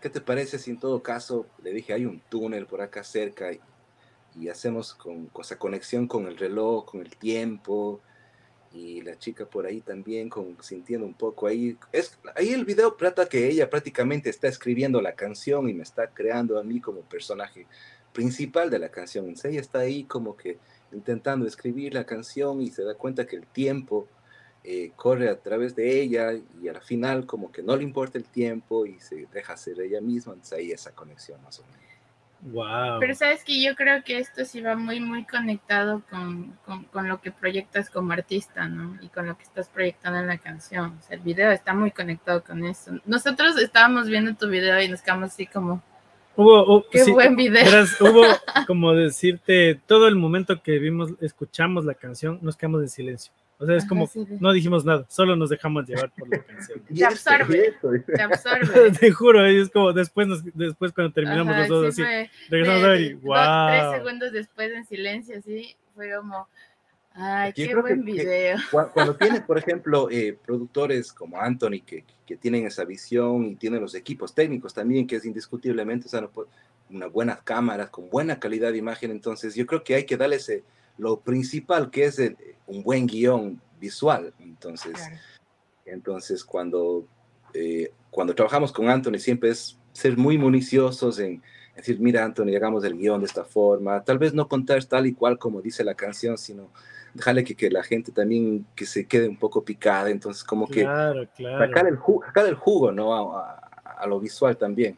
¿qué 0.01 0.10
te 0.10 0.21
parece 0.21 0.60
si 0.60 0.71
en 0.71 0.79
todo 0.79 1.01
caso 1.03 1.47
le 1.63 1.71
dije, 1.71 1.93
hay 1.93 2.05
un 2.05 2.21
túnel 2.29 2.65
por 2.65 2.81
acá 2.81 3.03
cerca 3.03 3.51
y, 3.51 3.60
y 4.39 4.49
hacemos 4.49 4.93
con, 4.93 5.27
con 5.27 5.43
esa 5.43 5.58
conexión 5.58 6.08
con 6.08 6.27
el 6.27 6.38
reloj, 6.38 6.86
con 6.86 7.01
el 7.01 7.15
tiempo, 7.15 8.01
y 8.75 9.01
la 9.01 9.17
chica 9.17 9.45
por 9.45 9.65
ahí 9.65 9.79
también 9.79 10.29
con, 10.29 10.58
sintiendo 10.62 11.08
un 11.08 11.13
poco 11.13 11.47
ahí. 11.47 11.77
Es, 11.91 12.17
ahí 12.36 12.49
el 12.49 12.65
video 12.65 12.93
trata 12.93 13.27
que 13.27 13.47
ella 13.47 13.69
prácticamente 13.69 14.29
está 14.29 14.47
escribiendo 14.47 15.01
la 15.01 15.13
canción 15.13 15.69
y 15.69 15.73
me 15.73 15.84
está 15.84 16.08
creando 16.08 16.60
a 16.60 16.63
mí 16.63 16.81
como 16.81 17.01
personaje 17.01 17.67
principal 18.12 18.69
de 18.69 18.79
la 18.79 18.89
canción. 18.89 19.25
Entonces 19.25 19.51
ella 19.51 19.62
está 19.62 19.79
ahí 19.79 20.03
como 20.03 20.36
que 20.36 20.60
intentando 20.91 21.47
escribir 21.47 21.93
la 21.93 22.05
canción 22.05 22.62
y 22.62 22.69
se 22.69 22.84
da 22.84 22.95
cuenta 22.95 23.25
que 23.25 23.38
el 23.38 23.47
tiempo 23.47 24.08
eh, 24.67 24.91
corre 24.95 25.30
a 25.30 25.39
través 25.39 25.75
de 25.75 26.01
ella 26.01 26.32
y 26.62 26.67
al 26.67 26.82
final 26.82 27.25
como 27.25 27.51
que 27.51 27.62
no 27.62 27.75
le 27.75 27.84
importa 27.84 28.17
el 28.17 28.25
tiempo 28.25 28.86
y 28.86 28.99
se 28.99 29.28
deja 29.32 29.56
ser 29.56 29.80
ella 29.80 30.01
misma. 30.01 30.34
Entonces 30.34 30.58
ahí 30.58 30.71
esa 30.71 30.91
conexión 30.91 31.41
más 31.43 31.60
o 31.60 31.63
menos. 31.63 31.86
Wow. 32.41 32.99
Pero 32.99 33.15
sabes 33.15 33.43
que 33.43 33.62
yo 33.63 33.75
creo 33.75 34.04
que 34.04 34.19
esto 34.19 34.45
sí 34.45 34.62
va 34.62 34.75
muy, 34.75 34.99
muy 34.99 35.25
conectado 35.25 36.04
con, 36.10 36.58
con, 36.65 36.84
con 36.86 37.08
lo 37.08 37.19
que 37.21 37.32
proyectas 37.32 37.89
como 37.89 38.13
artista, 38.13 38.67
¿no? 38.67 38.97
Y 39.01 39.08
con 39.10 39.25
lo 39.25 39.38
que 39.38 39.43
estás 39.43 39.67
proyectando 39.69 40.19
en 40.19 40.28
la 40.28 40.38
canción. 40.38 40.97
O 40.99 41.01
sea, 41.01 41.15
el 41.15 41.23
video 41.23 41.51
está 41.51 41.73
muy 41.73 41.91
conectado 41.91 42.43
con 42.43 42.63
eso. 42.65 42.91
Nosotros 43.06 43.58
estábamos 43.58 44.08
viendo 44.08 44.36
tu 44.36 44.47
video 44.47 44.80
y 44.82 44.89
nos 44.89 45.01
quedamos 45.01 45.32
así 45.32 45.47
como, 45.47 45.82
Hubo, 46.38 46.86
qué 46.89 46.99
sí, 47.06 47.12
buen 47.12 47.36
video. 47.36 47.63
verás, 47.63 47.95
hubo 48.01 48.23
como 48.67 48.93
decirte, 48.93 49.80
todo 49.88 50.08
el 50.08 50.15
momento 50.15 50.62
que 50.62 50.80
vimos, 50.80 51.12
escuchamos 51.21 51.86
la 51.86 51.93
canción, 51.93 52.39
nos 52.41 52.58
quedamos 52.58 52.82
en 52.82 52.89
silencio. 52.89 53.32
O 53.57 53.65
sea, 53.65 53.75
es 53.77 53.83
Ajá, 53.83 53.89
como, 53.89 54.07
sí, 54.07 54.25
sí. 54.27 54.37
no 54.39 54.51
dijimos 54.51 54.83
nada, 54.83 55.05
solo 55.07 55.35
nos 55.35 55.49
dejamos 55.49 55.87
llevar 55.87 56.11
por 56.17 56.27
la 56.29 56.43
canción. 56.43 56.81
Te 56.93 57.05
absorbe. 57.05 57.73
Te 58.05 58.21
absorbe. 58.21 58.91
Te 58.99 59.11
juro, 59.11 59.45
es 59.45 59.69
como 59.69 59.93
después, 59.93 60.27
nos- 60.27 60.43
después 60.53 60.91
cuando 60.91 61.13
terminamos 61.13 61.53
Ajá, 61.53 61.59
los 61.61 61.69
dos 61.69 61.95
sí 61.95 62.01
así, 62.01 62.11
fue- 62.11 62.29
regresamos 62.49 62.81
de- 62.81 62.87
a 62.87 62.91
ver 62.91 63.01
y 63.01 63.13
dos, 63.13 63.21
wow. 63.23 63.67
Tres 63.69 63.91
segundos 64.03 64.31
después 64.33 64.71
en 64.73 64.85
silencio, 64.85 65.37
así, 65.37 65.75
fue 65.95 66.11
como, 66.15 66.47
ay, 67.13 67.51
Yo 67.51 67.53
qué 67.55 67.67
que- 67.69 67.75
buen 67.75 68.05
que- 68.05 68.11
video. 68.11 68.57
Cu- 68.71 68.89
Cuando 68.93 69.15
tienes, 69.15 69.41
por 69.41 69.57
ejemplo, 69.57 70.09
eh, 70.11 70.37
productores 70.45 71.13
como 71.13 71.39
Anthony 71.39 71.79
que, 71.85 72.03
que 72.25 72.35
tienen 72.35 72.65
esa 72.67 72.83
visión 72.83 73.45
y 73.45 73.55
tienen 73.55 73.79
los 73.81 73.95
equipos 73.95 74.33
técnicos 74.35 74.73
también, 74.73 75.07
que 75.07 75.15
es 75.15 75.25
indiscutiblemente, 75.25 76.07
o 76.07 76.09
sea, 76.09 76.19
no 76.21 76.29
puede- 76.29 76.49
unas 76.89 77.11
buenas 77.11 77.41
cámaras 77.41 77.89
con 77.89 78.09
buena 78.09 78.37
calidad 78.39 78.71
de 78.73 78.77
imagen, 78.79 79.11
entonces 79.11 79.55
yo 79.55 79.65
creo 79.65 79.83
que 79.83 79.95
hay 79.95 80.03
que 80.05 80.17
darle 80.17 80.35
ese, 80.35 80.63
lo 80.97 81.19
principal 81.19 81.89
que 81.91 82.05
es 82.05 82.19
el- 82.19 82.38
un 82.67 82.84
buen 82.84 83.05
guion 83.08 83.62
visual. 83.79 84.34
Entonces, 84.39 84.93
Claro. 84.93 85.15
entonces 85.86 86.43
cuando, 86.43 87.05
eh, 87.53 87.91
cuando 88.10 88.34
trabajamos 88.34 88.71
con 88.71 88.89
Anthony 88.89 89.19
siempre 89.19 89.49
es 89.49 89.77
ser 89.93 90.17
muy 90.17 90.38
municiosos 90.38 91.19
en 91.19 91.41
decir, 91.75 91.99
mira 91.99 92.23
Anthony, 92.23 92.55
hagamos 92.55 92.84
el 92.86 92.97
guion 92.97 93.19
de 93.19 93.25
esta 93.27 93.43
forma, 93.43 94.01
tal 94.03 94.17
vez 94.17 94.34
no 94.34 94.47
contar 94.47 94.84
tal 94.86 95.05
y 95.08 95.13
cual 95.13 95.38
como 95.38 95.62
dice 95.62 95.84
la 95.84 95.93
canción, 95.95 96.38
sino 96.38 96.71
dejarle 97.13 97.43
que, 97.43 97.55
que 97.55 97.69
la 97.69 97.84
gente 97.84 98.12
también 98.12 98.65
que 98.75 98.86
se 98.86 99.05
quede 99.05 99.27
un 99.27 99.38
poco 99.38 99.63
picada, 99.63 100.10
entonces 100.10 100.43
como 100.43 100.67
que 100.67 100.81
Claro, 100.84 101.27
claro. 101.36 101.65
sacar 101.65 101.88
el, 101.88 101.97
jugo, 101.97 102.25
sacar 102.25 102.45
el 102.47 102.55
jugo, 102.55 102.91
¿no? 102.91 103.13
A, 103.13 103.39
a- 103.51 103.71
a 103.97 104.08
lo 104.08 104.19
visual 104.19 104.58
también. 104.58 104.97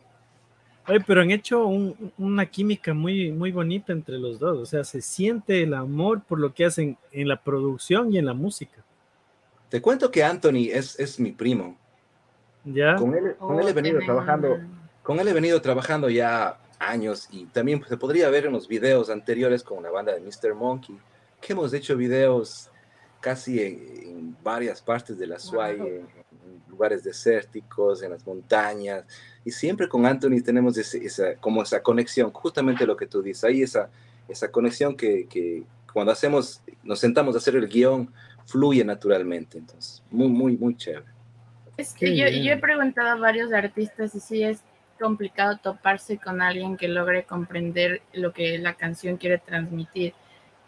Oye, 0.88 1.02
pero 1.06 1.22
han 1.22 1.32
hecho 1.32 1.66
un- 1.66 2.12
una 2.18 2.46
química 2.46 2.94
muy, 2.94 3.32
muy 3.32 3.52
bonita 3.52 3.92
entre 3.92 4.18
los 4.18 4.40
dos. 4.40 4.58
O 4.60 4.66
sea, 4.66 4.84
se 4.84 5.02
siente 5.02 5.62
el 5.64 5.74
amor 5.74 6.22
por 6.24 6.40
lo 6.40 6.54
que 6.54 6.66
hacen 6.66 6.98
en 7.12 7.28
la 7.28 7.42
producción 7.42 8.14
y 8.14 8.18
en 8.18 8.26
la 8.26 8.34
música. 8.34 8.84
Te 9.70 9.82
cuento 9.82 10.10
que 10.10 10.24
Anthony 10.24 10.70
es, 10.72 10.98
es 11.00 11.20
mi 11.20 11.32
primo. 11.34 11.78
¿Ya? 12.64 12.96
Con 12.96 13.14
él, 13.16 13.36
con 13.38 13.60
él 13.60 13.68
he 13.68 13.72
Oh, 13.72 13.74
venido 13.76 14.00
trabajando, 14.00 14.50
mena. 14.52 14.68
con 15.04 15.20
él 15.20 15.28
he 15.28 15.34
venido 15.34 15.62
trabajando 15.62 16.10
ya 16.10 16.58
años 16.80 17.28
y 17.32 17.46
también 17.46 17.80
pues, 17.80 17.90
se 17.90 17.98
podría 17.98 18.30
ver 18.30 18.46
en 18.46 18.54
los 18.54 18.68
videos 18.68 19.10
anteriores 19.10 19.64
con 19.64 19.82
la 19.84 19.90
banda 19.90 20.14
de 20.14 20.22
Mr. 20.22 20.54
Monkey, 20.56 20.98
que 21.42 21.54
hemos 21.54 21.74
hecho 21.74 21.98
videos 21.98 22.70
casi 23.20 23.60
en, 23.62 23.74
en 24.04 24.38
varias 24.44 24.82
partes 24.82 25.18
de 25.18 25.28
la 25.28 25.40
SUAY, 25.40 25.78
Wow. 25.78 25.88
en 25.88 26.08
lugares 26.78 27.04
desérticos, 27.04 28.04
en 28.04 28.12
las 28.12 28.26
montañas, 28.26 29.04
y 29.44 29.50
siempre 29.50 29.88
con 29.90 30.06
Anthony 30.06 30.42
tenemos 30.46 30.78
ese- 30.78 31.04
esa, 31.04 31.36
como 31.38 31.64
esa 31.64 31.82
conexión, 31.82 32.32
justamente 32.32 32.86
lo 32.86 32.96
que 32.96 33.08
tú 33.08 33.24
dices, 33.24 33.44
ahí 33.44 33.64
esa, 33.64 33.90
esa 34.30 34.52
conexión 34.52 34.96
que, 34.96 35.26
que 35.28 35.64
cuando 35.92 36.12
hacemos, 36.12 36.62
nos 36.84 37.00
sentamos 37.00 37.34
a 37.34 37.40
hacer 37.40 37.56
el 37.56 37.68
guion, 37.68 38.14
fluye 38.46 38.86
naturalmente, 38.86 39.58
entonces, 39.58 40.04
muy, 40.12 40.28
muy, 40.28 40.56
muy 40.56 40.76
chévere. 40.78 41.06
Es 41.78 41.94
que 41.94 42.16
yo, 42.16 42.28
yo 42.28 42.54
he 42.54 42.58
preguntado 42.58 43.10
a 43.10 43.16
varios 43.16 43.52
artistas 43.52 44.14
y 44.14 44.20
sí 44.20 44.44
es 44.44 44.60
complicado 45.00 45.58
toparse 45.58 46.18
con 46.18 46.42
alguien 46.42 46.78
que 46.78 46.88
logre 46.88 47.24
comprender 47.24 48.02
lo 48.14 48.34
que 48.34 48.58
la 48.60 48.76
canción 48.76 49.18
quiere 49.18 49.40
transmitir. 49.40 50.14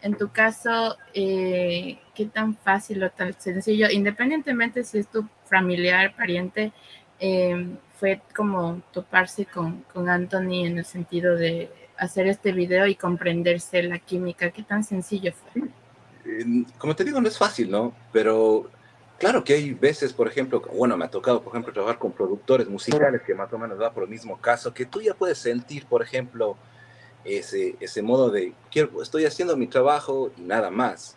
En 0.02 0.16
tu 0.16 0.30
caso, 0.30 0.96
eh, 1.12 1.98
¿qué 2.14 2.26
tan 2.26 2.56
fácil 2.56 3.02
o 3.04 3.10
tan 3.10 3.38
sencillo, 3.38 3.88
independientemente 3.90 4.82
si 4.82 4.98
es 4.98 5.08
tu 5.08 5.26
familiar, 5.50 6.14
pariente, 6.16 6.72
eh, 7.18 7.66
fue 7.98 8.22
como 8.34 8.80
toparse 8.92 9.44
con, 9.44 9.82
con 9.92 10.08
Anthony 10.08 10.64
en 10.64 10.78
el 10.78 10.84
sentido 10.86 11.36
de 11.36 11.68
hacer 12.00 12.26
este 12.26 12.52
video 12.52 12.86
y 12.86 12.94
comprenderse 12.96 13.82
la 13.82 13.98
química? 13.98 14.50
¿Qué 14.50 14.62
tan 14.62 14.82
sencillo 14.82 15.32
fue? 15.32 15.62
como 16.78 16.94
te 16.94 17.02
digo, 17.02 17.20
no 17.20 17.28
es 17.28 17.36
fácil, 17.36 17.70
¿no? 17.70 17.92
Pero 18.12 18.70
claro 19.18 19.42
que 19.42 19.54
hay 19.54 19.72
veces, 19.72 20.12
por 20.12 20.28
ejemplo, 20.28 20.62
bueno, 20.74 20.96
me 20.96 21.04
ha 21.04 21.10
tocado, 21.10 21.42
por 21.42 21.52
ejemplo, 21.52 21.72
trabajar 21.72 21.98
con 21.98 22.12
productores 22.12 22.68
musicales 22.68 23.22
que 23.22 23.34
más 23.34 23.52
o 23.52 23.58
menos 23.58 23.80
va 23.80 23.92
por 23.92 24.04
el 24.04 24.08
mismo 24.08 24.40
caso, 24.40 24.72
que 24.72 24.86
tú 24.86 25.00
ya 25.00 25.14
puedes 25.14 25.38
sentir, 25.38 25.86
por 25.86 26.02
ejemplo, 26.02 26.56
ese, 27.24 27.74
ese 27.80 28.02
modo 28.02 28.30
de, 28.30 28.52
quiero, 28.70 29.02
estoy 29.02 29.24
haciendo 29.24 29.56
mi 29.56 29.66
trabajo 29.66 30.30
y 30.38 30.42
nada 30.42 30.70
más. 30.70 31.16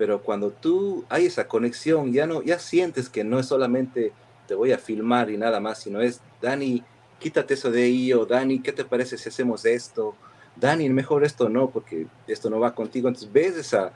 Pero 0.00 0.22
cuando 0.22 0.50
tú 0.50 1.04
hay 1.10 1.26
esa 1.26 1.46
conexión, 1.46 2.10
ya, 2.10 2.26
no, 2.26 2.40
ya 2.40 2.58
sientes 2.58 3.10
que 3.10 3.22
no 3.22 3.38
es 3.38 3.44
solamente 3.44 4.14
te 4.48 4.54
voy 4.54 4.72
a 4.72 4.78
filmar 4.78 5.28
y 5.28 5.36
nada 5.36 5.60
más, 5.60 5.80
sino 5.80 6.00
es, 6.00 6.22
Dani, 6.40 6.82
quítate 7.18 7.52
eso 7.52 7.70
de 7.70 7.82
ahí, 7.82 8.10
o 8.14 8.24
Dani, 8.24 8.60
¿qué 8.60 8.72
te 8.72 8.86
parece 8.86 9.18
si 9.18 9.28
hacemos 9.28 9.66
esto? 9.66 10.14
Dani, 10.56 10.88
mejor 10.88 11.22
esto 11.22 11.50
no, 11.50 11.68
porque 11.68 12.06
esto 12.26 12.48
no 12.48 12.58
va 12.58 12.74
contigo. 12.74 13.08
Entonces 13.08 13.30
ves 13.30 13.56
esa, 13.56 13.92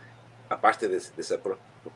aparte 0.51 0.89
de, 0.89 0.99
de 0.99 1.23
esa 1.23 1.41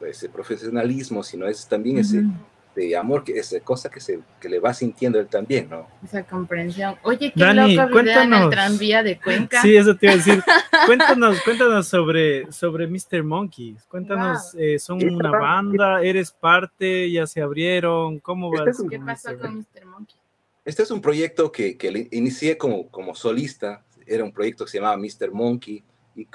ese 0.06 0.30
profesionalismo, 0.30 1.22
sino 1.22 1.46
es 1.46 1.66
también 1.66 1.98
ese, 1.98 2.20
Ujú. 2.20 2.30
Este 2.78 2.96
amor, 2.96 3.24
que 3.24 3.32
esa 3.32 3.58
cosa 3.60 3.90
que, 3.90 4.00
se, 4.00 4.20
que 4.40 4.48
le 4.48 4.60
va 4.60 4.72
sintiendo 4.72 5.18
él 5.18 5.26
también, 5.26 5.68
¿no? 5.68 5.88
Esa 6.04 6.22
comprensión. 6.24 6.96
Oye, 7.02 7.32
qué 7.34 7.40
Dani, 7.40 7.74
loco 7.74 7.98
video 7.98 8.22
en 8.22 8.32
el 8.32 8.50
tranvía 8.50 9.02
de 9.02 9.18
Cuenca. 9.18 9.60
Sí, 9.62 9.76
eso 9.76 9.96
te 9.96 10.06
iba 10.06 10.12
a 10.14 10.16
decir. 10.16 10.42
cuéntanos, 10.86 11.40
cuéntanos 11.42 11.88
sobre, 11.88 12.50
sobre 12.52 12.86
Mr. 12.86 13.24
Monkeys. 13.24 13.84
Cuéntanos, 13.84 14.54
eh, 14.56 14.78
¿son 14.78 15.04
una 15.04 15.30
banda? 15.30 16.02
¿Eres 16.02 16.30
parte? 16.30 17.10
¿Ya 17.10 17.26
se 17.26 17.40
abrieron? 17.40 18.20
¿Cómo 18.20 18.50
va? 18.50 18.70
Este 18.70 18.86
¿Qué 18.88 18.98
pasó 18.98 19.36
con 19.36 19.56
Mr. 19.56 19.84
Monkey? 19.86 20.16
Este 20.64 20.82
es 20.82 20.90
un 20.90 21.00
proyecto 21.00 21.50
que, 21.50 21.76
que 21.76 22.08
inicié 22.12 22.56
como, 22.56 22.88
como 22.88 23.14
solista. 23.14 23.84
Era 24.06 24.24
un 24.24 24.32
proyecto 24.32 24.64
que 24.64 24.70
se 24.70 24.78
llamaba 24.78 24.96
Mr. 24.96 25.32
Monkey. 25.32 25.82
Y, 26.14 26.26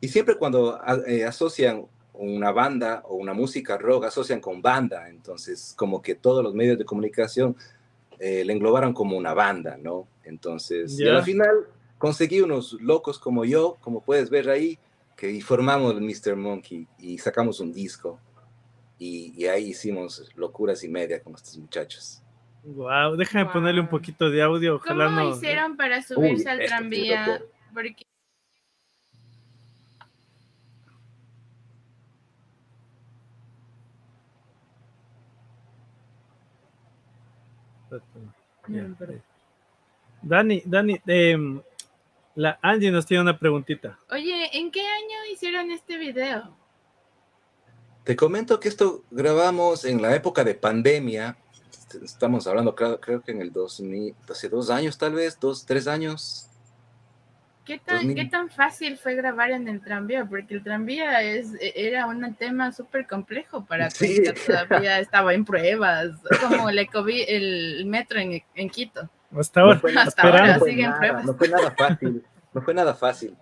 y 0.00 0.08
siempre 0.08 0.36
cuando 0.36 0.80
eh, 1.06 1.24
asocian 1.24 1.86
una 2.14 2.52
banda 2.52 3.02
o 3.06 3.14
una 3.14 3.32
música 3.32 3.78
rock 3.78 4.04
asocian 4.04 4.40
con 4.40 4.60
banda, 4.60 5.08
entonces 5.08 5.74
como 5.76 6.02
que 6.02 6.14
todos 6.14 6.44
los 6.44 6.54
medios 6.54 6.78
de 6.78 6.84
comunicación 6.84 7.56
eh, 8.18 8.44
le 8.44 8.52
englobaron 8.52 8.92
como 8.92 9.16
una 9.16 9.34
banda, 9.34 9.76
¿no? 9.80 10.06
Entonces, 10.24 10.98
y 10.98 11.08
al 11.08 11.22
final 11.22 11.66
conseguí 11.98 12.40
unos 12.40 12.74
locos 12.74 13.18
como 13.18 13.44
yo, 13.44 13.78
como 13.80 14.02
puedes 14.02 14.30
ver 14.30 14.50
ahí, 14.50 14.78
que 15.16 15.40
formamos 15.40 15.94
el 15.94 16.00
Mr. 16.00 16.36
Monkey 16.36 16.86
y 16.98 17.18
sacamos 17.18 17.60
un 17.60 17.72
disco. 17.72 18.20
Y, 18.98 19.46
ahí 19.46 19.70
hicimos 19.70 20.30
locuras 20.36 20.84
y 20.84 20.88
media 20.88 21.20
con 21.20 21.34
estos 21.34 21.58
muchachos. 21.58 22.22
Wow, 22.62 23.16
déjame 23.16 23.50
ponerle 23.50 23.80
un 23.80 23.88
poquito 23.88 24.30
de 24.30 24.40
audio. 24.42 24.76
Ojalá 24.76 25.06
¿Cómo 25.06 25.30
hicieron 25.30 25.76
para 25.76 26.00
subirse 26.02 26.48
al 26.48 26.64
tranvía? 26.64 27.42
Porque 27.74 28.06
Dani, 40.22 40.62
Dani, 40.64 41.00
em, 41.06 41.60
la 42.34 42.58
Angie 42.62 42.90
nos 42.90 43.06
tiene 43.06 43.22
una 43.22 43.38
preguntita. 43.38 43.98
Oye, 44.10 44.56
¿en 44.56 44.70
qué 44.70 44.80
año 44.80 45.32
hicieron 45.32 45.70
este 45.70 45.98
video? 45.98 46.56
Te 48.04 48.16
comento 48.16 48.58
que 48.58 48.68
esto 48.68 49.04
grabamos 49.10 49.84
en 49.84 50.00
la 50.00 50.14
época 50.14 50.42
de 50.44 50.54
pandemia. 50.54 51.36
Estamos 52.02 52.46
hablando, 52.46 52.74
creo, 52.74 53.00
creo 53.00 53.22
que 53.22 53.32
en 53.32 53.42
el 53.42 53.52
2000, 53.52 54.14
hace 54.30 54.48
dos 54.48 54.70
años 54.70 54.96
tal 54.98 55.14
vez, 55.14 55.38
dos, 55.38 55.66
tres 55.66 55.86
años. 55.86 56.48
¿Qué 57.64 57.78
tan, 57.78 58.14
¿Qué 58.14 58.24
tan 58.24 58.50
fácil 58.50 58.98
fue 58.98 59.14
grabar 59.14 59.52
en 59.52 59.68
el 59.68 59.80
tranvía? 59.80 60.24
Porque 60.24 60.54
el 60.54 60.64
tranvía 60.64 61.22
es, 61.22 61.54
e, 61.60 61.72
era 61.74 62.06
un 62.06 62.34
tema 62.34 62.72
súper 62.72 63.06
complejo 63.06 63.64
para 63.64 63.88
sí. 63.90 64.22
todavía 64.46 64.98
estaba 65.00 65.32
en 65.32 65.44
pruebas, 65.44 66.10
como 66.40 66.68
el, 66.68 66.88
el 67.28 67.86
metro 67.86 68.18
en, 68.18 68.42
en 68.54 68.68
Quito. 68.68 69.08
Hasta 69.36 69.60
ahora, 69.60 69.80
no 69.82 70.00
hasta 70.00 70.22
ahora 70.22 70.58
sigue 70.60 70.82
en 70.82 70.96
pruebas. 70.96 71.24
No 71.24 71.34
fue 71.34 71.48
nada 71.48 71.70
fácil, 71.70 72.24
no 72.52 72.62
fue 72.62 72.74
nada 72.74 72.94
fácil. 72.94 73.36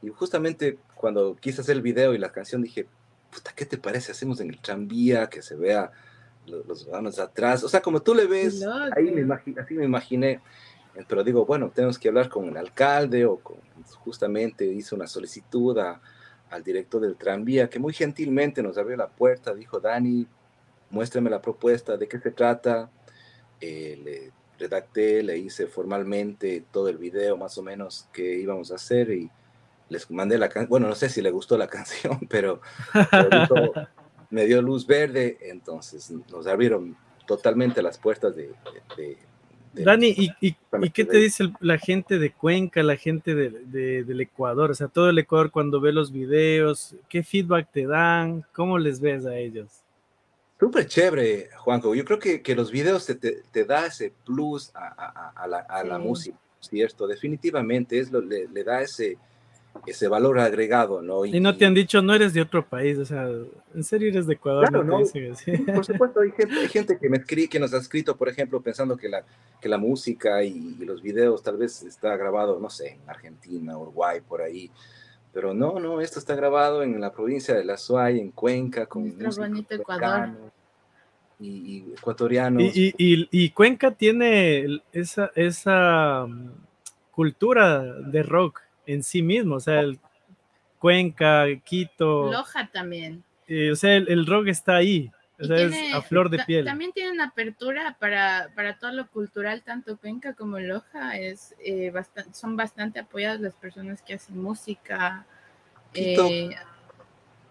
y 0.00 0.08
justamente 0.10 0.78
cuando 0.94 1.34
quise 1.34 1.60
hacer 1.60 1.76
el 1.76 1.82
video 1.82 2.14
y 2.14 2.18
la 2.18 2.30
canción 2.30 2.62
dije, 2.62 2.86
puta, 3.32 3.52
¿qué 3.54 3.66
te 3.66 3.78
parece? 3.78 4.12
Hacemos 4.12 4.40
en 4.40 4.50
el 4.50 4.60
tranvía, 4.60 5.28
que 5.28 5.42
se 5.42 5.56
vea 5.56 5.90
los, 6.46 6.86
los 6.86 7.18
atrás. 7.18 7.64
O 7.64 7.68
sea, 7.68 7.80
como 7.80 8.00
tú 8.00 8.14
le 8.14 8.26
ves, 8.26 8.64
ahí 8.96 9.10
me 9.10 9.34
así 9.60 9.74
me 9.74 9.84
imaginé 9.84 10.40
pero 11.08 11.24
digo, 11.24 11.44
bueno, 11.44 11.70
tenemos 11.74 11.98
que 11.98 12.08
hablar 12.08 12.28
con 12.28 12.48
el 12.48 12.56
alcalde 12.56 13.24
o 13.24 13.38
con, 13.38 13.58
justamente 13.98 14.64
hizo 14.64 14.96
una 14.96 15.06
solicitud 15.06 15.78
al 15.78 16.62
director 16.64 17.00
del 17.00 17.16
tranvía 17.16 17.70
que 17.70 17.78
muy 17.78 17.92
gentilmente 17.92 18.62
nos 18.62 18.78
abrió 18.78 18.96
la 18.96 19.08
puerta, 19.08 19.54
dijo, 19.54 19.80
Dani, 19.80 20.26
muéstrame 20.90 21.30
la 21.30 21.40
propuesta, 21.40 21.96
de 21.96 22.08
qué 22.08 22.18
se 22.18 22.30
trata. 22.30 22.90
Eh, 23.60 24.00
le 24.02 24.32
redacté, 24.58 25.22
le 25.22 25.38
hice 25.38 25.66
formalmente 25.66 26.64
todo 26.70 26.88
el 26.88 26.98
video 26.98 27.36
más 27.36 27.56
o 27.56 27.62
menos 27.62 28.08
que 28.12 28.36
íbamos 28.36 28.70
a 28.70 28.74
hacer 28.74 29.10
y 29.10 29.30
les 29.88 30.10
mandé 30.10 30.38
la 30.38 30.48
canción, 30.48 30.68
bueno, 30.68 30.88
no 30.88 30.94
sé 30.94 31.08
si 31.08 31.22
le 31.22 31.30
gustó 31.30 31.56
la 31.58 31.66
canción, 31.68 32.20
pero, 32.28 32.60
me 34.30 34.46
dio 34.46 34.62
luz 34.62 34.86
verde, 34.86 35.38
entonces 35.40 36.12
nos 36.30 36.46
abrieron 36.46 36.96
totalmente 37.26 37.82
las 37.82 37.98
puertas 37.98 38.36
de 38.36 38.54
Dani, 39.72 40.08
¿y, 40.08 40.30
y, 40.40 40.90
qué 40.90 41.04
te 41.04 41.18
dice 41.18 41.52
la 41.60 41.78
gente 41.78 42.18
de 42.18 42.32
Cuenca, 42.32 42.82
la 42.82 42.96
gente 42.96 43.34
de, 43.34 44.04
del 44.04 44.20
Ecuador? 44.20 44.70
O 44.70 44.74
sea, 44.74 44.88
todo 44.88 45.08
el 45.10 45.18
Ecuador 45.18 45.50
cuando 45.50 45.80
ve 45.80 45.92
los 45.92 46.10
videos, 46.10 46.96
¿qué 47.08 47.22
feedback 47.22 47.70
te 47.70 47.86
dan? 47.86 48.44
¿Cómo 48.52 48.78
les 48.78 49.00
ves 49.00 49.26
a 49.26 49.36
ellos? 49.36 49.68
Súper 50.58 50.86
chévere, 50.86 51.48
Juanjo. 51.56 51.94
Yo 51.94 52.04
creo 52.04 52.18
que, 52.18 52.42
que 52.42 52.54
los 52.54 52.70
videos 52.70 53.06
te, 53.06 53.14
te, 53.14 53.64
da 53.64 53.86
ese 53.86 54.12
plus 54.26 54.70
a, 54.74 55.32
a, 55.34 55.46
la, 55.46 55.60
a 55.60 55.84
la, 55.84 55.98
música, 55.98 56.36
¿cierto? 56.60 57.06
Definitivamente 57.06 57.98
es 57.98 58.10
lo, 58.10 58.20
le, 58.20 58.48
le 58.48 58.64
da 58.64 58.82
ese, 58.82 59.16
ese 59.86 60.08
valor 60.08 60.38
agregado, 60.38 61.02
¿no? 61.02 61.24
Y, 61.24 61.40
no 61.40 61.56
te 61.56 61.64
han 61.64 61.74
dicho, 61.74 62.02
no 62.02 62.14
eres 62.14 62.34
de 62.34 62.42
otro 62.42 62.66
país, 62.66 62.98
o 62.98 63.04
sea, 63.04 63.28
en 63.74 63.84
serio 63.84 64.08
eres 64.08 64.26
de 64.26 64.34
Ecuador. 64.34 64.68
Claro, 64.68 64.84
¿no? 64.84 64.98
Por 64.98 65.84
supuesto, 65.84 66.20
hay 66.20 66.32
gente, 66.32 66.54
hay 66.54 66.68
gente 66.68 66.98
que, 66.98 67.08
me 67.08 67.18
escribe, 67.18 67.48
que 67.48 67.60
nos 67.60 67.72
ha 67.72 67.78
escrito, 67.78 68.16
por 68.16 68.28
ejemplo, 68.28 68.60
pensando 68.60 68.96
que 68.96 69.08
la, 69.08 69.24
que 69.60 69.68
la 69.68 69.78
música 69.78 70.42
y, 70.42 70.76
los 70.80 71.02
videos 71.02 71.42
tal 71.42 71.56
vez 71.56 71.82
está 71.82 72.16
grabado, 72.16 72.58
no 72.58 72.70
sé, 72.70 72.98
en 73.02 73.08
Argentina, 73.08 73.78
Uruguay, 73.78 74.20
por 74.20 74.42
ahí. 74.42 74.70
Pero 75.32 75.54
no, 75.54 75.78
no, 75.78 76.00
esto 76.00 76.18
está 76.18 76.34
grabado 76.34 76.82
en 76.82 77.00
la 77.00 77.12
provincia 77.12 77.54
de 77.54 77.64
La 77.64 77.76
Suay, 77.76 78.18
en 78.18 78.32
Cuenca, 78.32 78.86
con 78.86 79.16
Nuestro 79.16 79.44
bonito 79.44 79.74
Ecuador. 79.74 80.30
Y, 81.38 81.92
ecuatorianos. 81.96 82.76
Y, 82.76 82.92
y, 82.98 83.50
Cuenca 83.50 83.92
tiene 83.92 84.82
esa, 84.92 85.30
esa 85.34 86.26
mm, 86.26 86.50
cultura 87.12 87.82
de 87.82 88.22
rock 88.22 88.60
en 88.92 89.02
sí 89.02 89.22
mismo, 89.22 89.56
o 89.56 89.60
sea, 89.60 89.80
el 89.80 89.98
Cuenca, 90.78 91.46
Quito. 91.64 92.30
Loja 92.30 92.70
también. 92.72 93.22
Eh, 93.46 93.70
o 93.70 93.76
sea, 93.76 93.94
el, 93.94 94.26
rock 94.26 94.48
está 94.48 94.76
ahí, 94.76 95.10
o 95.38 95.44
sea, 95.44 95.56
es 95.58 95.94
a 95.94 96.02
flor 96.02 96.30
de 96.30 96.38
piel. 96.44 96.64
También 96.64 96.92
tienen 96.92 97.20
apertura 97.20 97.96
para, 98.00 98.50
para 98.54 98.78
todo 98.78 98.92
lo 98.92 99.08
cultural, 99.08 99.62
tanto 99.62 99.96
Cuenca 99.96 100.34
como 100.34 100.58
Loja, 100.58 101.18
es, 101.18 101.54
eh, 101.64 101.90
bastante, 101.90 102.34
son 102.34 102.56
bastante 102.56 103.00
apoyadas 103.00 103.40
las 103.40 103.54
personas 103.54 104.02
que 104.02 104.14
hacen 104.14 104.40
música. 104.40 105.24
Quito. 105.92 106.26
Eh, 106.28 106.56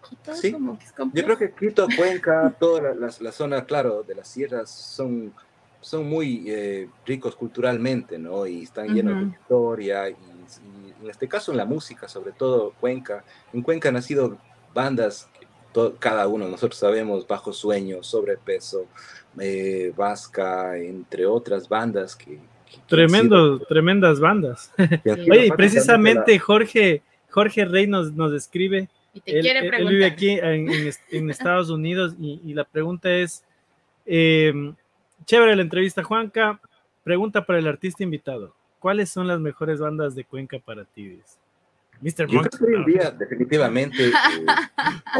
Quito 0.08 0.34
sí. 0.34 0.52
como 0.52 0.78
que 0.78 0.84
es 0.84 0.94
Yo 1.12 1.24
creo 1.24 1.38
que 1.38 1.52
Quito, 1.52 1.86
Cuenca, 1.96 2.54
toda 2.58 2.94
la, 2.94 3.10
la, 3.20 3.32
zona, 3.32 3.64
claro, 3.64 4.02
de 4.02 4.14
las 4.14 4.28
sierras 4.28 4.70
son, 4.70 5.32
son 5.80 6.08
muy 6.08 6.88
ricos 7.06 7.36
culturalmente, 7.36 8.18
¿no? 8.18 8.46
Y 8.46 8.62
están 8.62 8.94
llenos 8.94 9.20
de 9.20 9.30
historia 9.30 10.08
y 10.08 10.16
en 11.02 11.10
este 11.10 11.28
caso 11.28 11.52
en 11.52 11.58
la 11.58 11.64
música, 11.64 12.08
sobre 12.08 12.32
todo 12.32 12.72
Cuenca. 12.80 13.24
En 13.52 13.62
Cuenca 13.62 13.88
han 13.88 13.94
nacido 13.94 14.38
bandas, 14.74 15.28
cada 15.98 16.26
uno 16.28 16.48
nosotros 16.48 16.78
sabemos, 16.78 17.26
Bajo 17.26 17.52
Sueño, 17.52 18.02
Sobrepeso, 18.02 18.86
eh, 19.38 19.92
Vasca, 19.96 20.76
entre 20.76 21.26
otras 21.26 21.68
bandas 21.68 22.16
que... 22.16 22.38
Tremendo, 22.86 23.58
tremendas 23.60 24.20
bandas. 24.20 24.72
Oye, 25.28 25.46
y 25.46 25.50
precisamente 25.50 26.38
Jorge, 26.38 27.02
Jorge 27.28 27.64
Rey 27.64 27.86
nos, 27.86 28.12
nos 28.12 28.32
escribe. 28.32 28.88
Y 29.12 29.20
te 29.20 29.38
él, 29.38 29.42
quiere 29.42 29.76
él, 29.76 29.88
vive 29.88 30.06
aquí 30.06 30.38
en, 30.40 31.30
Estados 31.30 31.68
Unidos 31.68 32.14
y, 32.20 32.54
la 32.54 32.62
pregunta 32.64 33.10
es, 33.10 33.44
eh, 34.06 34.52
chévere 35.24 35.56
la 35.56 35.62
entrevista, 35.62 36.04
Juanca, 36.04 36.60
pregunta 37.02 37.44
para 37.44 37.58
el 37.58 37.66
artista 37.66 38.04
invitado. 38.04 38.54
¿Cuáles 38.80 39.10
son 39.10 39.28
las 39.28 39.38
mejores 39.38 39.78
bandas 39.78 40.16
de 40.16 40.24
Cuenca 40.24 40.58
para 40.58 40.84
ti? 40.84 41.20
Mr. 42.00 42.26
Yo 42.26 42.40
creo 42.40 42.50
que 42.50 42.64
hoy 42.64 42.74
en 42.74 42.84
día, 42.86 43.10
definitivamente, 43.10 44.08
eh, 44.08 44.12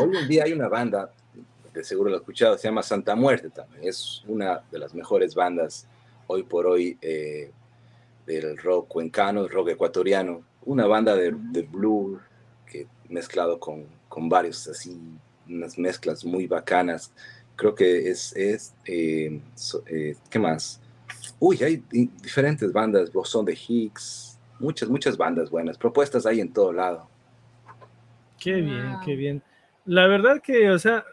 hoy 0.00 0.16
en 0.16 0.28
día 0.28 0.44
hay 0.44 0.52
una 0.52 0.68
banda, 0.68 1.12
de 1.72 1.84
seguro 1.84 2.10
lo 2.10 2.16
he 2.16 2.18
escuchado, 2.18 2.56
se 2.58 2.66
llama 2.66 2.82
Santa 2.82 3.14
Muerte 3.14 3.50
también. 3.50 3.86
Es 3.86 4.24
una 4.26 4.62
de 4.72 4.78
las 4.78 4.94
mejores 4.94 5.34
bandas 5.34 5.86
hoy 6.26 6.42
por 6.42 6.66
hoy 6.66 6.98
eh, 7.02 7.52
del 8.26 8.56
rock 8.56 8.88
cuencano, 8.88 9.46
rock 9.46 9.70
ecuatoriano. 9.70 10.42
Una 10.64 10.86
banda 10.86 11.14
de, 11.14 11.34
de 11.34 11.62
blues 11.62 12.20
que 12.66 12.86
mezclado 13.08 13.60
con, 13.60 13.84
con, 14.08 14.28
varios, 14.28 14.66
así, 14.68 14.98
unas 15.48 15.78
mezclas 15.78 16.24
muy 16.24 16.46
bacanas. 16.46 17.12
Creo 17.56 17.74
que 17.74 18.10
es, 18.10 18.34
es 18.36 18.74
eh, 18.86 19.40
¿qué 20.30 20.38
más? 20.38 20.80
Uy, 21.38 21.62
hay 21.62 21.82
diferentes 21.90 22.72
bandas, 22.72 23.12
Bosón 23.12 23.44
de 23.44 23.52
Higgs, 23.52 24.38
muchas, 24.58 24.88
muchas 24.88 25.16
bandas 25.16 25.50
buenas, 25.50 25.78
propuestas 25.78 26.26
hay 26.26 26.40
en 26.40 26.52
todo 26.52 26.72
lado. 26.72 27.08
Qué 28.38 28.54
bien, 28.54 28.96
qué 29.04 29.16
bien. 29.16 29.42
La 29.84 30.06
verdad 30.06 30.40
que, 30.42 30.70
o 30.70 30.78
sea, 30.78 31.04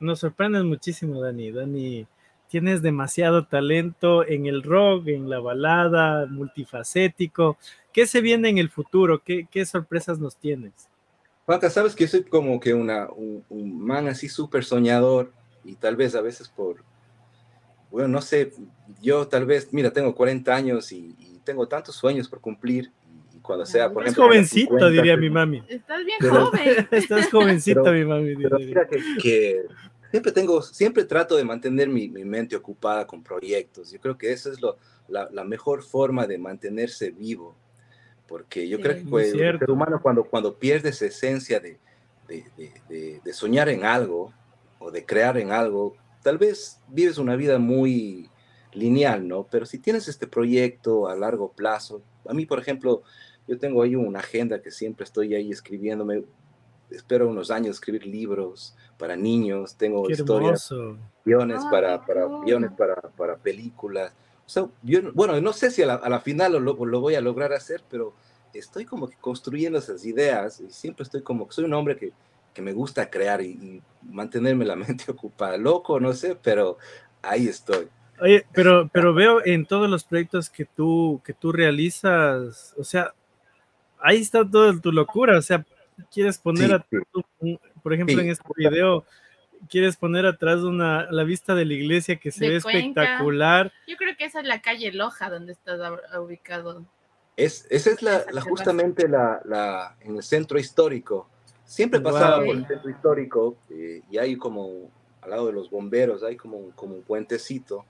nos 0.00 0.20
sorprendes 0.20 0.64
muchísimo, 0.64 1.20
Dani. 1.20 1.52
Dani, 1.52 2.06
tienes 2.48 2.82
demasiado 2.82 3.46
talento 3.46 4.26
en 4.26 4.46
el 4.46 4.62
rock, 4.62 5.08
en 5.08 5.28
la 5.28 5.40
balada, 5.40 6.26
multifacético. 6.26 7.58
¿Qué 7.92 8.06
se 8.06 8.20
viene 8.20 8.48
en 8.48 8.58
el 8.58 8.70
futuro? 8.70 9.22
¿Qué, 9.22 9.46
qué 9.50 9.66
sorpresas 9.66 10.18
nos 10.18 10.36
tienes? 10.36 10.88
Juanca, 11.44 11.70
sabes 11.70 11.94
que 11.94 12.08
soy 12.08 12.24
como 12.24 12.58
que 12.58 12.74
una, 12.74 13.08
un, 13.10 13.44
un 13.48 13.80
man 13.80 14.08
así 14.08 14.28
súper 14.28 14.64
soñador 14.64 15.32
y 15.64 15.74
tal 15.76 15.96
vez 15.96 16.14
a 16.14 16.20
veces 16.20 16.48
por, 16.48 16.76
bueno, 17.90 18.08
no 18.08 18.20
sé, 18.20 18.52
yo 19.00 19.26
tal 19.28 19.46
vez, 19.46 19.72
mira, 19.72 19.92
tengo 19.92 20.14
40 20.14 20.54
años 20.54 20.92
y, 20.92 21.14
tengo 21.44 21.68
tantos 21.68 21.94
sueños 21.94 22.28
por 22.28 22.40
cumplir 22.40 22.90
y 23.32 23.38
cuando 23.38 23.64
sea, 23.64 23.88
por 23.88 24.02
ejemplo... 24.02 24.24
jovencito, 24.24 24.90
diría 24.90 25.16
mi 25.16 25.30
mami. 25.30 25.62
Estás 25.68 26.04
bien 26.04 26.18
joven. 26.18 26.88
Estás 26.90 27.30
jovencito, 27.30 27.92
mi 27.92 28.04
mami. 28.04 28.34
Pero 28.34 28.58
mira 28.58 28.84
que, 28.88 29.62
siempre 30.10 30.32
tengo, 30.32 30.60
siempre 30.60 31.04
trato 31.04 31.36
de 31.36 31.44
mantener 31.44 31.88
mi, 31.88 32.08
mi, 32.08 32.24
mente 32.24 32.56
ocupada 32.56 33.06
con 33.06 33.22
proyectos. 33.22 33.92
Yo 33.92 34.00
creo 34.00 34.18
que 34.18 34.32
esa 34.32 34.50
es 34.50 34.60
lo, 34.60 34.76
la, 35.06 35.28
la 35.30 35.44
mejor 35.44 35.84
forma 35.84 36.26
de 36.26 36.36
mantenerse 36.36 37.12
vivo. 37.12 37.54
Porque 38.26 38.68
yo 38.68 38.80
creo 38.80 38.96
que 38.96 39.02
pues, 39.02 39.32
el 39.32 39.58
ser 39.58 39.70
humano 39.70 40.00
cuando, 40.02 40.24
cuando 40.24 40.58
pierde 40.58 40.88
esa 40.88 41.06
esencia 41.06 41.60
de, 41.60 41.78
de, 42.26 42.44
de, 42.88 43.20
de 43.24 43.32
soñar 43.32 43.68
en 43.68 43.84
algo 43.84 44.32
o 44.80 44.90
de 44.90 45.04
crear 45.04 45.38
en 45.38 45.52
algo, 45.52 45.96
tal 46.26 46.38
vez 46.38 46.80
vives 46.88 47.18
una 47.18 47.36
vida 47.36 47.60
muy 47.60 48.28
lineal, 48.72 49.28
¿no? 49.28 49.46
Pero 49.48 49.64
si 49.64 49.78
tienes 49.78 50.08
este 50.08 50.26
proyecto 50.26 51.06
a 51.06 51.14
largo 51.14 51.52
plazo, 51.52 52.02
a 52.28 52.34
mí, 52.34 52.46
por 52.46 52.58
ejemplo, 52.58 53.04
yo 53.46 53.56
tengo 53.60 53.80
ahí 53.80 53.94
una 53.94 54.18
agenda 54.18 54.60
que 54.60 54.72
siempre 54.72 55.04
estoy 55.04 55.36
ahí 55.36 55.52
escribiéndome, 55.52 56.24
espero 56.90 57.28
unos 57.28 57.52
años 57.52 57.76
escribir 57.76 58.08
libros 58.08 58.74
para 58.98 59.14
niños, 59.14 59.76
tengo 59.76 60.10
historias, 60.10 60.74
guiones, 61.24 61.64
para, 61.70 62.04
para, 62.04 62.26
guiones 62.44 62.72
para, 62.76 62.96
para 63.02 63.36
películas. 63.36 64.12
O 64.46 64.48
sea, 64.48 64.66
yo, 64.82 65.12
bueno, 65.12 65.40
no 65.40 65.52
sé 65.52 65.70
si 65.70 65.82
a 65.82 65.86
la, 65.86 66.20
final 66.20 66.54
lo, 66.54 66.58
lo, 66.58 67.00
voy 67.00 67.14
a 67.14 67.20
lograr 67.20 67.52
hacer, 67.52 67.84
pero 67.88 68.14
estoy 68.52 68.84
como 68.84 69.06
que 69.06 69.16
construyendo 69.18 69.78
esas 69.78 70.04
ideas 70.04 70.60
y 70.60 70.72
siempre 70.72 71.04
estoy 71.04 71.22
como 71.22 71.46
que 71.46 71.54
soy 71.54 71.66
un 71.66 71.74
hombre 71.74 71.96
que 71.96 72.12
que 72.56 72.62
me 72.62 72.72
gusta 72.72 73.10
crear 73.10 73.42
y, 73.42 73.82
mantenerme 74.02 74.64
la 74.64 74.76
mente 74.76 75.04
ocupada. 75.10 75.58
Loco, 75.58 76.00
no 76.00 76.14
sé, 76.14 76.36
pero 76.42 76.78
ahí 77.20 77.48
estoy. 77.48 77.88
Oye, 78.18 78.46
pero, 78.54 78.88
pero 78.88 79.12
veo 79.12 79.44
en 79.44 79.66
todos 79.66 79.90
los 79.90 80.04
proyectos 80.04 80.48
que 80.48 80.64
tú, 80.64 81.20
que 81.22 81.34
tú 81.34 81.52
realizas, 81.52 82.74
o 82.78 82.84
sea, 82.84 83.12
ahí 84.00 84.22
está 84.22 84.48
toda 84.48 84.80
tu 84.80 84.90
locura, 84.90 85.36
o 85.36 85.42
sea, 85.42 85.66
quieres 86.10 86.38
poner, 86.38 86.72
a, 86.72 86.86
por 87.82 87.92
ejemplo, 87.92 88.18
en 88.22 88.30
este 88.30 88.48
video, 88.56 89.04
quieres 89.68 89.98
poner 89.98 90.24
atrás 90.24 90.60
una, 90.60 91.10
la 91.10 91.24
vista 91.24 91.54
de 91.54 91.66
la 91.66 91.74
iglesia 91.74 92.16
que 92.16 92.30
se 92.30 92.48
ve 92.48 92.56
espectacular. 92.56 93.70
Yo 93.86 93.96
creo 93.96 94.16
que 94.16 94.24
esa 94.24 94.40
es 94.40 94.46
la 94.46 94.62
calle 94.62 94.92
Loja 94.92 95.28
donde 95.28 95.52
estás 95.52 95.78
ubicado. 96.18 96.86
Es, 97.36 97.66
esa 97.68 97.90
es 97.90 98.00
la, 98.00 98.24
la 98.32 98.40
justamente 98.40 99.08
la, 99.08 99.42
la, 99.44 99.98
en 100.00 100.16
el 100.16 100.22
centro 100.22 100.58
histórico. 100.58 101.28
Siempre 101.66 102.00
pasaba 102.00 102.36
por 102.36 102.56
el 102.56 102.66
centro 102.66 102.88
histórico 102.88 103.56
eh, 103.70 104.00
y 104.10 104.18
hay 104.18 104.36
como, 104.36 104.90
al 105.20 105.30
lado 105.30 105.48
de 105.48 105.52
los 105.52 105.68
bomberos, 105.68 106.22
hay 106.22 106.36
como 106.36 106.56
un, 106.56 106.70
como 106.70 106.94
un 106.94 107.02
puentecito. 107.02 107.84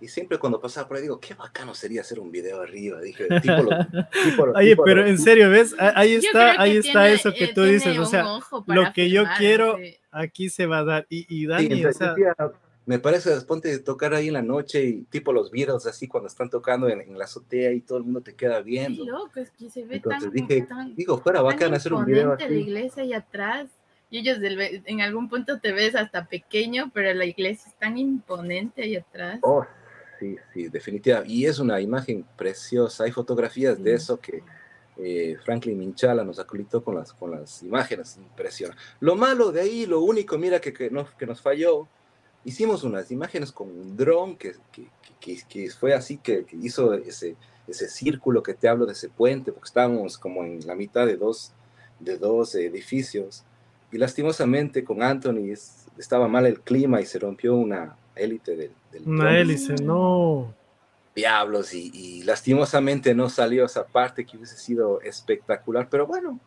Y 0.00 0.06
siempre 0.06 0.38
cuando 0.38 0.60
pasaba 0.60 0.86
por 0.86 0.96
ahí 0.96 1.02
digo, 1.02 1.18
qué 1.18 1.34
bacano 1.34 1.74
sería 1.74 2.02
hacer 2.02 2.20
un 2.20 2.30
video 2.30 2.62
arriba. 2.62 3.00
Dije, 3.00 3.26
tipo 3.42 4.52
Oye, 4.54 4.76
pero 4.84 5.04
en 5.04 5.18
serio, 5.18 5.50
¿ves? 5.50 5.74
Ahí 5.78 6.14
está, 6.14 6.60
ahí 6.60 6.76
está 6.76 7.08
eso 7.10 7.32
que 7.32 7.46
eh, 7.46 7.52
tú 7.52 7.64
dices. 7.64 7.98
O 7.98 8.06
sea, 8.06 8.24
lo 8.66 8.92
que 8.92 9.10
yo 9.10 9.24
quiero, 9.36 9.76
aquí 10.12 10.48
se 10.48 10.66
va 10.66 10.78
a 10.78 10.84
dar. 10.84 11.06
Y, 11.10 11.26
y 11.28 11.46
Dani, 11.46 11.84
o 11.84 11.92
sea, 11.92 12.14
me 12.88 12.98
parece, 12.98 13.38
ponte 13.42 13.78
tocar 13.80 14.14
ahí 14.14 14.28
en 14.28 14.32
la 14.32 14.40
noche 14.40 14.82
y 14.82 15.02
tipo 15.02 15.30
los 15.30 15.50
Beatles 15.50 15.84
así 15.84 16.08
cuando 16.08 16.26
están 16.26 16.48
tocando 16.48 16.88
en, 16.88 17.18
la 17.18 17.24
azotea 17.26 17.70
y 17.72 17.82
todo 17.82 17.98
el 17.98 18.04
mundo 18.04 18.22
te 18.22 18.34
queda 18.34 18.62
viendo. 18.62 19.04
Qué 19.04 19.10
loco, 19.10 19.40
es 19.40 19.50
que 19.50 19.68
se 19.68 19.84
ve 19.84 19.96
Entonces 19.96 20.32
dije, 20.32 20.66
digo, 20.96 21.18
fuera 21.18 21.42
bacán 21.42 21.74
hacer 21.74 21.92
un 21.92 22.06
video 22.06 22.32
así. 22.32 22.44
la 22.48 22.54
iglesia 22.54 23.02
ahí 23.02 23.12
atrás 23.12 23.66
y 24.08 24.20
ellos 24.20 24.38
en 24.40 25.02
algún 25.02 25.28
punto 25.28 25.60
te 25.60 25.72
ves 25.72 25.94
hasta 25.96 26.28
pequeño, 26.28 26.90
pero 26.94 27.12
la 27.12 27.26
iglesia 27.26 27.68
es 27.68 27.78
tan 27.78 27.98
imponente 27.98 28.80
ahí 28.80 28.96
atrás. 28.96 29.38
Oh, 29.42 29.66
sí, 30.18 30.36
sí, 30.54 30.70
definitivamente. 30.70 31.30
Y 31.30 31.44
es 31.44 31.58
una 31.58 31.82
imagen 31.82 32.24
preciosa. 32.38 33.04
Hay 33.04 33.12
fotografías 33.12 33.82
de 33.82 33.92
eso 33.92 34.18
que 34.18 34.42
eh, 34.96 35.36
Franklin 35.44 35.78
Minchala 35.78 36.24
nos 36.24 36.38
acolitó 36.38 36.82
con 36.82 36.94
las, 36.94 37.12
con 37.12 37.32
las 37.32 37.62
imágenes. 37.62 38.16
Impresiona. 38.16 38.74
Lo 39.00 39.14
malo 39.14 39.52
de 39.52 39.60
ahí, 39.60 39.84
lo 39.84 40.00
único, 40.00 40.38
mira, 40.38 40.58
que, 40.58 40.72
que, 40.72 40.90
que 41.18 41.26
nos 41.26 41.42
falló 41.42 41.86
hicimos 42.44 42.84
unas 42.84 43.10
imágenes 43.10 43.52
con 43.52 43.68
un 43.68 43.96
dron 43.96 44.36
que, 44.36 44.54
que, 44.72 44.88
que, 45.48 45.70
fue 45.70 45.94
así, 45.94 46.18
que, 46.18 46.46
hizo 46.62 46.94
ese, 46.94 47.36
ese 47.66 47.88
círculo 47.88 48.42
que 48.42 48.54
te 48.54 48.68
hablo 48.68 48.86
de 48.86 48.92
ese 48.92 49.08
puente, 49.08 49.52
porque 49.52 49.68
estábamos 49.68 50.18
como 50.18 50.44
en 50.44 50.66
la 50.66 50.74
mitad 50.74 51.06
de 51.06 51.16
dos, 51.16 51.52
de 51.98 52.16
dos 52.18 52.54
edificios. 52.54 53.44
Y 53.90 53.98
lastimosamente 53.98 54.84
con 54.84 55.02
Anthony 55.02 55.54
estaba 55.98 56.28
mal 56.28 56.46
el 56.46 56.60
clima 56.60 57.00
y 57.00 57.06
se 57.06 57.18
rompió 57.18 57.54
una 57.54 57.96
élite 58.14 58.56
del, 58.56 58.72
del 58.92 59.08
Una 59.08 59.38
hélice, 59.38 59.74
no. 59.82 60.54
Diablos, 61.14 61.74
y, 61.74 61.90
y 61.92 62.22
lastimosamente 62.22 63.12
no 63.14 63.28
salió 63.28 63.64
esa 63.64 63.84
parte 63.84 64.24
que 64.24 64.36
hubiese 64.36 64.56
sido 64.56 65.00
espectacular, 65.00 65.88
pero 65.90 66.06
bueno, 66.06 66.38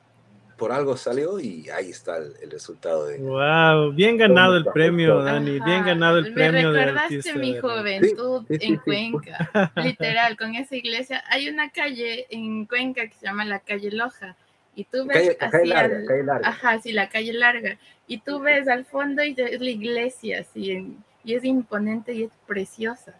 por 0.61 0.71
algo 0.71 0.95
salió 0.95 1.39
y 1.39 1.67
ahí 1.71 1.89
está 1.89 2.17
el, 2.17 2.51
resultado 2.51 3.07
de. 3.07 3.17
Wow, 3.17 3.93
bien 3.93 4.15
ganado 4.15 4.55
el 4.55 4.65
premio, 4.65 5.23
Dani, 5.23 5.59
bien 5.59 5.83
ganado 5.83 6.19
el 6.19 6.31
premio 6.35 6.69
Me 6.69 6.85
recordaste 6.85 7.33
mi 7.33 7.57
juventud 7.57 8.45
en 8.47 8.77
Cuenca, 8.77 9.49
literal, 9.77 10.37
con 10.37 10.53
esa 10.53 10.75
iglesia. 10.75 11.23
Hay 11.31 11.49
una 11.49 11.71
calle 11.71 12.27
en 12.29 12.67
Cuenca 12.67 13.07
que 13.07 13.15
se 13.15 13.25
llama 13.25 13.43
la 13.43 13.57
calle 13.57 13.89
Loja 13.89 14.35
y 14.75 14.83
tú 14.83 15.07
ves 15.07 15.35
así 15.39 15.67
larga, 15.67 16.05
calle 16.05 16.23
larga. 16.25 16.47
ajá, 16.47 16.79
sí, 16.79 16.91
la 16.91 17.09
calle 17.09 17.33
larga 17.33 17.79
y 18.05 18.19
tú 18.19 18.39
ves 18.39 18.67
al 18.67 18.85
fondo 18.85 19.23
y 19.23 19.33
es 19.35 19.59
la 19.59 19.69
iglesia, 19.69 20.41
así, 20.41 20.95
y 21.23 21.33
es 21.33 21.43
imponente 21.43 22.13
y 22.13 22.21
es 22.21 22.31
preciosa. 22.45 23.15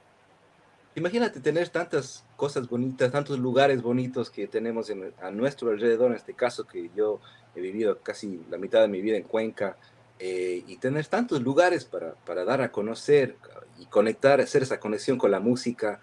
Imagínate 0.95 1.39
tener 1.39 1.69
tantas 1.69 2.25
cosas 2.35 2.67
bonitas, 2.67 3.11
tantos 3.11 3.39
lugares 3.39 3.81
bonitos 3.81 4.29
que 4.29 4.47
tenemos 4.47 4.91
a 5.21 5.31
nuestro 5.31 5.69
alrededor, 5.69 6.11
en 6.11 6.17
este 6.17 6.33
caso 6.33 6.65
que 6.65 6.89
yo 6.95 7.21
he 7.55 7.61
vivido 7.61 7.99
casi 7.99 8.41
la 8.49 8.57
mitad 8.57 8.81
de 8.81 8.89
mi 8.89 9.01
vida 9.01 9.15
en 9.15 9.23
Cuenca, 9.23 9.77
eh, 10.19 10.63
y 10.67 10.77
tener 10.77 11.07
tantos 11.07 11.41
lugares 11.41 11.85
para, 11.85 12.13
para, 12.13 12.45
dar 12.45 12.61
a 12.61 12.71
conocer 12.71 13.37
y 13.79 13.85
conectar, 13.85 14.39
hacer 14.39 14.61
esa 14.61 14.79
conexión 14.79 15.17
con 15.17 15.31
la 15.31 15.39
música, 15.39 15.99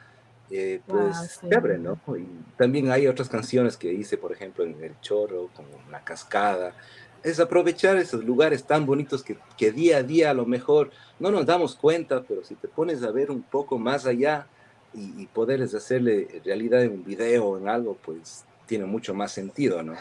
eh, 0.50 0.80
pues 0.86 1.38
wow, 1.42 1.50
abre, 1.56 1.78
¿no? 1.78 2.00
Y 2.16 2.26
también 2.56 2.90
hay 2.90 3.06
otras 3.06 3.28
canciones 3.28 3.76
que 3.76 3.92
hice, 3.92 4.16
por 4.16 4.32
ejemplo, 4.32 4.64
en 4.64 4.82
El 4.82 4.98
Chorro, 5.02 5.50
como 5.54 5.68
La 5.90 6.02
Cascada, 6.02 6.74
es 7.22 7.38
aprovechar 7.38 7.96
esos 7.98 8.24
lugares 8.24 8.64
tan 8.64 8.86
bonitos 8.86 9.22
que, 9.22 9.36
que 9.56 9.70
día 9.70 9.98
a 9.98 10.02
día 10.02 10.30
a 10.30 10.34
lo 10.34 10.46
mejor 10.46 10.90
no 11.20 11.30
nos 11.30 11.44
damos 11.46 11.76
cuenta, 11.76 12.22
pero 12.22 12.42
si 12.42 12.54
te 12.54 12.68
pones 12.68 13.02
a 13.02 13.10
ver 13.10 13.30
un 13.30 13.42
poco 13.42 13.78
más 13.78 14.06
allá, 14.06 14.46
y, 14.94 15.26
poderles 15.26 15.74
hacerle 15.74 16.40
realidad 16.44 16.82
en 16.82 16.92
un 16.92 17.04
video 17.04 17.46
o 17.46 17.58
en 17.58 17.68
algo, 17.68 17.96
pues 18.04 18.44
tiene 18.66 18.84
mucho 18.84 19.14
más 19.14 19.32
sentido, 19.32 19.82
¿no? 19.82 19.94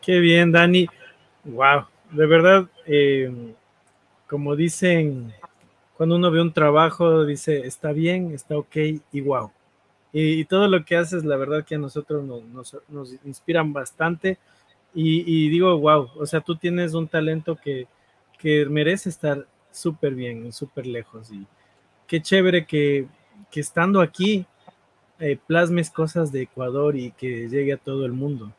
Qué 0.00 0.18
bien, 0.20 0.52
Dani. 0.52 0.86
Wow, 1.44 1.86
de 2.10 2.26
verdad, 2.26 2.68
eh, 2.86 3.54
como 4.28 4.56
dicen, 4.56 5.32
cuando 5.96 6.16
uno 6.16 6.30
ve 6.30 6.40
un 6.40 6.52
trabajo, 6.52 7.24
dice, 7.24 7.66
está 7.66 7.92
bien, 7.92 8.32
está 8.32 8.56
ok 8.56 8.76
y 9.12 9.20
wow. 9.20 9.50
Y, 10.12 10.44
todo 10.44 10.68
lo 10.68 10.84
que 10.84 10.96
haces, 10.96 11.24
la 11.24 11.36
verdad 11.36 11.64
que 11.64 11.76
a 11.76 11.78
nosotros 11.78 12.22
nos, 12.22 12.76
nos, 12.88 13.14
inspiran 13.24 13.72
bastante. 13.72 14.38
Y, 14.94 15.24
y, 15.26 15.48
digo, 15.48 15.78
wow, 15.78 16.10
o 16.16 16.26
sea, 16.26 16.40
tú 16.40 16.56
tienes 16.56 16.92
un 16.92 17.08
talento 17.08 17.56
que, 17.56 17.86
que 18.38 18.66
merece 18.66 19.08
estar 19.08 19.46
súper 19.70 20.14
bien, 20.14 20.52
súper 20.52 20.86
lejos. 20.86 21.32
Y 21.32 21.46
qué 22.06 22.20
chévere 22.20 22.66
que 22.66 23.06
que 23.50 23.60
estando 23.60 24.00
aquí 24.00 24.46
eh, 25.18 25.38
plasmes 25.46 25.90
cosas 25.90 26.32
de 26.32 26.42
Ecuador 26.42 26.96
y 26.96 27.12
que 27.12 27.48
llegue 27.48 27.74
a 27.74 27.76
todo 27.76 28.06
el 28.06 28.12
mundo. 28.12 28.52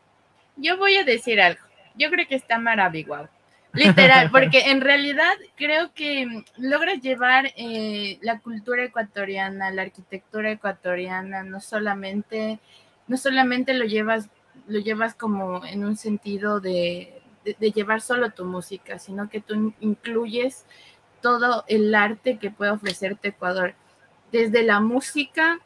Yo 0.56 0.78
voy 0.78 0.96
a 0.96 1.04
decir 1.04 1.42
algo. 1.42 1.62
Yo 1.96 2.10
creo 2.10 2.28
que 2.28 2.36
está 2.36 2.58
maravilloso. 2.58 3.28
Literal, 3.74 4.30
porque 4.32 4.72
en 4.72 4.82
realidad 4.82 5.34
creo 5.56 5.92
que 5.94 6.46
logras 6.58 7.02
llevar 7.02 7.52
eh, 7.58 8.18
la 8.22 8.40
cultura 8.40 8.86
ecuatoriana, 8.86 9.72
la 9.72 9.82
arquitectura 9.82 10.52
ecuatoriana, 10.52 11.44
no 11.44 11.60
solamente, 11.60 12.60
no 13.08 13.18
solamente 13.18 13.74
lo 13.74 13.86
llevas, 13.86 14.30
lo 14.68 14.80
llevas 14.80 15.16
como 15.16 15.66
en 15.66 15.84
un 15.84 15.98
sentido 15.98 16.60
de, 16.60 17.22
de 17.44 17.72
llevar 17.72 18.00
solo 18.00 18.30
tu 18.30 18.46
música, 18.46 19.00
sino 19.00 19.30
que 19.30 19.42
tú 19.42 19.74
incluyes 19.82 20.66
todo 21.22 21.66
el 21.68 21.94
arte 21.96 22.38
que 22.38 22.52
puede 22.52 22.72
ofrecerte 22.72 23.30
Ecuador 23.30 23.76
desde 24.34 24.64
la 24.64 24.82
música 24.82 25.60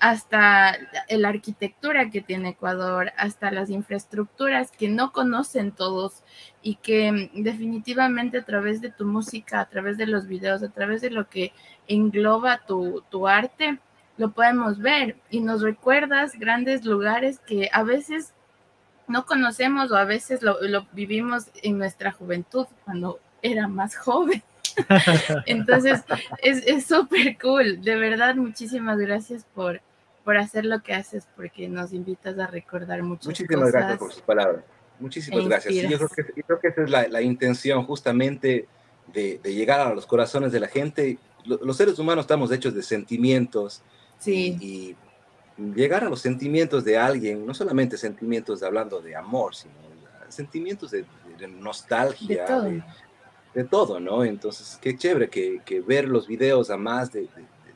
hasta 0.00 0.76
la 1.10 1.28
arquitectura 1.28 2.10
que 2.10 2.22
tiene 2.22 2.50
Ecuador, 2.50 3.12
hasta 3.16 3.50
las 3.50 3.70
infraestructuras 3.70 4.70
que 4.70 4.88
no 4.88 5.12
conocen 5.12 5.72
todos 5.72 6.22
y 6.62 6.76
que 6.76 7.30
definitivamente 7.34 8.38
a 8.38 8.44
través 8.44 8.80
de 8.80 8.90
tu 8.90 9.04
música, 9.04 9.60
a 9.60 9.68
través 9.68 9.98
de 9.98 10.06
los 10.06 10.26
videos, 10.26 10.62
a 10.62 10.70
través 10.70 11.02
de 11.02 11.10
lo 11.10 11.28
que 11.28 11.52
engloba 11.86 12.62
tu, 12.66 13.28
arte, 13.28 13.78
lo 14.16 14.32
podemos 14.32 14.78
ver 14.78 15.16
y 15.30 15.40
nos 15.40 15.60
recuerdas 15.60 16.38
grandes 16.38 16.84
lugares 16.84 17.38
que 17.40 17.68
a 17.72 17.82
veces 17.82 18.32
no 19.06 19.26
conocemos 19.26 19.92
o 19.92 19.96
a 19.96 20.04
veces 20.04 20.42
lo, 20.42 20.60
lo 20.62 20.86
vivimos 20.92 21.50
en 21.62 21.76
nuestra 21.76 22.10
juventud 22.10 22.66
cuando 22.84 23.20
era 23.42 23.68
más 23.68 23.96
joven. 23.96 24.42
Entonces, 25.46 26.02
es 26.42 26.84
súper 26.86 27.38
cool. 27.38 27.82
De 27.82 27.96
verdad, 27.96 28.34
muchísimas 28.34 28.98
gracias 28.98 29.46
por, 29.54 29.80
por 30.24 30.36
hacer 30.36 30.64
lo 30.64 30.82
que 30.82 30.94
haces, 30.94 31.28
porque 31.36 31.68
nos 31.68 31.92
invitas 31.92 32.38
a 32.38 32.46
recordar 32.46 33.02
muchas 33.02 33.26
Muchísimas 33.26 33.70
gracias 33.70 33.98
por 33.98 34.12
sus 34.12 34.22
palabras. 34.22 34.64
Muchísimas 34.98 35.44
e 35.44 35.48
gracias. 35.48 35.74
yo, 35.74 35.98
creo 35.98 36.08
que, 36.08 36.42
creo 36.42 36.60
que, 36.60 36.68
esa 36.68 36.82
es 36.82 36.90
la, 36.90 37.08
la 37.08 37.20
intención 37.20 37.84
justamente 37.84 38.68
de, 39.12 39.40
de, 39.42 39.54
llegar 39.54 39.80
a 39.80 39.94
los 39.94 40.06
corazones 40.06 40.52
de 40.52 40.60
la 40.60 40.68
gente. 40.68 41.18
Los, 41.44 41.76
seres 41.76 41.98
humanos 41.98 42.24
estamos 42.24 42.50
hechos 42.52 42.74
de 42.74 42.82
sentimientos. 42.82 43.82
Sí. 44.18 44.56
Y, 44.60 44.96
llegar 45.74 46.02
a 46.02 46.08
los 46.08 46.20
sentimientos 46.20 46.84
de 46.84 46.98
alguien, 46.98 47.46
no 47.46 47.54
solamente 47.54 47.96
sentimientos 47.96 48.58
de, 48.58 48.66
hablando 48.66 49.00
de 49.00 49.14
amor, 49.14 49.54
sino 49.54 49.74
sentimientos 50.28 50.90
de, 50.90 51.04
nostalgia, 51.48 52.44
de. 52.60 52.82
De 53.54 53.64
todo. 53.64 54.00
¿no? 54.00 54.24
Entonces, 54.24 54.78
qué 54.80 54.96
chévere 54.96 55.28
que, 55.28 55.60
que 55.64 55.80
ver 55.80 56.08
los 56.08 56.26
videos 56.26 56.70
a 56.70 56.76
más 56.76 57.12
de, 57.12 57.28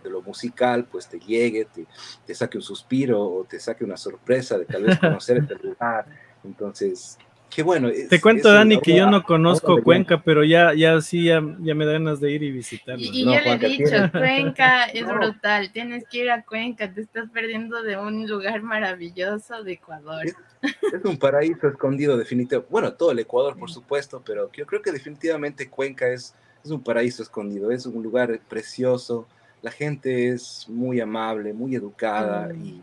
lo 0.05 0.23
musical, 0.23 0.87
pues 0.91 1.07
te 1.07 1.21
llegue, 1.21 1.67
te, 1.67 1.87
te, 2.25 2.35
saque 2.35 2.57
un 2.57 2.63
suspiro 2.63 3.23
o 3.23 3.45
te 3.45 3.61
saque 3.61 3.85
una 3.85 3.99
sorpresa 3.99 4.57
de 4.57 4.65
tal 4.65 4.85
vez 4.85 4.99
conocer 5.01 5.37
este 5.37 5.55
lugar. 5.57 6.07
Entonces, 6.45 7.19
qué 7.51 7.63
bueno. 7.63 7.91
Te 8.09 8.21
cuento, 8.21 8.53
Dani, 8.53 8.81
que 8.81 8.97
yo 8.97 9.11
no 9.11 9.23
conozco 9.23 9.83
Cuenca, 9.83 10.23
pero 10.23 10.45
ya, 10.45 10.75
ya 10.75 11.01
sí, 11.01 11.25
ya, 11.25 11.41
me 11.41 11.87
da 11.87 11.93
ganas 11.93 12.21
de 12.21 12.33
ir 12.33 12.43
y 12.43 12.51
visitarlo. 12.51 13.05
Y, 13.05 13.25
yo 13.25 13.31
le 13.31 13.53
he 13.53 13.59
dicho, 13.59 14.11
Cuenca 14.13 14.85
es 14.95 15.07
brutal, 15.07 15.73
tienes 15.73 16.05
que 16.09 16.19
ir 16.19 16.31
a 16.31 16.45
Cuenca, 16.45 16.93
te 16.93 17.03
estás 17.03 17.29
perdiendo 17.31 17.83
de 17.83 17.97
un 17.97 18.27
lugar 18.27 18.63
maravilloso 18.63 19.63
de 19.63 19.73
Ecuador. 19.73 20.27
Es, 20.27 21.05
un 21.05 21.17
paraíso 21.17 21.69
escondido, 21.69 22.17
definitivamente. 22.17 22.71
Bueno, 22.71 22.93
todo 22.93 23.13
el 23.13 23.19
Ecuador, 23.19 23.57
por 23.59 23.71
supuesto, 23.71 24.23
pero 24.25 24.51
yo 24.53 24.67
creo 24.67 24.83
que 24.83 24.93
definitivamente 24.93 25.69
Cuenca 25.69 26.09
es, 26.09 26.35
es 26.65 26.71
un 26.71 26.83
paraíso 26.83 27.23
escondido, 27.23 27.71
es 27.71 27.87
un 27.87 28.03
lugar 28.03 28.39
precioso, 28.49 29.27
la 29.63 29.71
gente 29.71 30.29
es 30.29 30.67
muy 30.69 31.01
amable, 31.01 31.53
muy 31.53 31.75
educada 31.75 32.49
mm. 32.53 32.65
y 32.65 32.83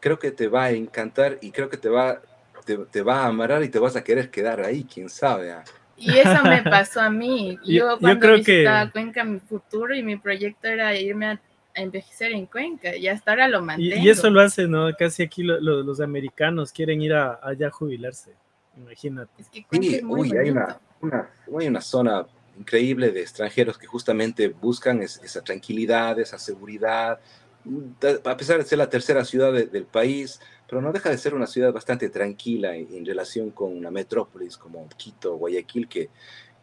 creo 0.00 0.18
que 0.18 0.30
te 0.30 0.48
va 0.48 0.64
a 0.64 0.70
encantar 0.70 1.38
y 1.40 1.50
creo 1.50 1.68
que 1.68 1.76
te 1.76 1.88
va 1.88 2.20
te, 2.66 3.02
va 3.02 3.22
a 3.22 3.26
amarrar 3.26 3.62
y 3.62 3.68
te 3.68 3.78
vas 3.78 3.96
a 3.96 4.04
querer 4.04 4.30
quedar 4.30 4.60
ahí, 4.60 4.84
quién 4.84 5.08
sabe. 5.08 5.52
Ah. 5.52 5.64
Y 5.96 6.18
eso 6.18 6.42
me 6.44 6.62
pasó 6.62 7.00
a 7.00 7.10
mí. 7.10 7.58
Yo, 7.64 7.98
cuando 7.98 8.20
creo 8.20 8.36
visitaba 8.36 8.90
Cuenca, 8.90 9.24
mi 9.24 9.38
futuro 9.38 9.94
y 9.94 10.02
mi 10.02 10.16
proyecto 10.16 10.68
era 10.68 10.94
irme 10.96 11.26
a, 11.26 11.40
envejecer 11.74 12.32
en 12.32 12.46
Cuenca 12.46 12.96
y 12.96 13.06
hasta 13.06 13.32
ahora 13.32 13.48
lo 13.48 13.60
mantengo. 13.60 14.02
Y, 14.02 14.08
eso 14.08 14.30
lo 14.30 14.40
hacen, 14.40 14.70
¿no? 14.70 14.88
Casi 14.98 15.22
aquí 15.22 15.42
los 15.42 16.00
americanos 16.00 16.72
quieren 16.72 17.02
ir 17.02 17.12
allá 17.12 17.66
a 17.66 17.70
jubilarse, 17.70 18.32
imagínate. 18.78 19.42
Es 19.42 19.50
que 19.50 19.62
Cuenca 19.62 19.96
es 19.96 20.02
muy 20.02 20.20
uy, 20.22 20.38
hay 20.38 20.48
una, 20.48 20.78
hay 21.58 21.68
una 21.68 21.82
zona 21.82 22.26
increíble 22.58 23.10
de 23.10 23.20
extranjeros 23.20 23.76
que 23.76 23.86
justamente 23.86 24.48
buscan 24.48 25.02
esa 25.02 25.44
tranquilidad, 25.44 26.18
esa 26.18 26.38
seguridad, 26.38 27.20
a 28.24 28.36
pesar 28.36 28.58
de 28.58 28.64
ser 28.64 28.78
la 28.78 28.88
tercera 28.88 29.24
ciudad 29.24 29.52
del 29.52 29.84
país, 29.84 30.40
pero 30.68 30.82
no 30.82 30.92
deja 30.92 31.10
de 31.10 31.18
ser 31.18 31.34
una 31.34 31.46
ciudad 31.46 31.72
bastante 31.72 32.08
tranquila 32.10 32.74
en, 32.76 33.04
relación 33.04 33.50
con 33.50 33.76
una 33.76 33.90
metrópolis 33.90 34.56
como 34.56 34.88
Quito, 34.96 35.36
Guayaquil, 35.36 35.88
que, 35.88 36.10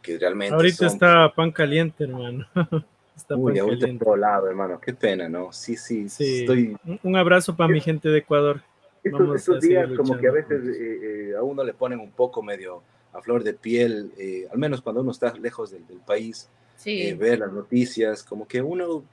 que 0.01 0.18
realmente... 0.18 0.56
Ahorita 0.56 0.88
está 0.88 1.34
pan 1.34 1.51
caliente, 1.51 2.04
hermano. 2.04 2.47
Está 3.16 3.36
Uy, 3.36 3.60
ahorita 3.60 3.88
en 3.88 3.99
todo 3.99 4.16
lado, 4.16 4.47
hermano. 4.47 4.80
Qué 4.82 4.91
pena, 4.91 5.30
¿no? 5.30 5.54
Sí, 5.54 5.78
sí. 5.78 6.10
sí. 6.10 6.39
Estoy... 6.39 6.76
Un 7.04 7.16
abrazo 7.16 7.56
para 7.56 7.72
mi 7.72 7.80
gente 7.80 8.10
de 8.10 8.18
Ecuador. 8.18 8.62
Estos, 9.04 9.60
días 9.62 9.89
como 9.97 10.18
que 10.18 10.28
a 10.28 10.32
veces 10.32 10.66
eh, 10.66 11.30
eh, 11.32 11.36
a 11.38 11.43
uno 11.43 11.64
le 11.64 11.74
ponen 11.74 11.99
un 11.99 12.12
poco 12.12 12.41
medio 12.41 12.82
a 13.12 13.22
flor 13.22 13.43
de 13.43 13.54
piel, 13.54 14.12
eh, 14.18 14.47
al 14.51 14.58
menos 14.58 14.82
cuando 14.82 15.01
uno 15.01 15.12
está 15.12 15.34
lejos 15.36 15.72
del, 15.72 15.84
país, 16.06 16.49
ver 16.86 17.39
las 17.39 17.51
noticias, 17.51 18.24
como 18.24 18.47
que 18.47 18.62
uno 18.62 19.04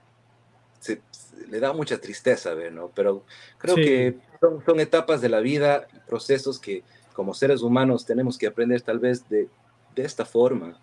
se, 0.81 1.01
le 1.49 1.61
da 1.61 1.72
mucha 1.72 1.99
tristeza 1.99 2.55
ver, 2.55 2.72
¿no? 2.72 2.91
Pero 2.95 3.24
creo 3.59 3.76
que 3.76 4.16
son, 4.41 4.81
etapas 4.81 5.20
de 5.20 5.28
la 5.28 5.41
vida, 5.41 5.87
procesos 6.07 6.59
que 6.59 6.83
como 7.14 7.35
seres 7.35 7.62
humanos 7.62 8.07
tenemos 8.07 8.37
que 8.39 8.47
aprender 8.47 8.81
tal 8.83 8.99
vez 8.99 9.28
de, 9.28 9.49
de 9.95 10.03
esta 10.03 10.24
forma 10.24 10.78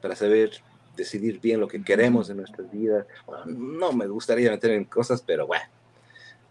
para 0.00 0.16
saber 0.16 0.50
decidir 0.96 1.40
bien 1.40 1.60
lo 1.60 1.68
que 1.68 1.82
queremos 1.82 2.30
en 2.30 2.38
nuestras 2.38 2.70
vidas. 2.70 3.06
no 3.46 3.92
me 3.92 4.06
gustaría 4.06 4.50
meter 4.50 4.72
en 4.72 4.84
cosas, 4.84 5.22
pero 5.22 5.46
bueno. 5.46 5.64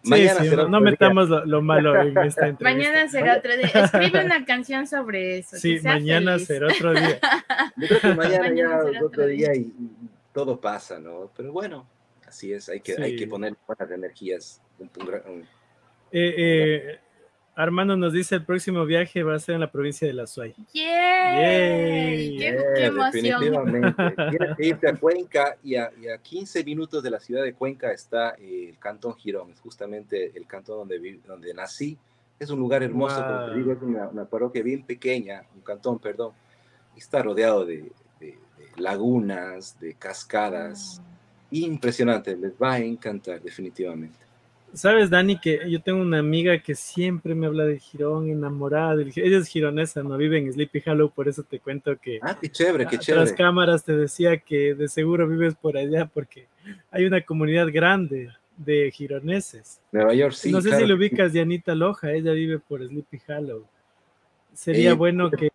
mañana 0.04 0.44
será 0.44 0.68
no, 0.68 0.80
metamos 0.80 1.30
lo, 1.30 1.62
malo 1.62 2.00
en 2.00 2.18
esta 2.20 2.48
entrevista. 2.48 2.64
Mañana 2.64 3.08
será 3.10 3.38
otro 3.38 3.58
día. 3.58 3.72
Escribe 3.74 4.24
una 4.24 4.46
canción 4.46 4.88
sobre 4.88 5.40
eso. 5.40 5.58
Sí, 5.58 5.80
mañana 5.84 6.38
será 6.40 6.68
otro 6.68 6.94
día. 6.94 7.20
Yo 7.76 7.88
creo 7.88 8.02
que 8.02 8.14
mañana, 8.16 8.54
ya 8.54 8.80
es 8.92 9.02
otro 9.02 9.26
día, 9.26 9.56
y, 9.56 9.74
todo 10.32 10.60
pasa, 10.60 11.00
¿no? 11.00 11.32
Pero 11.36 11.52
bueno, 11.52 11.88
así 12.36 12.52
es, 12.52 12.68
hay 12.68 12.82
que, 12.82 13.02
hay 13.02 13.16
que 13.16 13.28
poner 13.28 13.56
buenas 13.66 13.90
energías. 13.90 14.62
Eh, 16.12 16.34
eh, 16.38 17.00
Armando 17.56 17.96
nos 17.96 18.12
dice 18.12 18.36
el 18.36 18.44
próximo 18.44 18.86
viaje 18.86 19.24
va 19.24 19.36
a 19.36 19.40
ser 19.40 19.56
en 19.56 19.62
la 19.62 19.72
provincia 19.72 20.06
de 20.06 20.14
La 20.14 20.28
Suay. 20.28 20.54
¡Yay! 20.74 22.38
¡Qué, 22.38 22.86
emoción! 22.86 23.40
Definitivamente. 23.40 24.16
Tienes 24.30 24.58
que 24.58 24.66
irte 24.68 24.90
a 24.90 24.96
Cuenca 24.98 25.58
y 25.64 25.76
a, 25.76 25.90
15 26.22 26.66
minutos 26.66 27.02
de 27.02 27.10
la 27.10 27.22
ciudad 27.22 27.44
de 27.44 27.54
Cuenca 27.54 27.94
está 27.94 28.32
el 28.32 28.78
Cantón 28.80 29.16
Girón, 29.16 29.52
es 29.52 29.62
justamente 29.62 30.34
el 30.36 30.46
cantón 30.46 30.90
donde, 30.90 31.20
donde 31.26 31.54
nací. 31.54 31.98
Es 32.38 32.50
un 32.50 32.60
lugar 32.60 32.84
hermoso, 32.84 33.16
como 33.16 33.46
te 33.46 33.56
digo, 33.56 33.72
es 33.72 33.82
una, 33.82 34.26
parroquia 34.26 34.62
bien 34.62 34.84
pequeña, 34.84 35.44
un 35.56 35.62
cantón, 35.62 36.00
perdón, 36.00 36.34
y 36.94 37.00
está 37.00 37.24
rodeado 37.24 37.66
de, 37.66 37.94
lagunas, 38.76 39.80
de 39.80 39.94
cascadas. 39.94 41.02
Ah 41.02 41.15
impresionante, 41.52 42.36
les 42.36 42.54
va 42.54 42.74
a 42.74 42.80
encantar 42.80 43.42
definitivamente. 43.42 44.26
Sabes, 44.76 45.10
Dani, 45.10 45.40
que 45.40 45.62
yo 45.70 45.82
tengo 45.82 46.02
una 46.02 46.20
amiga 46.20 46.60
que 46.60 46.76
siempre 46.76 47.34
me 47.34 47.48
habla 47.48 47.64
de 47.64 47.80
Girón, 47.80 48.30
enamorada. 48.30 49.02
Ella 49.02 49.38
es 49.38 49.48
gironesa, 49.48 50.04
no 50.04 50.18
vive 50.18 50.38
en 50.38 50.52
Sleepy 50.52 50.84
Hollow, 50.86 51.12
por 51.12 51.30
eso 51.30 51.44
te 51.44 51.60
cuento 51.60 51.98
que. 51.98 52.20
Ah, 52.22 52.38
qué 52.40 52.50
chévere, 52.50 52.86
qué 52.86 52.98
chévere. 52.98 53.24
Las 53.24 53.34
cámaras 53.34 53.86
te 53.86 53.96
decía 53.96 54.38
que 54.38 54.76
de 54.76 54.90
seguro 54.90 55.30
vives 55.30 55.56
por 55.56 55.78
allá 55.78 56.10
porque 56.14 56.48
hay 56.92 57.06
una 57.06 57.22
comunidad 57.22 57.68
grande 57.72 58.32
de 58.58 58.92
gironeses. 58.92 59.80
Nueva 59.94 60.14
York, 60.14 60.34
sí. 60.34 60.52
No 60.52 60.60
sé 60.60 60.76
si 60.76 60.86
lo 60.86 60.96
ubicas, 60.96 61.32
Dianita 61.32 61.74
Loja, 61.74 62.12
ella 62.12 62.34
vive 62.34 62.60
por 62.60 62.86
Sleepy 62.86 63.22
Hollow. 63.30 63.66
Sería 64.56 64.92
eh, 64.92 64.94
bueno 64.94 65.30
que 65.30 65.50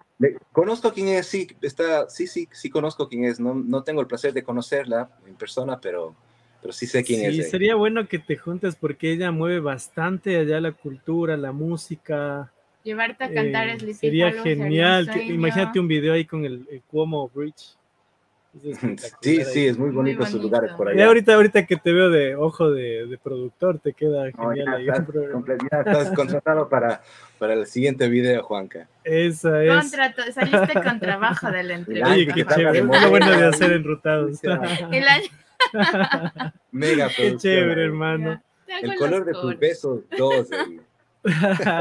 conozco 0.53 0.93
quién 0.93 1.09
es, 1.09 1.27
sí, 1.27 1.49
está, 1.63 2.09
sí, 2.09 2.27
sí, 2.27 2.49
sí 2.53 2.71
conozco 2.71 3.09
quién 3.09 3.25
es. 3.25 3.41
No, 3.41 3.55
no 3.55 3.83
tengo 3.83 4.01
el 4.01 4.07
placer 4.07 4.33
de 4.33 4.43
conocerla 4.43 5.11
en 5.27 5.35
persona, 5.35 5.81
pero, 5.81 6.15
pero 6.61 6.73
sí 6.73 6.87
sé 6.87 7.03
quién 7.03 7.25
es. 7.25 7.37
Sí, 7.37 7.43
sería 7.45 7.75
bueno 7.75 8.07
que 8.07 8.19
te 8.19 8.37
juntes 8.37 8.77
porque 8.77 9.13
ella 9.13 9.31
mueve 9.31 9.61
bastante 9.61 10.37
allá 10.37 10.61
la 10.61 10.73
cultura, 10.73 11.37
la 11.37 11.53
música. 11.53 12.53
Llevarte 12.85 13.25
a 13.25 13.33
cantar 13.33 13.69
es 13.69 13.83
eh, 13.83 13.95
Sería 13.95 14.33
genial. 14.33 15.11
imagínate 15.29 15.81
un 15.81 15.89
video 15.89 16.15
ahí 16.15 16.25
con 16.25 16.45
el, 16.45 16.67
el 16.71 16.83
Cuomo 16.83 17.29
Bridge. 17.29 17.77
Sí, 19.23 19.45
sí, 19.45 19.67
es 19.67 19.79
muy 19.79 19.91
bonito, 19.91 20.27
su 20.27 20.39
lugar 20.41 20.77
por 20.77 20.89
allá. 20.89 21.01
Y 21.01 21.03
ahorita, 21.03 21.35
ahorita 21.35 21.67
que 21.67 21.77
te 21.77 21.93
veo 21.93 22.11
de 22.11 22.35
ojo 22.35 22.71
de, 22.71 23.07
de 23.07 23.19
productor, 23.19 23.79
te 23.79 23.93
queda 23.93 24.31
genial 24.33 24.75
ahí. 24.75 24.89
Estás, 24.89 26.11
contratado 26.17 26.69
para, 26.69 27.03
para 27.39 27.55
el 27.55 27.67
siguiente 27.67 28.09
video, 28.09 28.43
Juanca. 28.43 28.89
Esa 29.05 29.63
es. 29.63 29.83
Contrato, 29.83 30.23
saliste 30.33 30.83
con 30.83 31.01
trabajo 31.01 31.51
de 31.51 31.63
la 31.63 31.75
entrevista. 31.75 32.11
Oye, 32.11 32.27
qué 32.27 32.45
chévere. 32.45 32.83
Lo 32.83 33.11
bueno 33.11 33.31
de 33.31 33.47
hacer 33.47 33.73
enrutados. 33.73 34.39
el 34.45 35.09
año. 35.09 35.29
Mega 36.73 37.09
Qué 37.15 37.37
chévere, 37.37 37.85
hermano. 37.85 38.43
El 38.67 38.97
color 38.97 39.25
de 39.25 39.33
tus 39.33 39.59
besos, 39.59 40.01
dos. 40.17 40.49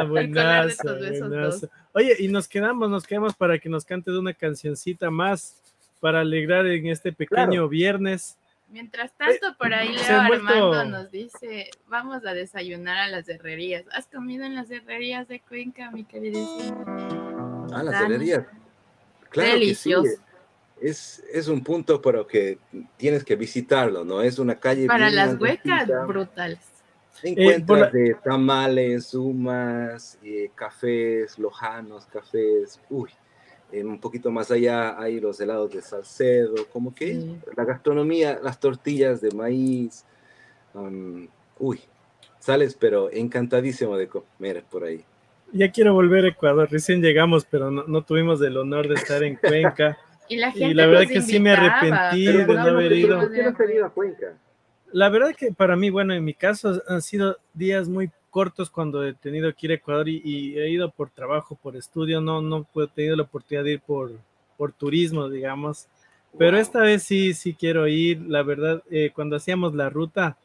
buenazo, 0.10 0.98
buenazo. 0.98 1.70
Oye, 1.94 2.16
y 2.20 2.28
nos 2.28 2.48
quedamos, 2.48 2.90
nos 2.90 3.08
quedamos 3.08 3.36
para 3.36 3.58
que 3.58 3.70
nos 3.70 3.86
cantes 3.86 4.14
una 4.14 4.34
cancioncita 4.34 5.10
más 5.10 5.62
para 6.00 6.22
alegrar 6.22 6.66
en 6.68 6.88
este 6.88 7.12
pequeño 7.12 7.68
viernes. 7.68 8.38
Mientras 8.70 9.12
tanto, 9.18 9.48
eh, 9.48 9.56
por 9.58 9.74
ahí 9.74 9.96
Leo 9.96 10.20
Armando 10.20 10.86
nos 10.86 11.12
dice, 11.12 11.72
vamos 11.88 12.24
a 12.26 12.34
desayunar 12.34 13.00
a 13.00 13.08
las 13.08 13.28
herrerías. 13.28 13.86
¿Has 13.92 14.06
comido 14.08 14.46
en 14.46 14.56
las 14.56 14.70
herrerías 14.70 15.28
de 15.28 15.40
Cuenca, 15.40 15.90
mi 15.90 16.04
queridísimo? 16.04 16.86
Ah, 17.74 17.82
las 17.84 18.02
herrerías. 18.02 18.46
Claro 19.30 19.52
Delicioso. 19.54 20.04
Que 20.04 20.10
sí. 20.10 20.22
Es, 20.82 21.24
es 21.34 21.48
un 21.48 21.64
punto, 21.64 22.02
pero 22.02 22.26
que 22.26 22.58
tienes 22.96 23.24
que 23.24 23.36
visitarlo, 23.36 24.06
¿no? 24.06 24.22
Es 24.22 24.40
una 24.40 24.60
calle. 24.60 24.88
Para 24.88 25.10
las 25.10 25.40
huecas, 25.40 25.90
brutales. 26.08 26.60
Encuentras 27.22 27.92
de 27.92 28.16
tamales, 28.24 29.14
humas, 29.14 30.18
eh, 30.24 30.52
cafés, 30.56 31.38
lojanos, 31.38 32.06
cafés. 32.06 32.80
Uy, 32.90 33.10
un 33.72 34.00
poquito 34.00 34.32
más 34.32 34.50
allá 34.52 35.00
hay 35.00 35.20
los 35.20 35.40
helados 35.40 35.72
de 35.72 35.82
Salcedo, 35.82 36.56
como 36.72 36.94
que 36.94 37.20
la 37.56 37.66
gastronomía, 37.66 38.40
las 38.42 38.60
tortillas 38.60 39.22
de 39.22 39.32
maíz, 39.32 40.06
uy, 41.60 41.80
sales 42.40 42.76
pero 42.80 43.12
encantadísimo 43.12 43.98
de 43.98 44.08
comer 44.08 44.64
por 44.70 44.84
ahí. 44.84 45.04
Ya 45.52 45.72
quiero 45.72 45.94
volver 45.94 46.26
a 46.26 46.30
Ecuador, 46.30 46.70
recién 46.70 47.02
llegamos, 47.02 47.46
pero 47.46 47.72
no, 47.72 48.04
tuvimos 48.04 48.42
el 48.42 48.56
honor 48.58 48.88
de 48.88 48.96
estar 48.96 49.24
en 49.24 49.36
Cuenca. 49.36 49.98
Y 50.32 50.36
la 50.36 50.52
gente 50.52 50.76
la 50.76 50.86
verdad 50.86 51.02
nos 51.02 51.12
que 51.12 51.22
sí 51.24 51.40
me 51.40 51.50
invitaba, 51.56 51.80
arrepentí 51.80 52.26
pero 52.28 52.38
de 52.38 52.46
¿por 52.46 52.56
no 52.56 52.62
haber 52.62 52.90
te- 52.90 52.96
ido. 53.00 53.20
¿Por 53.20 53.32
qué 53.34 53.42
no 53.42 53.50
has 53.50 53.70
ido 53.72 53.86
a 53.88 53.90
Cuenca? 53.90 54.34
La 54.92 55.10
verdad 55.10 55.36
que 55.36 55.52
para 55.52 55.76
mí, 55.76 55.90
bueno, 55.90 56.14
en 56.14 56.24
mi 56.24 56.36
caso 56.36 56.84
han 56.88 57.02
sido 57.02 57.38
días 57.56 57.90
muy 57.90 58.12
cortos 58.30 58.70
cuando 58.70 59.04
he 59.06 59.14
tenido 59.14 59.52
que 59.54 59.68
ir 59.68 59.72
a 59.72 59.76
Ecuador 59.76 60.08
y, 60.08 60.22
y 60.24 60.58
he 60.60 60.70
ido 60.70 60.90
por 60.92 61.10
trabajo, 61.10 61.56
por 61.56 61.76
estudio, 61.76 62.22
no, 62.22 62.42
no 62.42 62.66
he 62.76 62.88
tenido 62.88 63.16
la 63.16 63.24
oportunidad 63.24 63.64
de 63.64 63.74
ir 63.74 63.82
por, 63.82 64.12
por 64.58 64.72
turismo, 64.72 65.30
digamos. 65.30 65.88
Pero 66.38 66.52
Wow. 66.52 66.62
esta 66.62 66.80
vez 66.82 67.04
sí, 67.04 67.34
sí 67.34 67.54
quiero 67.56 67.88
ir. 67.88 68.22
La 68.22 68.44
verdad, 68.44 68.84
eh, 68.92 69.12
cuando 69.14 69.36
hacíamos 69.36 69.74
la 69.74 69.90
ruta, 69.90 70.38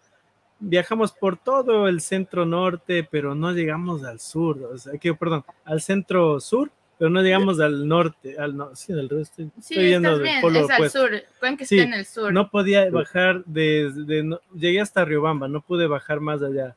viajamos 0.59 1.13
por 1.13 1.37
todo 1.37 1.89
el 1.89 2.01
centro 2.01 2.47
norte, 2.47 3.07
pero 3.11 3.35
no 3.35 3.53
llegamos 3.53 4.03
al 4.05 4.19
sur, 4.21 4.63
o 4.73 4.79
sea, 4.79 4.97
que, 4.99 5.13
perdón, 5.15 5.45
al 5.65 5.83
centro 5.83 6.41
sur, 6.41 6.71
pero 6.99 7.11
no 7.11 7.21
llegamos 7.23 7.61
al 7.61 7.87
norte, 7.87 8.39
al 8.39 8.57
no, 8.57 8.75
sí, 8.75 8.93
del 8.95 9.09
resto. 9.09 9.43
Estoy, 9.43 9.51
Sí, 9.61 9.75
estoy 9.75 9.89
yendo 9.89 10.09
estás 10.11 10.19
del 10.21 10.29
bien, 10.29 10.41
polo 10.41 10.59
es 10.61 10.71
al 10.71 10.77
opuesto. 10.77 10.99
sur. 11.01 11.11
Cuenca 11.41 11.65
Sí, 11.67 11.79
está 11.81 11.89
en 11.93 11.99
el 11.99 12.07
sur. 12.07 12.33
No 12.33 12.51
podía 12.51 12.89
bajar 12.91 13.43
desde, 13.45 14.23
no- 14.23 14.41
llegué 14.55 14.81
hasta 14.81 15.05
Riobamba, 15.05 15.49
no 15.49 15.61
pude 15.61 15.87
bajar 15.87 16.21
más 16.21 16.41
allá. 16.43 16.77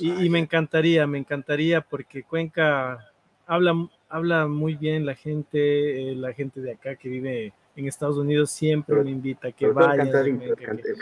Y, 0.00 0.24
y 0.26 0.28
me 0.30 0.38
encantaría, 0.40 1.06
me 1.06 1.18
encantaría 1.18 1.80
porque 1.80 2.22
Cuenca 2.24 2.98
habla, 3.46 3.88
habla 4.08 4.46
muy 4.48 4.74
bien 4.74 5.06
la 5.06 5.14
gente, 5.14 6.10
eh, 6.10 6.14
la 6.16 6.32
gente 6.32 6.60
de 6.60 6.72
acá 6.72 6.96
que 6.96 7.08
vive 7.08 7.52
en 7.76 7.88
Estados 7.88 8.16
Unidos 8.16 8.50
siempre 8.52 8.94
Pero- 8.94 9.04
me 9.04 9.10
invita 9.10 9.48
a 9.48 9.52
que 9.52 9.66
vaya. 9.66 10.04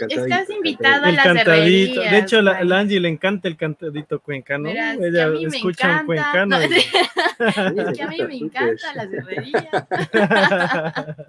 Estás 0.08 0.48
invitada 0.50 1.08
a 1.08 1.12
las 1.12 1.24
cantadito. 1.24 2.00
De 2.00 2.18
hecho, 2.18 2.40
la, 2.40 2.52
Mari. 2.54 2.68
la 2.68 2.78
Angie 2.80 3.00
le 3.00 3.08
encanta 3.08 3.48
el 3.48 3.56
cantadito 3.56 4.20
cuencano. 4.20 4.64
Verás, 4.70 4.98
Ella 4.98 5.26
a 5.26 5.32
escucha 5.34 6.02
un 6.06 6.16
encanta. 6.16 6.46
cuencano. 6.46 6.58
No, 6.58 6.64
y- 6.64 7.80
es 7.92 7.96
que 7.98 8.02
a 8.02 8.06
mí 8.08 8.16
me 8.26 8.36
encanta 8.36 8.94
las 8.94 9.12
herrerías. 9.12 9.66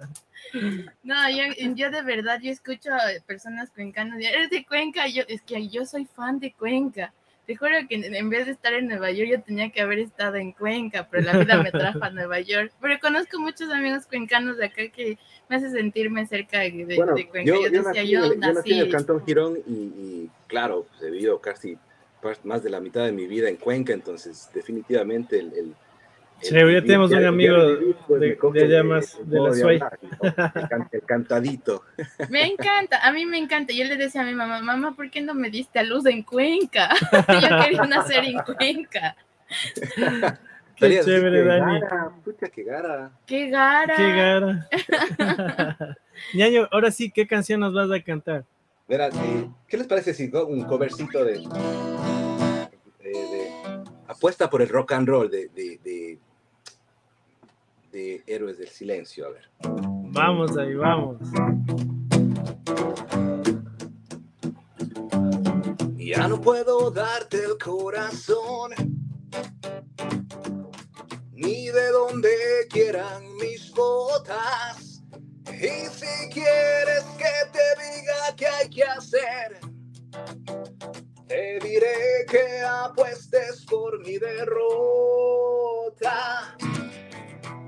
No, 1.02 1.28
yo, 1.30 1.42
yo 1.74 1.90
de 1.90 2.02
verdad, 2.02 2.38
yo 2.40 2.50
escucho 2.50 2.92
a 2.94 3.00
personas 3.26 3.70
cuencanas, 3.70 4.20
eres 4.20 4.50
de 4.50 4.64
Cuenca, 4.64 5.08
yo, 5.08 5.24
es 5.26 5.42
que 5.42 5.68
yo 5.68 5.84
soy 5.84 6.04
fan 6.06 6.38
de 6.38 6.52
Cuenca. 6.52 7.12
Te 7.46 7.56
juro 7.56 7.72
que 7.88 7.96
en, 7.96 8.30
vez 8.30 8.46
de 8.46 8.52
estar 8.52 8.72
en 8.72 8.88
Nueva 8.88 9.10
York, 9.10 9.28
yo 9.30 9.42
tenía 9.42 9.70
que 9.70 9.82
haber 9.82 9.98
estado 9.98 10.36
en 10.36 10.52
Cuenca, 10.52 11.08
pero 11.10 11.24
la 11.24 11.36
vida 11.38 11.62
me 11.62 11.70
trajo 11.70 12.02
a 12.02 12.08
Nueva 12.10 12.40
York. 12.40 12.72
Pero 12.80 12.98
conozco 13.00 13.38
muchos 13.38 13.70
amigos 13.70 14.06
cuencanos 14.06 14.56
de 14.56 14.66
acá 14.66 14.88
que 14.88 15.18
me 15.50 15.56
hace 15.56 15.70
sentirme 15.70 16.26
cerca 16.26 16.60
de, 16.60 16.70
de- 16.70 16.96
Bueno, 16.96 17.14
de 17.14 17.28
Cuenca. 17.28 17.46
yo, 17.48 17.56
Yo, 17.56 17.68
yo 17.68 17.82
decía, 17.82 18.02
nací, 18.02 18.10
yo 18.10 18.52
nací 18.54 18.72
en 18.72 18.78
el. 18.86 18.90
Cantón 18.92 19.24
Girón 19.26 19.58
y, 19.66 19.72
y, 19.72 20.30
claro, 20.46 20.86
pues, 20.88 21.02
he 21.02 21.10
vivido 21.10 21.38
casi 21.40 21.76
más 22.44 22.62
de 22.62 22.70
la 22.70 22.80
mitad 22.80 23.04
de 23.04 23.12
mi 23.12 23.26
vida 23.26 23.50
en 23.50 23.56
Cuenca, 23.56 23.92
entonces 23.92 24.48
definitivamente 24.54 25.38
el... 25.38 25.52
el- 25.52 25.74
el 26.42 26.48
Chévere, 26.48 26.74
ya 26.74 26.80
tenemos 26.82 27.10
un 27.10 27.24
amigo 27.24 27.56
pues, 28.06 28.20
de- 28.20 28.64
allá 28.64 28.82
más, 28.82 29.18
de 29.24 29.40
la 29.40 29.54
Suay. 29.54 29.80
el, 30.54 30.68
can- 30.68 30.88
el 30.92 31.02
cantadito. 31.02 31.82
Me 32.28 32.46
encanta, 32.46 32.98
a 33.02 33.12
mí 33.12 33.24
me 33.24 33.38
encanta. 33.38 33.72
Yo 33.72 33.84
le 33.84 33.96
decía 33.96 34.20
a 34.20 34.24
mi 34.24 34.34
mamá, 34.34 34.60
mamá, 34.60 34.94
¿por 34.94 35.10
qué 35.10 35.20
no 35.22 35.32
me 35.34 35.48
diste 35.50 35.78
a 35.78 35.82
luz 35.82 36.04
en 36.06 36.22
Cuenca? 36.22 36.90
yo 37.12 37.62
quería 37.62 37.82
nacer 37.84 38.24
en 38.24 38.38
Cuenca. 38.40 39.16
Qué 40.76 41.00
chévere, 41.04 41.44
Dani. 41.44 41.80
que 42.52 42.64
gara. 42.64 43.12
¡Qué 43.26 43.48
gara! 43.48 43.94
Qué 43.96 44.12
gara. 44.12 45.96
Ñaño, 46.34 46.68
ahora 46.72 46.90
sí, 46.90 47.10
¿qué 47.12 47.26
canción 47.28 47.60
nos 47.60 47.72
vas 47.72 47.90
a 47.92 48.02
cantar? 48.02 48.44
Verás, 48.88 49.14
eh, 49.14 49.48
¿qué 49.68 49.76
les 49.78 49.86
parece 49.86 50.12
si 50.12 50.24
un 50.34 50.64
covercito 50.64 51.24
de 51.24 51.38
apuesta 54.14 54.48
por 54.48 54.62
el 54.62 54.68
rock 54.68 54.92
and 54.92 55.08
roll 55.08 55.28
de, 55.28 55.48
de, 55.48 55.78
de, 55.82 56.18
de 57.90 58.22
Héroes 58.26 58.58
del 58.58 58.68
Silencio? 58.68 59.26
A 59.26 59.30
ver. 59.30 59.50
Vamos 59.60 60.56
ahí, 60.56 60.74
vamos. 60.74 61.18
Ya 65.96 66.28
no 66.28 66.40
puedo 66.40 66.90
darte 66.90 67.38
el 67.44 67.58
corazón, 67.58 68.72
ni 71.32 71.66
de 71.66 71.88
donde 71.88 72.30
quieran 72.70 73.34
mis 73.36 73.72
botas. 73.72 75.02
Y 75.48 75.88
si 75.90 76.30
quieres 76.30 77.04
que 77.18 77.34
te 77.52 77.66
diga 77.82 78.36
qué 78.36 78.46
hay 78.46 78.70
que 78.70 78.84
hacer, 78.84 79.58
te 81.34 81.58
diré 81.66 82.24
que 82.30 82.62
apuestes 82.62 83.66
por 83.68 83.98
mi 84.06 84.18
derrota. 84.18 84.56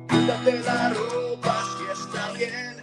Quítate 0.08 0.60
la 0.60 0.90
ropa 0.90 1.64
si 1.76 1.84
está 1.98 2.30
bien. 2.32 2.76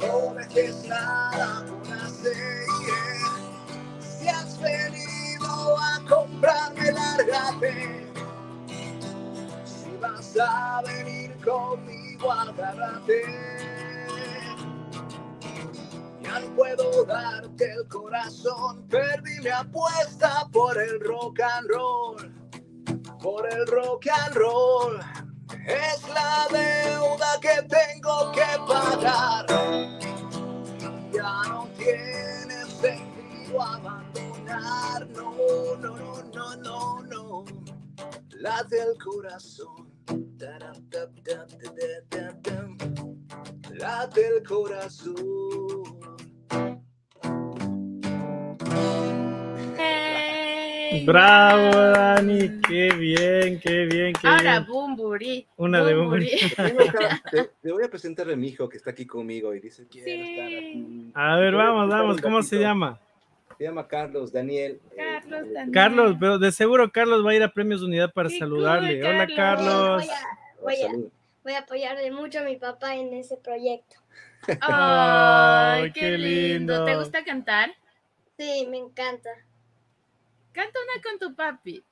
No 0.00 0.34
dejes 0.34 0.84
nada 0.88 1.64
por 1.68 1.92
hacer. 1.92 2.66
Si 4.00 4.28
has 4.28 4.60
venido 4.60 5.78
a 5.78 6.02
comprarme, 6.08 6.90
lárgate. 6.90 8.06
Si 9.64 9.96
vas 10.00 10.36
a 10.40 10.82
venir 10.82 11.36
conmigo, 11.44 12.32
agárrate. 12.32 13.77
No 16.28 16.54
puedo 16.54 17.04
darte 17.04 17.72
el 17.72 17.88
corazón, 17.88 18.86
perdí 18.88 19.40
mi 19.40 19.48
apuesta 19.48 20.46
por 20.52 20.80
el 20.80 21.00
rock 21.00 21.40
and 21.40 21.68
roll. 21.68 22.34
Por 23.22 23.52
el 23.52 23.66
rock 23.66 24.06
and 24.08 24.36
roll. 24.36 25.00
Es 25.66 26.02
la 26.08 26.46
deuda 26.50 27.40
que 27.40 27.62
tengo 27.62 28.32
que 28.32 28.46
pagar. 28.68 29.46
Ya 31.12 31.42
no 31.48 31.68
tiene 31.76 32.64
sentido 32.66 33.62
abandonar. 33.62 35.06
No, 35.08 35.32
no, 35.80 35.96
no, 35.96 36.22
no, 36.32 36.56
no, 36.56 37.02
no. 37.02 37.44
Late 38.30 38.80
el 38.80 38.98
corazón. 39.02 39.90
Taram, 40.38 40.88
tap, 40.90 41.10
tap, 41.24 41.48
ta, 41.48 41.72
ta, 41.74 42.02
ta, 42.10 42.42
tam. 42.42 42.78
Late 43.72 44.26
el 44.26 44.42
corazón. 44.46 45.97
Bravo, 51.04 51.70
Dani. 51.78 52.60
Qué 52.66 52.90
bien, 52.94 53.60
qué 53.60 53.86
bien, 53.86 54.12
qué 54.14 54.28
Ahora, 54.28 54.60
bien. 54.60 54.66
Bumburi. 54.66 55.46
Una 55.56 55.82
de 55.84 55.94
Bumburi. 55.94 56.30
Te, 57.30 57.50
te 57.62 57.72
voy 57.72 57.84
a 57.84 57.88
presentar 57.88 58.30
a 58.30 58.36
mi 58.36 58.48
hijo 58.48 58.68
que 58.68 58.76
está 58.76 58.90
aquí 58.90 59.06
conmigo 59.06 59.54
y 59.54 59.60
dice 59.60 59.86
quiero 59.88 60.04
Sí. 60.06 60.30
estar 60.30 60.46
aquí. 60.46 61.10
A 61.14 61.36
ver, 61.36 61.54
vamos, 61.54 61.88
vamos. 61.88 62.20
¿Cómo 62.20 62.42
se 62.42 62.58
llama? 62.58 62.98
Se 63.56 63.64
llama 63.64 63.86
Carlos 63.88 64.32
Daniel. 64.32 64.80
eh, 64.92 64.96
Carlos 64.96 65.40
eh, 65.46 65.52
Daniel. 65.52 65.72
Carlos, 65.74 66.16
pero 66.20 66.38
de 66.38 66.52
seguro 66.52 66.90
Carlos 66.92 67.24
va 67.26 67.30
a 67.30 67.34
ir 67.34 67.42
a 67.42 67.52
Premios 67.52 67.82
Unidad 67.82 68.12
para 68.12 68.28
Qué 68.28 68.38
saludarle. 68.38 69.00
cool, 69.00 69.10
Hola, 69.10 69.26
Carlos. 69.34 69.96
Voy 69.96 70.10
a, 70.10 70.62
voy, 70.62 70.74
a, 70.74 70.90
salud. 70.90 71.08
voy 71.42 71.52
a 71.54 71.58
apoyarle 71.58 72.10
mucho 72.12 72.40
a 72.40 72.42
mi 72.42 72.56
papá 72.56 72.94
en 72.96 73.12
ese 73.14 73.36
proyecto. 73.36 73.96
Ay, 74.60 75.82
Ay, 75.84 75.92
qué, 75.92 76.00
qué 76.00 76.18
lindo. 76.18 76.72
lindo. 76.74 76.84
¿Te 76.84 76.96
gusta 76.96 77.24
cantar? 77.24 77.70
Sí, 78.38 78.66
me 78.70 78.78
encanta. 78.78 79.30
Canta 80.52 80.78
una 80.80 81.02
con 81.02 81.18
tu 81.18 81.34
papi. 81.36 81.82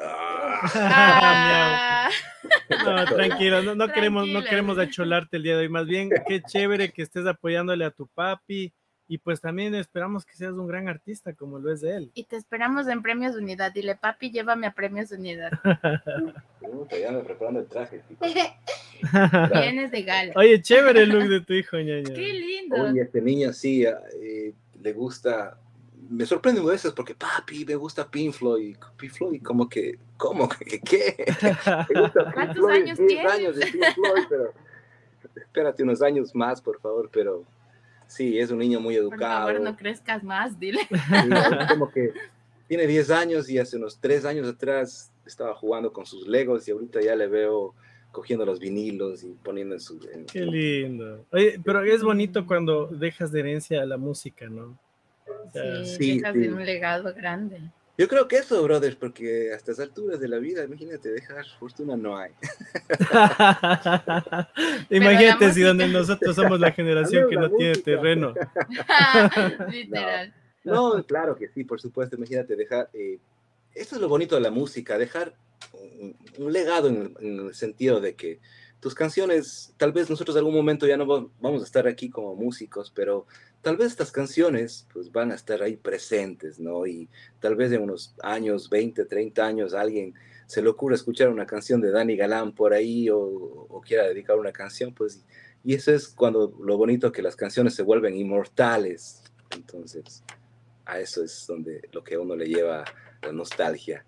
Ah, 0.00 0.60
Ah, 2.10 2.10
No, 2.84 3.04
tranquilo, 3.16 3.62
no, 3.62 3.74
no 3.74 3.88
queremos, 3.92 4.28
no 4.28 4.42
queremos 4.42 4.78
acholarte 4.78 5.36
el 5.36 5.42
día 5.42 5.54
de 5.56 5.62
hoy. 5.62 5.68
Más 5.68 5.86
bien, 5.86 6.10
qué 6.26 6.40
chévere 6.42 6.90
que 6.92 7.02
estés 7.02 7.26
apoyándole 7.26 7.84
a 7.84 7.90
tu 7.90 8.06
papi. 8.06 8.72
Y 9.06 9.18
pues 9.18 9.38
también 9.40 9.74
esperamos 9.74 10.24
que 10.24 10.32
seas 10.34 10.52
un 10.54 10.66
gran 10.66 10.88
artista 10.88 11.34
como 11.34 11.58
lo 11.58 11.70
es 11.70 11.82
él. 11.82 12.10
y 12.14 12.24
te 12.24 12.36
esperamos 12.36 12.88
en 12.88 13.02
Premios 13.02 13.36
Unidad. 13.36 13.70
Dile, 13.72 13.96
papi, 13.96 14.30
llévame 14.30 14.66
a 14.66 14.72
Premios 14.72 15.10
Unidad. 15.12 15.50
Puta, 16.60 16.96
ya 16.98 17.10
me 17.12 17.20
preparando 17.20 17.60
el 17.60 17.66
traje. 17.66 18.00
Vienes 19.52 19.90
de 19.90 20.02
gala. 20.04 20.32
Oye, 20.36 20.62
chévere 20.62 21.02
el 21.02 21.10
look 21.10 21.28
de 21.28 21.40
tu 21.42 21.52
hijo, 21.52 21.76
ñaña. 21.76 22.14
Qué 22.14 22.32
lindo. 22.32 22.76
Oye, 22.82 23.02
este 23.02 23.20
niño 23.20 23.52
sí 23.52 23.84
eh, 23.84 24.54
le 24.84 24.92
gusta. 24.92 25.58
Me 26.10 26.26
sorprende 26.26 26.60
a 26.60 26.64
veces 26.64 26.92
porque, 26.92 27.14
papi, 27.14 27.64
me 27.64 27.74
gusta 27.76 28.08
Pink 28.08 28.34
Floyd. 28.34 28.76
Pink 28.98 29.12
Floyd, 29.12 29.42
como 29.42 29.66
que, 29.68 29.98
¿cómo? 30.18 30.46
¿Qué? 30.48 30.78
qué? 30.80 31.24
Me 31.88 32.00
gusta 32.02 32.24
Pink 32.24 32.34
¿Cuántos 32.34 32.56
Floyd, 32.58 32.82
años 32.82 32.98
10 32.98 33.08
tienes? 33.08 33.32
años 33.32 33.56
de 33.56 33.66
Pink 33.66 33.94
Floyd, 33.94 34.24
pero 34.28 34.52
espérate 35.34 35.82
unos 35.82 36.02
años 36.02 36.34
más, 36.34 36.60
por 36.60 36.78
favor, 36.78 37.08
pero 37.10 37.44
sí, 38.06 38.38
es 38.38 38.50
un 38.50 38.58
niño 38.58 38.80
muy 38.80 38.96
Por 38.96 39.14
educado. 39.14 39.46
favor, 39.46 39.60
no 39.62 39.76
crezcas 39.76 40.22
más, 40.22 40.60
dile. 40.60 40.80
Sí, 40.90 41.68
como 41.70 41.90
que 41.90 42.12
tiene 42.68 42.86
10 42.86 43.10
años 43.10 43.48
y 43.48 43.58
hace 43.58 43.78
unos 43.78 43.98
3 43.98 44.26
años 44.26 44.46
atrás 44.46 45.10
estaba 45.24 45.54
jugando 45.54 45.90
con 45.90 46.04
sus 46.04 46.26
Legos 46.28 46.68
y 46.68 46.72
ahorita 46.72 47.00
ya 47.00 47.16
le 47.16 47.28
veo 47.28 47.74
cogiendo 48.14 48.46
los 48.46 48.58
vinilos 48.58 49.22
y 49.24 49.34
poniendo 49.42 49.74
en 49.74 49.80
su... 49.80 50.00
en- 50.10 50.24
Qué 50.24 50.40
lindo. 50.46 51.26
Oye, 51.32 51.60
pero 51.62 51.82
es 51.82 52.02
bonito 52.02 52.46
cuando 52.46 52.86
dejas 52.86 53.30
de 53.32 53.40
herencia 53.40 53.82
a 53.82 53.84
la 53.84 53.98
música, 53.98 54.48
¿no? 54.48 54.78
O 55.26 55.50
sea, 55.52 55.84
Sí, 55.84 55.96
sí, 55.96 56.16
dejas 56.18 56.32
sí. 56.32 56.38
de 56.40 56.52
un 56.54 56.64
legado 56.64 57.12
grande. 57.12 57.60
Yo 57.96 58.08
creo 58.08 58.26
que 58.26 58.38
eso, 58.38 58.60
brothers, 58.64 58.96
porque 58.96 59.52
a 59.52 59.56
estas 59.56 59.78
alturas 59.78 60.18
de 60.18 60.26
la 60.26 60.38
vida, 60.38 60.64
imagínate, 60.64 61.10
dejar 61.10 61.44
fortuna 61.60 61.96
no 61.96 62.16
hay. 62.16 62.32
Imagínate 64.90 65.52
si 65.52 65.62
donde 65.62 65.88
nosotros 65.88 66.34
somos 66.34 66.60
la 66.60 66.72
generación 66.72 67.28
que 67.28 67.36
no 67.36 67.50
tiene 67.50 67.74
terreno. 67.76 68.34
Literal. 69.70 70.34
No, 70.64 71.04
claro 71.04 71.36
que 71.36 71.48
sí, 71.48 71.64
por 71.64 71.80
supuesto. 71.80 72.16
Imagínate 72.16 72.56
dejar. 72.56 72.88
eh, 72.94 73.18
eso 73.74 73.96
es 73.96 74.00
lo 74.00 74.08
bonito 74.08 74.34
de 74.36 74.40
la 74.40 74.50
música, 74.50 74.96
dejar 74.98 75.34
un, 76.38 76.52
legado 76.52 76.88
en, 76.88 77.14
el 77.20 77.54
sentido 77.54 78.00
de 78.00 78.14
que 78.14 78.40
tus 78.80 78.94
canciones, 78.94 79.72
tal 79.76 79.92
vez 79.92 80.10
nosotros 80.10 80.36
en 80.36 80.40
algún 80.40 80.54
momento 80.54 80.86
ya 80.86 80.96
no 80.96 81.06
va- 81.06 81.26
vamos 81.40 81.62
a 81.62 81.64
estar 81.64 81.86
aquí 81.86 82.10
como 82.10 82.34
músicos, 82.34 82.92
pero 82.94 83.26
tal 83.62 83.76
vez 83.76 83.88
estas 83.88 84.12
canciones 84.12 84.86
pues 84.92 85.10
van 85.10 85.32
a 85.32 85.34
estar 85.34 85.62
ahí 85.62 85.76
presentes, 85.76 86.60
¿no? 86.60 86.86
Y 86.86 87.08
tal 87.40 87.56
vez 87.56 87.72
en 87.72 87.82
unos 87.82 88.14
años, 88.22 88.68
20, 88.68 89.06
30 89.06 89.46
años, 89.46 89.72
alguien 89.74 90.14
se 90.46 90.60
le 90.60 90.68
ocurra 90.68 90.94
escuchar 90.94 91.30
una 91.30 91.46
canción 91.46 91.80
de 91.80 91.90
Dani 91.90 92.16
Galán 92.16 92.52
por 92.52 92.74
ahí 92.74 93.08
o, 93.08 93.18
o 93.18 93.80
quiera 93.80 94.06
dedicar 94.06 94.38
una 94.38 94.52
canción, 94.52 94.92
pues, 94.92 95.24
y 95.64 95.74
eso 95.74 95.92
es 95.92 96.08
cuando 96.08 96.54
lo 96.62 96.76
bonito 96.76 97.10
que 97.10 97.22
las 97.22 97.36
canciones 97.36 97.74
se 97.74 97.82
vuelven 97.82 98.14
inmortales. 98.14 99.22
Entonces, 99.50 100.22
a 100.84 101.00
eso 101.00 101.24
es 101.24 101.46
donde 101.46 101.88
lo 101.92 102.04
que 102.04 102.16
a 102.16 102.20
uno 102.20 102.36
le 102.36 102.46
lleva 102.46 102.84
la 103.22 103.32
nostalgia. 103.32 104.04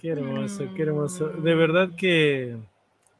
Qué 0.00 0.10
hermoso, 0.10 0.64
qué 0.76 0.82
hermoso. 0.82 1.28
De 1.28 1.54
verdad 1.54 1.90
que 1.96 2.56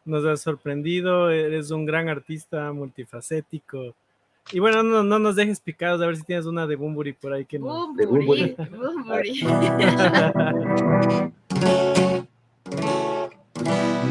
nos 0.05 0.25
has 0.25 0.41
sorprendido, 0.41 1.31
eres 1.31 1.71
un 1.71 1.85
gran 1.85 2.09
artista 2.09 2.73
multifacético. 2.73 3.95
Y 4.53 4.61
bueno, 4.61 4.83
no, 4.83 5.03
no 5.03 5.19
nos 5.19 5.37
dejes 5.37 5.61
picados, 5.61 6.01
a 6.01 6.07
ver 6.07 6.17
si 6.17 6.23
tienes 6.23 6.47
una 6.47 6.67
de 6.67 6.77
Bumburi 6.77 7.13
por 7.13 7.33
ahí 7.33 7.45
que 7.45 7.59
no. 7.59 7.93
De 7.95 8.07
Bumburi, 8.07 8.57
Bumburi. 8.71 9.45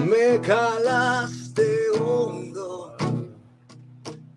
Me 0.08 0.40
calaste 0.42 1.64
hondo 2.00 2.96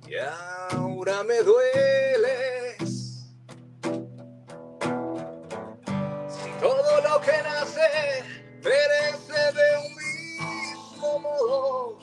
y 0.08 0.16
ahora 0.16 1.22
me 1.22 1.42
dueles. 1.42 2.09
Perece 8.62 9.52
de 9.52 9.68
un 9.86 9.94
mismo 9.96 11.18
modo, 11.20 11.98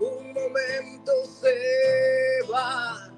un 0.00 0.32
momento 0.32 1.12
se 1.40 2.52
va 2.52 3.10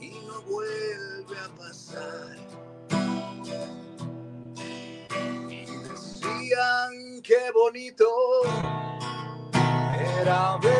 y 0.00 0.10
no 0.26 0.42
vuelve 0.42 1.38
a 1.38 1.48
pasar. 1.56 2.36
Y 5.48 5.66
decían 5.66 7.22
qué 7.22 7.50
bonito 7.54 8.06
era 10.20 10.58
verlos 10.58 10.71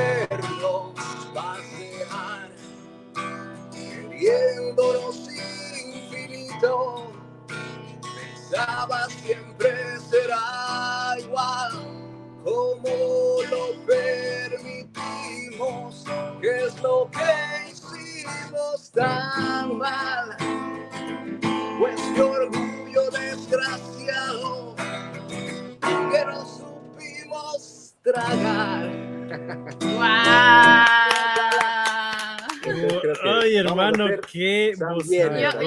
qué 35.09 35.19
Yo- 35.43 35.59
qué 35.59 35.67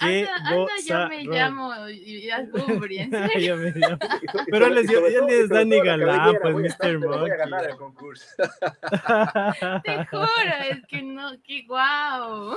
Anda, 0.00 0.36
anda, 0.44 0.72
yo 0.86 1.08
me 1.08 1.24
llamo 1.24 1.88
y 1.88 2.28
es 2.28 2.50
Bumburi, 2.52 2.98
en 2.98 3.10
serio. 3.10 3.38
Yo 3.40 3.56
me 3.56 3.70
llamo- 3.72 3.98
Y 4.22 4.50
Pero 4.50 4.66
sobre- 4.66 4.80
él 4.80 4.84
es- 4.84 4.90
y 4.90 4.94
sobre 4.94 5.14
él 5.14 5.24
es 5.30 5.48
Dani 5.48 5.80
Galán, 5.80 6.36
pues, 6.42 6.54
Mr. 6.54 6.66
estar- 6.66 6.96
Voy 6.98 7.14
a 7.14 7.18
Monkey. 7.18 7.38
ganar 7.38 7.64
el 7.70 7.76
concurso. 7.76 8.26
Te 9.84 10.04
juro, 10.06 10.26
es 10.70 10.86
que 10.86 11.02
no, 11.02 11.40
que 11.42 11.62
guau. 11.66 12.56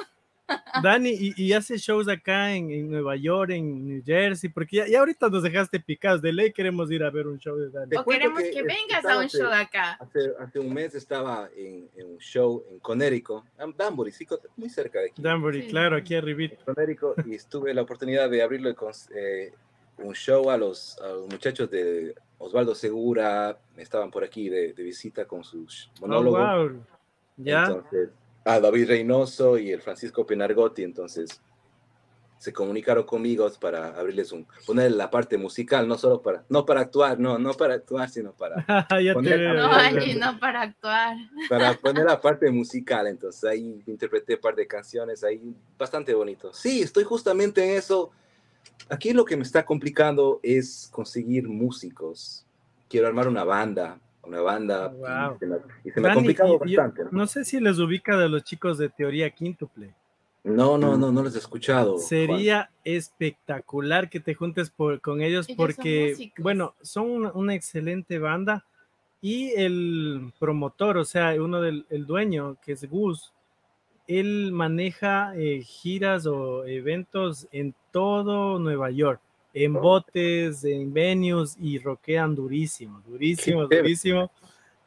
Dani, 0.83 1.09
y, 1.11 1.33
y 1.35 1.53
hace 1.53 1.77
shows 1.77 2.07
acá 2.07 2.53
en, 2.55 2.71
en 2.71 2.89
Nueva 2.89 3.15
York, 3.15 3.51
en 3.51 3.87
New 3.87 4.03
Jersey, 4.05 4.49
porque 4.49 4.77
ya, 4.77 4.87
ya 4.87 4.99
ahorita 4.99 5.29
nos 5.29 5.43
dejaste 5.43 5.79
picados. 5.79 6.21
De 6.21 6.31
ley 6.31 6.51
queremos 6.53 6.89
ir 6.91 7.03
a 7.03 7.09
ver 7.09 7.27
un 7.27 7.37
show 7.39 7.55
de 7.57 7.69
Dani. 7.69 7.95
O 7.97 8.03
queremos 8.05 8.41
que 8.41 8.51
que 8.51 8.63
vengas 8.63 9.05
a 9.05 9.17
un 9.17 9.25
estaba 9.25 9.27
show 9.27 9.61
acá. 9.61 9.91
Hace, 9.99 10.31
hace 10.39 10.59
un 10.59 10.73
mes 10.73 10.95
estaba 10.95 11.49
en, 11.55 11.89
en 11.95 12.07
un 12.11 12.17
show 12.19 12.63
en 12.71 12.79
Connecticut, 12.79 13.43
en 13.59 13.75
Danbury, 13.75 14.11
sí, 14.11 14.27
muy 14.57 14.69
cerca 14.69 14.99
de 14.99 15.07
aquí. 15.07 15.21
Danbury, 15.21 15.63
Sí. 15.63 15.67
claro, 15.69 15.95
aquí 15.97 16.15
arribita. 16.15 16.55
en 16.55 16.73
Connecticut, 16.73 17.25
y 17.27 17.37
tuve 17.49 17.73
la 17.73 17.81
oportunidad 17.81 18.29
de 18.29 18.41
abrirle 18.41 18.73
con- 18.75 18.93
eh, 19.15 19.51
un 19.97 20.13
show 20.13 20.49
a 20.49 20.57
los, 20.57 20.97
a 21.01 21.07
los 21.09 21.27
muchachos 21.27 21.69
de 21.69 22.15
Osvaldo 22.37 22.73
Segura, 22.73 23.57
estaban 23.75 24.09
por 24.11 24.23
aquí 24.23 24.47
de, 24.47 24.71
de 24.73 24.83
visita 24.83 25.25
con 25.25 25.43
sus 25.43 25.91
Oh, 25.97 26.07
monólogos. 26.07 26.71
wow. 26.71 26.85
Ya. 27.37 27.65
Entonces, 27.65 28.09
a 28.45 28.59
David 28.59 28.87
Reynoso 28.87 29.57
y 29.57 29.71
el 29.71 29.81
Francisco 29.81 30.25
Penargotti, 30.25 30.83
entonces 30.83 31.41
se 32.37 32.53
comunicaron 32.53 33.03
conmigo 33.03 33.51
para 33.59 33.99
abrirles 33.99 34.31
un, 34.31 34.47
poner 34.65 34.93
la 34.93 35.09
parte 35.09 35.37
musical, 35.37 35.85
no 35.89 35.97
solo 35.97 36.21
para, 36.21 36.45
no 36.47 36.65
para 36.65 36.79
actuar, 36.81 37.19
no, 37.19 37.37
no 37.37 37.53
para 37.53 37.73
actuar, 37.73 38.09
sino 38.09 38.31
para, 38.31 38.65
ya 38.89 38.97
te 38.97 39.13
Poner- 39.13 39.39
veo, 39.39 39.53
No, 39.55 39.69
veo. 39.69 40.15
no 40.17 40.39
para 40.39 40.61
actuar. 40.61 41.17
para 41.49 41.73
poner 41.81 42.05
la 42.05 42.21
parte 42.21 42.49
musical. 42.49 43.07
Entonces 43.07 43.43
ahí 43.43 43.83
interpreté 43.85 44.35
un 44.35 44.39
par 44.41 44.55
de 44.55 44.65
canciones, 44.65 45.21
ahí 45.25 45.53
bastante 45.77 46.13
bonito. 46.13 46.53
Sí, 46.53 46.81
estoy 46.81 47.03
justamente 47.03 47.61
en 47.63 47.77
eso. 47.77 48.11
Aquí 48.87 49.11
lo 49.11 49.25
que 49.25 49.35
me 49.35 49.43
está 49.43 49.65
complicando 49.65 50.39
es 50.41 50.87
conseguir 50.93 51.47
músicos. 51.49 52.45
Quiero 52.87 53.05
armar 53.07 53.27
una 53.27 53.43
banda, 53.43 53.99
una 54.23 54.41
banda, 54.41 54.87
Wow. 54.89 55.35
y 55.35 55.39
se 55.39 55.45
me, 55.47 55.55
y 55.85 55.91
se 55.91 56.01
me 56.01 56.09
ha 56.09 56.13
complicado 56.13 56.59
y- 56.65 56.71
yo- 56.71 56.81
bastante. 56.81 57.03
¿no? 57.05 57.09
no 57.19 57.27
sé 57.27 57.45
si 57.45 57.59
les 57.59 57.79
ubica 57.79 58.17
de 58.17 58.29
los 58.29 58.43
chicos 58.43 58.77
de 58.77 58.89
Teoría 58.89 59.29
Quíntuple. 59.29 59.93
No, 60.43 60.77
no, 60.77 60.95
no, 60.97 61.11
no 61.11 61.23
les 61.23 61.35
he 61.35 61.39
escuchado. 61.39 61.93
Juan. 61.95 62.03
Sería 62.07 62.69
espectacular 62.85 64.09
que 64.09 64.19
te 64.19 64.33
juntes 64.35 64.69
por- 64.69 65.01
con 65.01 65.21
ellos 65.21 65.45
Ellos 65.47 65.47
son 65.47 65.55
porque, 65.57 66.09
músicos. 66.11 66.43
bueno, 66.43 66.75
son 66.81 67.09
una, 67.09 67.31
una 67.33 67.53
excelente 67.55 68.19
banda 68.19 68.65
y 69.21 69.49
el 69.51 70.31
promotor, 70.39 70.97
o 70.97 71.05
sea, 71.05 71.33
uno 71.41 71.59
del 71.61 71.85
el 71.89 72.05
dueño, 72.05 72.57
que 72.63 72.71
es 72.73 72.89
Gus, 72.89 73.33
él 74.07 74.51
maneja 74.53 75.33
eh, 75.35 75.61
giras 75.61 76.25
o 76.25 76.65
eventos 76.65 77.47
en 77.51 77.75
todo 77.91 78.57
Nueva 78.59 78.89
York, 78.91 79.21
en 79.53 79.73
botes, 79.73 80.63
en 80.63 80.93
venues 80.93 81.57
y 81.59 81.79
rockean 81.79 82.35
durísimo, 82.35 83.01
durísimo, 83.07 83.67
durísimo. 83.67 84.31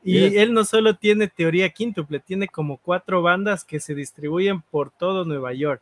Y 0.04 0.36
él 0.36 0.52
no 0.52 0.64
solo 0.64 0.96
tiene 0.96 1.28
teoría 1.28 1.70
quíntuple, 1.70 2.18
tiene 2.18 2.48
como 2.48 2.76
cuatro 2.76 3.22
bandas 3.22 3.64
que 3.64 3.78
se 3.78 3.94
distribuyen 3.94 4.60
por 4.62 4.90
todo 4.90 5.24
Nueva 5.24 5.52
York. 5.52 5.80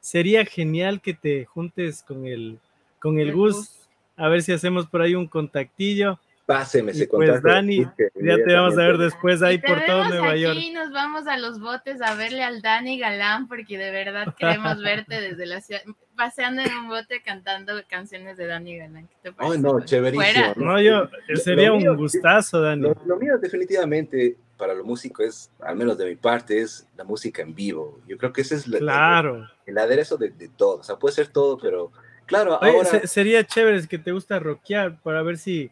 Sería 0.00 0.44
genial 0.44 1.00
que 1.00 1.14
te 1.14 1.44
juntes 1.44 2.02
con 2.02 2.26
el, 2.26 2.58
con 2.98 3.20
el 3.20 3.28
El 3.28 3.34
Gus, 3.34 3.56
Gus. 3.56 3.88
a 4.16 4.28
ver 4.28 4.42
si 4.42 4.52
hacemos 4.52 4.86
por 4.86 5.02
ahí 5.02 5.14
un 5.14 5.28
contactillo. 5.28 6.18
Páseme 6.54 6.90
ese 6.92 7.06
pues 7.06 7.28
contacto. 7.30 7.48
Dani, 7.48 7.84
busque 7.84 8.08
ya 8.20 8.36
te 8.36 8.52
vamos 8.54 8.74
a 8.78 8.82
ver 8.82 8.98
después 8.98 9.42
ahí 9.42 9.58
por 9.58 9.84
todo 9.84 10.08
Nueva 10.08 10.30
aquí 10.30 10.40
York. 10.42 10.58
y 10.60 10.70
nos 10.72 10.90
vamos 10.90 11.26
a 11.26 11.36
los 11.36 11.60
botes 11.60 12.02
a 12.02 12.14
verle 12.16 12.42
al 12.42 12.60
Dani 12.60 12.98
Galán 12.98 13.46
porque 13.46 13.78
de 13.78 13.90
verdad 13.90 14.34
queremos 14.38 14.78
verte 14.82 15.20
desde 15.20 15.46
la 15.46 15.60
ciudad, 15.60 15.82
paseando 16.16 16.62
en 16.62 16.74
un 16.74 16.88
bote 16.88 17.22
cantando 17.22 17.72
canciones 17.88 18.36
de 18.36 18.46
Dani 18.46 18.76
Galán. 18.78 19.06
¿Qué 19.08 19.16
te 19.22 19.32
parece? 19.32 19.54
Ay, 19.56 19.62
no, 19.62 19.72
Pues, 19.72 19.84
chéverísimo. 19.84 20.24
fuera. 20.32 20.54
No, 20.56 20.80
yo, 20.80 21.08
sería 21.36 21.68
lo 21.68 21.76
mío- 21.76 21.92
un 21.92 21.98
gustazo, 21.98 22.60
Dani. 22.60 22.82
Lo, 22.82 22.96
lo 23.06 23.16
mío 23.16 23.38
definitivamente 23.38 24.36
para 24.56 24.74
los 24.74 24.84
músicos 24.84 25.24
es, 25.26 25.50
al 25.60 25.76
menos 25.76 25.96
de 25.96 26.04
mi 26.06 26.16
parte, 26.16 26.60
es 26.60 26.86
la 26.96 27.04
música 27.04 27.40
en 27.42 27.54
vivo. 27.54 28.00
Yo 28.06 28.18
creo 28.18 28.32
que 28.32 28.42
ese 28.42 28.56
es 28.56 28.66
la- 28.68 28.78
Claro. 28.78 29.48
el, 29.64 29.78
aderezo 29.78 30.16
de, 30.16 30.30
de 30.30 30.48
todo. 30.48 30.78
O 30.80 30.82
sea, 30.82 30.96
puede 30.96 31.14
ser 31.14 31.28
todo, 31.28 31.56
pero 31.58 31.92
claro, 32.26 32.58
Oye, 32.60 32.70
ahora... 32.72 32.84
se- 32.88 33.06
sería 33.06 33.44
chévere 33.44 33.86
que 33.86 33.98
te 33.98 34.12
gusta 34.12 34.38
rockear 34.38 35.00
para 35.00 35.22
ver 35.22 35.38
si, 35.38 35.70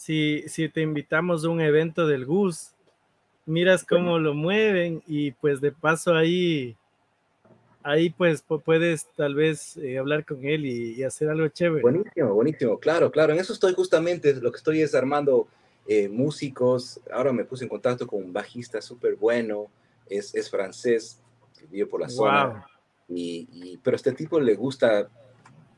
si, 0.00 0.44
si 0.48 0.66
te 0.70 0.80
invitamos 0.80 1.44
a 1.44 1.50
un 1.50 1.60
evento 1.60 2.06
del 2.06 2.24
Gus. 2.24 2.70
Miras 3.44 3.84
cómo 3.84 4.18
lo 4.18 4.32
mueven 4.32 5.02
y 5.06 5.32
pues 5.32 5.60
de 5.60 5.72
paso 5.72 6.14
ahí, 6.14 6.74
ahí 7.82 8.08
pues 8.08 8.46
pu- 8.46 8.62
puedes 8.62 9.06
tal 9.14 9.34
vez 9.34 9.76
eh, 9.76 9.98
hablar 9.98 10.24
con 10.24 10.42
él 10.46 10.64
y, 10.64 10.94
y 10.94 11.02
hacer 11.02 11.28
algo 11.28 11.46
chévere. 11.48 11.82
Buenísimo, 11.82 12.32
buenísimo, 12.32 12.78
claro, 12.78 13.10
claro. 13.10 13.34
En 13.34 13.40
eso 13.40 13.52
estoy 13.52 13.74
justamente, 13.74 14.34
lo 14.36 14.50
que 14.50 14.56
estoy 14.56 14.80
es 14.80 14.94
armando 14.94 15.48
eh, 15.86 16.08
músicos. 16.08 16.98
Ahora 17.12 17.32
me 17.32 17.44
puse 17.44 17.64
en 17.64 17.68
contacto 17.68 18.06
con 18.06 18.22
un 18.24 18.32
bajista 18.32 18.80
súper 18.80 19.16
bueno, 19.16 19.66
es, 20.08 20.34
es 20.34 20.48
francés, 20.48 21.20
vive 21.70 21.84
por 21.86 22.00
la 22.00 22.08
zona. 22.08 22.46
Wow. 22.46 22.62
Y, 23.18 23.48
y- 23.52 23.76
pero 23.82 23.96
a 23.96 23.96
este 23.96 24.12
tipo 24.12 24.40
le 24.40 24.54
gusta 24.54 25.10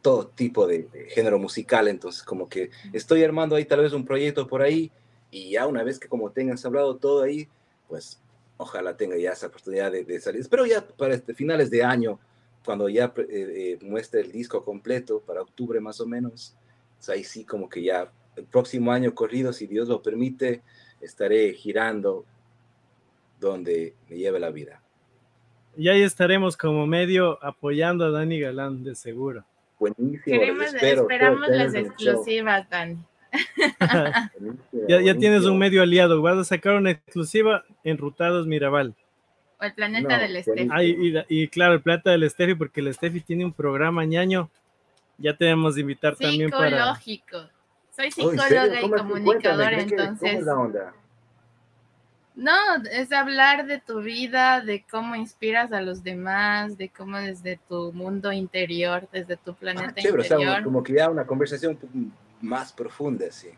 todo 0.02 0.26
tipo 0.26 0.66
de, 0.66 0.88
de, 0.92 1.04
género 1.10 1.38
musical, 1.38 1.88
entonces 1.88 2.22
como 2.22 2.48
que 2.48 2.70
estoy 2.92 3.22
armando 3.24 3.56
ahí 3.56 3.64
tal 3.64 3.80
vez 3.80 3.92
un 3.92 4.04
proyecto 4.04 4.46
por 4.46 4.60
ahí 4.60 4.90
y 5.30 5.52
ya 5.52 5.66
una 5.66 5.82
vez 5.82 5.98
que 5.98 6.08
como 6.08 6.30
tengas 6.30 6.64
hablado 6.66 6.96
todo 6.96 7.22
ahí, 7.22 7.48
pues 7.88 8.20
ojalá 8.58 8.96
tenga 8.96 9.16
ya 9.16 9.32
esa 9.32 9.46
oportunidad 9.46 9.90
de, 9.90 10.04
de 10.04 10.20
salir. 10.20 10.40
Espero 10.40 10.66
ya 10.66 10.86
para 10.86 11.14
este, 11.14 11.34
finales 11.34 11.70
de 11.70 11.82
año, 11.82 12.18
cuando 12.64 12.88
ya 12.88 13.12
eh, 13.16 13.24
eh, 13.28 13.78
muestre 13.82 14.20
el 14.20 14.30
disco 14.30 14.64
completo, 14.64 15.20
para 15.20 15.42
octubre 15.42 15.80
más 15.80 16.00
o 16.00 16.06
menos, 16.06 16.54
pues 16.96 17.08
ahí 17.08 17.24
sí 17.24 17.44
como 17.44 17.68
que 17.68 17.82
ya 17.82 18.12
el 18.36 18.44
próximo 18.44 18.92
año 18.92 19.14
corrido, 19.14 19.52
si 19.52 19.66
Dios 19.66 19.88
lo 19.88 20.02
permite, 20.02 20.62
estaré 21.00 21.52
girando 21.54 22.24
donde 23.40 23.94
me 24.08 24.16
lleve 24.16 24.38
la 24.38 24.50
vida. 24.50 24.82
Y 25.76 25.88
ahí 25.88 26.02
estaremos 26.02 26.56
como 26.56 26.86
medio 26.86 27.42
apoyando 27.42 28.04
a 28.04 28.10
Dani 28.10 28.38
Galán, 28.38 28.84
de 28.84 28.94
seguro. 28.94 29.44
Buenísimo. 29.82 30.38
Queremos, 30.38 30.66
espero, 30.66 31.02
esperamos 31.02 31.48
las 31.48 31.74
exclusivas, 31.74 32.70
Dani. 32.70 32.98
ya, 34.88 35.00
ya 35.00 35.18
tienes 35.18 35.44
un 35.44 35.58
medio 35.58 35.82
aliado. 35.82 36.22
Vas 36.22 36.38
a 36.38 36.44
sacar 36.44 36.74
una 36.74 36.92
exclusiva 36.92 37.64
en 37.82 37.98
Rutados 37.98 38.46
Mirabal. 38.46 38.94
O 39.58 39.64
el 39.64 39.74
planeta 39.74 40.18
no, 40.18 40.22
del 40.22 40.40
Steffi. 40.40 40.68
Ah, 40.70 40.84
y, 40.84 41.24
y, 41.28 41.48
claro, 41.48 41.74
el 41.74 41.80
planeta 41.80 42.12
del 42.12 42.30
Steffi, 42.30 42.54
porque 42.54 42.80
el 42.80 42.94
Steffi 42.94 43.22
tiene 43.22 43.44
un 43.44 43.52
programa 43.52 44.04
ñaño. 44.04 44.48
Ya 45.18 45.36
tenemos 45.36 45.74
de 45.74 45.80
invitar 45.80 46.14
también 46.14 46.50
para. 46.50 46.94
Psicológico. 46.94 47.38
Soy 47.96 48.12
psicóloga 48.12 48.62
oh, 48.82 48.86
y 48.86 48.90
comunicadora, 48.90 49.80
entonces. 49.80 50.30
¿Cómo 50.30 50.40
es 50.40 50.46
la 50.46 50.54
onda? 50.54 50.94
No, 52.34 52.52
es 52.90 53.12
hablar 53.12 53.66
de 53.66 53.78
tu 53.78 54.00
vida, 54.00 54.62
de 54.62 54.84
cómo 54.90 55.14
inspiras 55.14 55.72
a 55.72 55.82
los 55.82 56.02
demás, 56.02 56.78
de 56.78 56.88
cómo 56.88 57.18
desde 57.18 57.58
tu 57.68 57.92
mundo 57.92 58.32
interior, 58.32 59.06
desde 59.12 59.36
tu 59.36 59.54
planeta 59.54 59.92
ah, 59.96 60.00
chévere, 60.00 60.22
interior. 60.22 60.48
O 60.48 60.54
sea, 60.54 60.64
como 60.64 60.82
que 60.82 60.94
ya 60.94 61.10
una 61.10 61.26
conversación 61.26 61.78
más 62.40 62.72
profunda, 62.72 63.30
sí. 63.30 63.50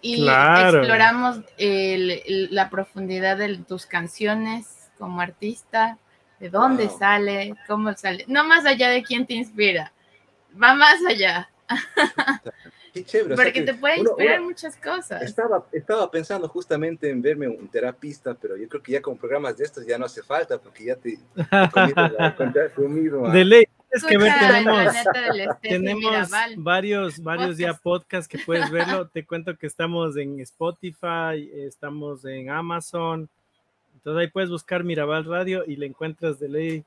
Y 0.00 0.22
claro. 0.22 0.78
exploramos 0.78 1.40
el, 1.58 2.22
el, 2.26 2.48
la 2.54 2.70
profundidad 2.70 3.36
de 3.36 3.58
tus 3.58 3.86
canciones 3.86 4.90
como 4.98 5.20
artista, 5.20 5.98
de 6.38 6.50
dónde 6.50 6.86
wow. 6.86 6.98
sale, 6.98 7.54
cómo 7.66 7.92
sale, 7.94 8.24
no 8.28 8.44
más 8.44 8.64
allá 8.64 8.90
de 8.90 9.02
quién 9.02 9.26
te 9.26 9.34
inspira, 9.34 9.92
va 10.60 10.74
más 10.74 10.98
allá. 11.08 11.48
Qué 12.92 13.04
chévere. 13.04 13.36
Porque 13.36 13.50
o 13.50 13.52
sea 13.54 13.64
te 13.64 13.74
puede 13.74 13.98
inspirar 14.00 14.40
uno, 14.40 14.48
muchas 14.48 14.76
cosas. 14.76 15.22
Estaba, 15.22 15.64
estaba 15.72 16.10
pensando 16.10 16.46
justamente 16.46 17.08
en 17.08 17.22
verme 17.22 17.48
un 17.48 17.68
terapista, 17.68 18.34
pero 18.34 18.56
yo 18.56 18.68
creo 18.68 18.82
que 18.82 18.92
ya 18.92 19.00
con 19.00 19.16
programas 19.16 19.56
de 19.56 19.64
estos 19.64 19.86
ya 19.86 19.96
no 19.96 20.04
hace 20.04 20.22
falta, 20.22 20.58
porque 20.58 20.84
ya 20.84 20.96
te, 20.96 21.18
te 21.34 22.70
conmigo. 22.74 23.28
De 23.32 23.44
ley. 23.44 23.64
Es 23.90 24.04
que 24.04 24.16
ver, 24.16 24.32
tenemos, 24.40 24.94
tenemos 25.60 26.30
varios, 26.56 27.22
varios 27.22 27.50
podcast. 27.50 27.60
ya 27.60 27.74
podcasts 27.74 28.28
que 28.28 28.38
puedes 28.38 28.70
verlo. 28.70 29.06
Te 29.12 29.26
cuento 29.26 29.54
que 29.58 29.66
estamos 29.66 30.16
en 30.16 30.40
Spotify, 30.40 31.50
estamos 31.52 32.24
en 32.24 32.48
Amazon. 32.48 33.28
Entonces 33.92 34.18
ahí 34.18 34.28
puedes 34.28 34.48
buscar 34.48 34.82
Mirabal 34.82 35.26
Radio 35.26 35.64
y 35.66 35.76
le 35.76 35.84
encuentras 35.84 36.40
de 36.40 36.48
ley 36.48 36.84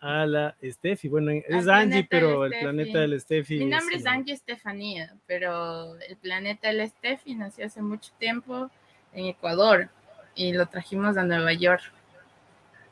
a 0.00 0.26
la 0.26 0.56
Steffi. 0.62 1.08
Bueno, 1.08 1.32
es 1.32 1.68
Angie, 1.68 2.06
pero 2.08 2.44
el 2.44 2.52
planeta 2.58 3.00
del 3.00 3.20
Steffi. 3.20 3.58
Mi 3.58 3.66
nombre 3.66 3.96
es, 3.96 4.02
es 4.02 4.06
Angie 4.06 4.34
Estefanía, 4.34 5.14
pero 5.26 5.96
el 5.96 6.16
planeta 6.16 6.68
del 6.68 6.88
Steffi 6.88 7.34
nació 7.34 7.66
hace 7.66 7.82
mucho 7.82 8.12
tiempo 8.18 8.70
en 9.12 9.26
Ecuador 9.26 9.88
y 10.34 10.52
lo 10.52 10.66
trajimos 10.66 11.16
a 11.16 11.24
Nueva 11.24 11.52
York. 11.52 11.82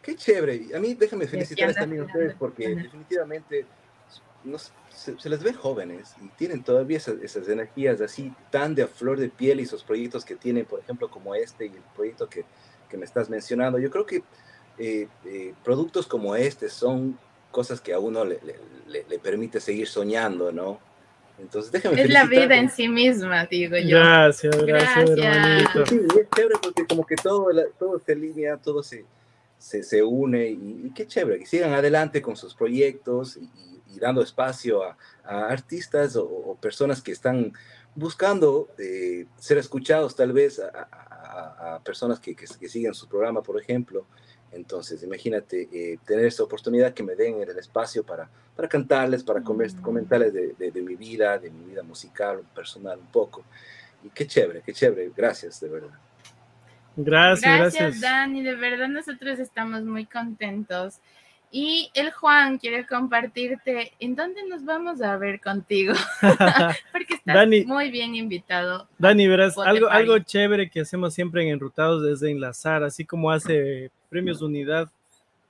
Qué 0.03 0.15
chévere. 0.15 0.67
A 0.75 0.79
mí 0.79 0.95
déjame 0.95 1.27
felicitar 1.27 1.75
también 1.75 2.03
a 2.03 2.07
ustedes 2.07 2.35
porque 2.35 2.75
definitivamente 2.75 3.67
nos, 4.45 4.73
se, 4.91 5.19
se, 5.19 5.29
les 5.29 5.43
ve 5.43 5.53
jóvenes 5.53 6.15
y 6.23 6.29
tienen 6.29 6.63
todavía 6.63 6.97
esas, 6.99 7.21
esas, 7.21 7.49
energías 7.49 8.01
así 8.01 8.33
tan 8.51 8.75
de 8.75 8.85
a 8.85 8.87
flor 8.87 9.19
de 9.19 9.29
piel 9.29 9.59
y 9.59 9.65
esos 9.65 9.83
proyectos 9.83 10.25
que 10.25 10.37
tienen, 10.37 10.65
por 10.65 10.79
ejemplo, 10.79 11.11
como 11.11 11.35
este 11.35 11.67
y 11.67 11.71
el 11.71 11.83
proyecto 11.95 12.29
que, 12.29 12.45
que 12.89 12.97
me 12.97 13.05
estás 13.05 13.29
mencionando. 13.29 13.79
Yo 13.79 13.91
creo 13.91 14.07
que 14.07 14.23
eh, 14.79 15.09
eh, 15.25 15.55
productos 15.65 16.07
como 16.07 16.37
este 16.37 16.69
son 16.69 17.19
cosas 17.51 17.81
que 17.81 17.95
a 17.95 17.99
uno 17.99 18.25
le, 18.25 18.39
le, 18.87 19.05
le, 19.09 19.19
permite 19.19 19.61
seguir 19.61 19.89
soñando, 19.89 20.53
¿no? 20.53 20.79
Entonces, 21.39 21.73
déjame 21.73 22.03
Es 22.03 22.11
la 22.11 22.25
vida 22.27 22.57
en 22.57 22.71
sí 22.71 22.89
misma, 22.89 23.47
digo 23.47 23.77
yo. 23.77 23.99
Gracias, 23.99 24.57
gracias, 24.65 25.11
gracias. 25.11 25.89
Sí, 25.89 26.01
es 26.21 26.29
chévere 26.35 26.55
porque 26.63 26.87
como 26.87 27.07
que 27.07 27.17
todo, 27.17 27.49
todo 27.79 27.99
se 28.05 28.13
alinea, 28.13 28.57
todo 28.57 28.83
se, 28.83 29.05
se, 29.59 29.83
se 29.83 30.03
une 30.03 30.49
y, 30.51 30.83
y, 30.85 30.91
qué 30.95 31.07
chévere, 31.07 31.39
que 31.39 31.47
sigan 31.47 31.73
adelante 31.73 32.23
con 32.23 32.37
sus 32.37 32.55
proyectos 32.55 33.37
y, 33.37 33.51
y 33.95 33.99
dando 33.99 34.23
espacio 34.23 34.83
a, 34.83 34.97
a 35.25 35.47
artistas 35.49 36.17
o, 36.17 36.25
o, 36.25 36.57
personas 36.57 37.03
que 37.03 37.13
están 37.13 37.53
buscando 37.95 38.69
eh, 38.79 39.27
ser 39.39 39.59
escuchados, 39.59 40.15
tal 40.15 40.33
vez 40.33 40.61
a, 40.61 40.89
a, 40.91 41.75
a 41.77 41.81
personas 41.81 42.21
que, 42.21 42.35
que, 42.35 42.47
que 42.47 42.69
siguen 42.69 42.95
su 42.95 43.09
programa, 43.09 43.43
por 43.43 43.61
ejemplo. 43.61 44.07
Entonces, 44.57 45.03
imagínate 45.03 45.69
eh, 45.73 45.99
tener 46.05 46.25
esta 46.25 46.43
oportunidad 46.43 46.93
que 46.93 47.03
me 47.03 47.15
den 47.15 47.41
el 47.41 47.59
espacio 47.59 48.05
para, 48.05 48.29
para 48.57 48.69
cantarles, 48.69 49.23
para 49.23 49.43
comer, 49.43 49.71
comentarles 49.81 50.33
de, 50.33 50.55
de, 50.59 50.71
de, 50.71 50.83
mi 50.83 50.97
vida, 50.97 51.39
de 51.39 51.51
mi 51.51 51.65
vida 51.67 51.83
musical, 51.83 52.43
personal 52.55 52.99
un 52.99 53.07
poco. 53.07 53.45
Y 54.03 54.11
qué 54.11 54.27
chévere, 54.27 54.63
qué 54.65 54.73
chévere. 54.73 55.13
Gracias, 55.17 55.61
de 55.61 55.69
verdad. 55.69 55.99
Gracias, 56.97 57.59
gracias. 57.59 57.83
gracias. 57.83 58.01
Dani. 58.01 58.43
De 58.43 58.55
verdad, 58.55 58.89
nosotros 58.89 59.39
estamos 59.39 59.83
muy 59.83 60.07
contentos. 60.07 61.01
Y 61.53 61.91
el 61.95 62.11
Juan 62.11 62.59
quiere 62.59 62.87
compartirte 62.87 63.93
en 64.01 64.17
dónde 64.17 64.47
nos 64.49 64.65
vamos 64.65 65.01
a 65.01 65.17
ver 65.17 65.41
contigo. 65.41 65.95
Porque 66.93 67.15
estás 67.15 67.35
Dani, 67.35 67.65
muy 67.65 67.91
bien 67.91 68.15
invitado. 68.15 68.89
Dani, 68.99 69.29
verás, 69.29 69.57
algo, 69.59 69.89
algo 69.89 70.19
chévere 70.19 70.69
que 70.69 70.81
hacemos 70.81 71.15
siempre 71.15 71.43
en 71.43 71.49
Enrutados 71.49 72.05
es 72.07 72.21
de 72.21 72.31
enlazar, 72.31 72.83
así 72.83 73.05
como 73.05 73.31
hace 73.31 73.91
Premios 74.17 74.41
de 74.41 74.47
Unidad. 74.47 74.89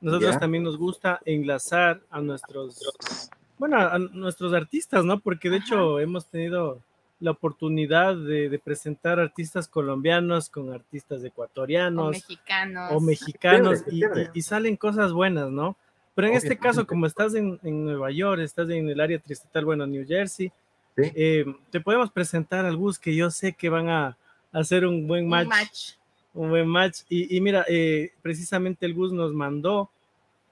Nosotros 0.01 0.33
yeah. 0.33 0.41
también 0.41 0.65
nos 0.65 0.77
gusta 0.77 1.21
enlazar 1.25 2.01
a 2.11 2.21
nuestros, 2.21 3.31
bueno, 3.59 3.77
a 3.79 3.97
nuestros 3.97 4.53
artistas, 4.53 5.05
¿no? 5.05 5.21
Porque 5.21 5.49
de 5.49 5.59
Ajá. 5.59 5.67
hecho 5.67 6.01
hemos 6.01 6.27
tenido 6.27 6.81
la 7.21 7.31
oportunidad 7.31 8.17
de, 8.17 8.49
de, 8.49 8.59
presentar 8.59 9.21
artistas 9.21 9.69
colombianos 9.69 10.51
con 10.51 10.73
artistas 10.73 11.23
ecuatorianos 11.23 12.09
o 12.09 12.11
mexicanos, 12.11 12.93
o 12.93 13.01
mexicanos 13.01 13.85
y, 13.89 14.05
y, 14.05 14.09
y, 14.35 14.43
salen 14.43 14.77
cosas 14.77 15.13
buenas, 15.13 15.49
¿no? 15.49 15.77
Pero 16.17 16.27
en 16.27 16.35
este 16.35 16.59
caso, 16.59 16.89
como 16.89 17.07
estás 17.07 17.35
en, 17.37 17.61
en, 17.63 17.85
Nueva 17.85 18.11
York, 18.11 18.41
estás 18.41 18.69
en 18.71 18.89
el 18.89 19.01
área 19.01 19.21
tristatal, 19.21 19.65
bueno, 19.65 19.87
New 19.87 20.05
Jersey, 20.05 20.51
¿Sí? 20.97 21.13
eh, 21.15 21.45
te 21.71 21.81
podemos 21.81 22.11
presentar 22.11 22.67
al 22.67 22.77
bus 22.77 22.99
que 22.99 23.15
yo 23.15 23.31
sé 23.31 23.53
que 23.53 23.69
van 23.69 23.89
a 23.89 24.17
hacer 24.51 24.85
un 24.85 25.07
buen 25.07 25.29
match. 25.29 25.45
Un, 25.45 25.49
match. 25.51 25.93
Un 26.37 26.51
buen 26.51 26.69
match. 26.69 27.01
Y, 27.09 27.37
y 27.37 27.41
mira, 27.41 27.65
eh, 27.69 28.13
precisamente 28.23 28.87
el 28.87 28.95
bus 28.95 29.13
nos 29.13 29.33
mandó 29.33 29.91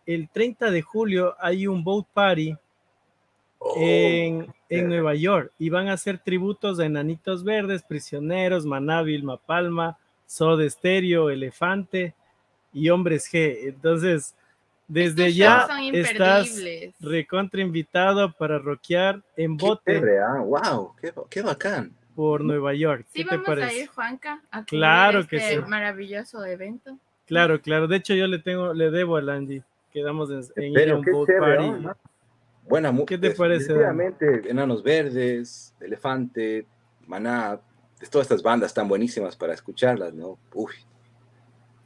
el 0.06 0.28
30 0.28 0.70
de 0.70 0.82
julio 0.82 1.34
hay 1.40 1.66
un 1.66 1.82
boat 1.82 2.06
party 2.12 2.56
oh, 3.58 3.74
en, 3.78 4.52
en, 4.68 4.88
Nueva 4.88 5.14
York 5.14 5.52
y 5.58 5.70
van 5.70 5.88
a 5.88 5.94
hacer 5.94 6.18
tributos 6.18 6.78
de 6.78 6.86
Enanitos 6.86 7.42
Verdes, 7.44 7.82
Prisioneros, 7.82 8.66
Maná, 8.66 9.02
Vilma 9.02 9.36
Palma, 9.36 9.98
Soda 10.26 10.68
Stereo, 10.68 11.30
Elefante 11.30 12.14
y 12.72 12.88
Hombres 12.90 13.30
G. 13.32 13.58
Entonces, 13.62 14.34
desde 14.86 15.32
ya 15.32 15.66
estás 15.92 16.60
recontra 17.00 17.62
invitado 17.62 18.30
para 18.32 18.58
rockear 18.58 19.22
en 19.36 19.56
bote. 19.56 20.00
Qué 20.00 20.18
ah, 20.18 20.40
wow, 20.40 20.92
qué, 21.00 21.12
qué, 21.30 21.42
bacán. 21.42 21.92
Por 22.14 22.44
Nueva 22.44 22.74
York. 22.74 23.06
¿Qué 23.12 23.22
sí, 23.22 23.28
te 23.28 23.36
vamos 23.36 23.46
parece? 23.46 23.66
a 23.66 23.82
ir, 23.82 23.88
Juanca, 23.88 24.42
a 24.50 24.64
claro 24.64 25.20
este 25.20 25.36
que 25.36 25.50
sí. 25.50 25.58
maravilloso 25.68 26.44
evento. 26.44 26.98
Claro, 27.26 27.60
claro. 27.60 27.88
De 27.88 27.96
hecho, 27.96 28.14
yo 28.14 28.26
le 28.26 28.38
tengo, 28.38 28.72
le 28.74 28.90
debo 28.90 29.16
a 29.16 29.22
Landy. 29.22 29.62
Quedamos 29.92 30.30
en, 30.30 30.42
en 30.62 30.72
ir 30.72 30.90
a 30.90 30.96
un 30.96 31.04
boat 31.04 31.28
party. 31.38 31.70
¿no? 31.82 31.96
Buena 32.68 32.94
¿Qué 33.06 33.18
te 33.18 33.30
parece? 33.32 33.74
Definitivamente, 33.74 34.50
Enanos 34.50 34.82
Verdes, 34.82 35.74
Elefante, 35.80 36.66
Maná, 37.06 37.60
todas 38.10 38.26
estas 38.26 38.42
bandas 38.42 38.72
tan 38.72 38.88
buenísimas 38.88 39.36
para 39.36 39.52
escucharlas, 39.52 40.14
¿no? 40.14 40.38
Uy, 40.54 40.72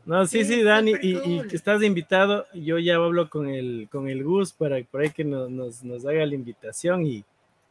no, 0.09 0.27
sí, 0.27 0.43
sí, 0.43 0.55
sí 0.55 0.63
Dani, 0.63 0.95
y, 1.03 1.15
cool. 1.17 1.49
y, 1.53 1.55
estás 1.55 1.83
invitado. 1.83 2.47
Yo 2.55 2.79
ya 2.79 2.95
hablo 2.95 3.29
con 3.29 3.47
el, 3.47 3.91
con 3.93 4.09
el 4.09 4.25
Gus 4.25 4.55
para 4.55 4.83
por 4.85 5.03
ahí 5.03 5.11
que 5.11 5.23
nos, 5.23 5.51
nos, 5.51 5.85
nos 5.85 6.07
haga 6.07 6.25
la 6.25 6.35
invitación 6.35 7.05
y. 7.05 7.27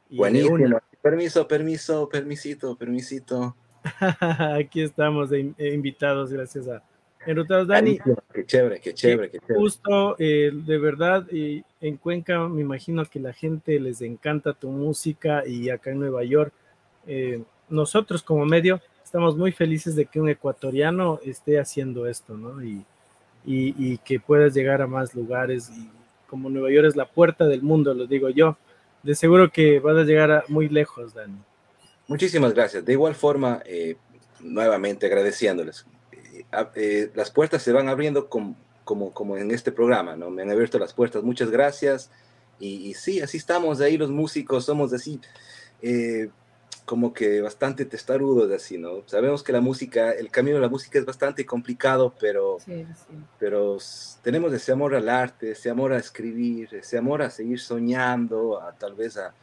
y 0.09 0.17
Buenísimo. 0.17 0.79
Permiso, 1.01 1.47
permiso, 1.47 2.09
permisito, 2.09 2.75
permisito. 2.75 3.55
Aquí 4.59 4.81
estamos 4.81 5.29
de, 5.29 5.53
de 5.57 5.73
invitados, 5.73 6.31
gracias 6.31 6.67
a 6.67 6.83
Enrutados 7.27 7.67
Dani. 7.67 7.99
Qué 8.33 8.45
chévere, 8.45 8.79
qué 8.79 8.93
chévere, 8.93 9.29
qué 9.29 9.39
chévere. 9.39 9.59
Justo, 9.59 10.15
eh, 10.17 10.51
de 10.53 10.77
verdad, 10.77 11.29
y 11.29 11.63
en 11.81 11.97
Cuenca 11.97 12.47
me 12.47 12.61
imagino 12.61 13.05
que 13.05 13.19
la 13.19 13.33
gente 13.33 13.79
les 13.79 14.01
encanta 14.01 14.53
tu 14.53 14.69
música 14.69 15.45
y 15.45 15.69
acá 15.69 15.91
en 15.91 15.99
Nueva 15.99 16.23
York, 16.23 16.53
eh, 17.05 17.43
nosotros 17.69 18.23
como 18.23 18.45
medio 18.45 18.81
estamos 19.03 19.35
muy 19.35 19.51
felices 19.51 19.95
de 19.95 20.05
que 20.05 20.21
un 20.21 20.29
ecuatoriano 20.29 21.19
esté 21.23 21.59
haciendo 21.59 22.07
esto, 22.07 22.37
¿no? 22.37 22.63
Y, 22.63 22.85
y, 23.45 23.75
y, 23.77 23.97
que 23.99 24.19
puedas 24.19 24.53
llegar 24.53 24.81
a 24.81 24.87
más 24.87 25.13
lugares. 25.13 25.69
Y 25.69 25.89
como 26.27 26.49
Nueva 26.49 26.71
York 26.71 26.87
es 26.87 26.95
la 26.95 27.09
puerta 27.09 27.45
del 27.45 27.61
mundo, 27.61 27.93
lo 27.93 28.05
digo 28.07 28.29
yo, 28.29 28.57
de 29.03 29.15
seguro 29.15 29.51
que 29.51 29.79
vas 29.79 29.97
a 29.97 30.03
llegar 30.03 30.31
a 30.31 30.43
muy 30.47 30.69
lejos, 30.69 31.13
Dani. 31.13 31.37
Muchísimas 32.07 32.53
gracias. 32.53 32.85
De 32.85 32.93
igual 32.93 33.15
forma, 33.15 33.61
eh, 33.65 33.95
nuevamente 34.39 35.05
agradeciéndoles. 35.05 35.85
Eh, 36.11 36.45
eh, 36.75 37.11
las 37.15 37.31
puertas 37.31 37.61
se 37.61 37.71
van 37.71 37.89
abriendo 37.89 38.29
com- 38.29 38.55
como, 38.83 39.11
como 39.13 39.37
en 39.37 39.51
este 39.51 39.71
programa, 39.71 40.15
¿no? 40.15 40.29
Me 40.29 40.43
han 40.43 40.51
abierto 40.51 40.79
las 40.79 40.93
puertas. 40.93 41.23
Muchas 41.23 41.49
gracias. 41.51 42.09
Y, 42.59 42.93
sí, 42.95 43.21
así 43.21 43.37
estamos 43.37 43.81
ahí 43.81 43.97
los 43.97 44.09
músicos, 44.09 44.65
somos 44.65 44.91
así, 44.91 45.21
como 46.87 47.13
que 47.13 47.41
bastante 47.41 47.83
testarudos, 47.83 48.49
así, 48.51 48.77
¿no? 48.77 49.03
Sabemos 49.07 49.43
que 49.43 49.51
la 49.51 49.59
música, 49.59 50.11
el 50.13 50.31
camino 50.31 50.55
de 50.55 50.61
la 50.61 50.69
música 50.69 50.97
es 50.97 51.05
bastante 51.05 51.45
complicado, 51.45 52.13
pero 52.17 52.59
Sí, 52.63 52.85
sí. 53.07 53.13
pero 53.37 53.77
tenemos 54.23 54.53
ese 54.53 54.71
amor 54.71 54.95
al 54.95 55.09
arte, 55.09 55.51
ese 55.51 55.69
amor 55.69 55.91
a 55.91 55.97
escribir, 55.97 56.73
ese 56.73 56.97
amor 56.97 57.21
a 57.21 57.29
seguir 57.29 57.59
soñando, 57.59 58.61
a 58.61 58.71
tal 58.71 58.93
vez 58.95 59.17
a 59.17 59.33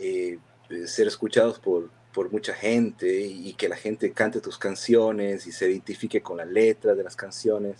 eh, 0.00 0.38
eh, 0.70 0.86
ser 0.88 1.06
escuchados 1.06 1.60
por, 1.60 1.88
por 2.12 2.32
mucha 2.32 2.52
gente 2.52 3.06
y, 3.20 3.50
y 3.50 3.54
que 3.54 3.68
la 3.68 3.76
gente 3.76 4.10
cante 4.10 4.40
tus 4.40 4.58
canciones 4.58 5.46
y 5.46 5.52
se 5.52 5.70
identifique 5.70 6.20
con 6.20 6.38
la 6.38 6.44
letra 6.44 6.94
de 6.96 7.04
las 7.04 7.14
canciones. 7.14 7.76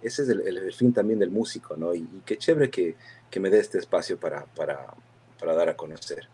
Ese 0.00 0.22
es 0.22 0.28
el, 0.28 0.42
el- 0.46 0.58
el 0.58 0.72
fin 0.72 0.92
también 0.92 1.18
del 1.18 1.30
músico, 1.32 1.76
¿no? 1.76 1.92
Y, 1.92 2.02
y 2.02 2.22
qué 2.24 2.36
chévere 2.38 2.70
que, 2.70 2.94
que 3.30 3.40
me 3.40 3.50
dé 3.50 3.58
este 3.58 3.78
espacio 3.78 4.16
para, 4.16 4.44
para, 4.54 4.94
para 5.40 5.54
dar 5.54 5.68
a 5.70 5.76
conocer. 5.76 6.28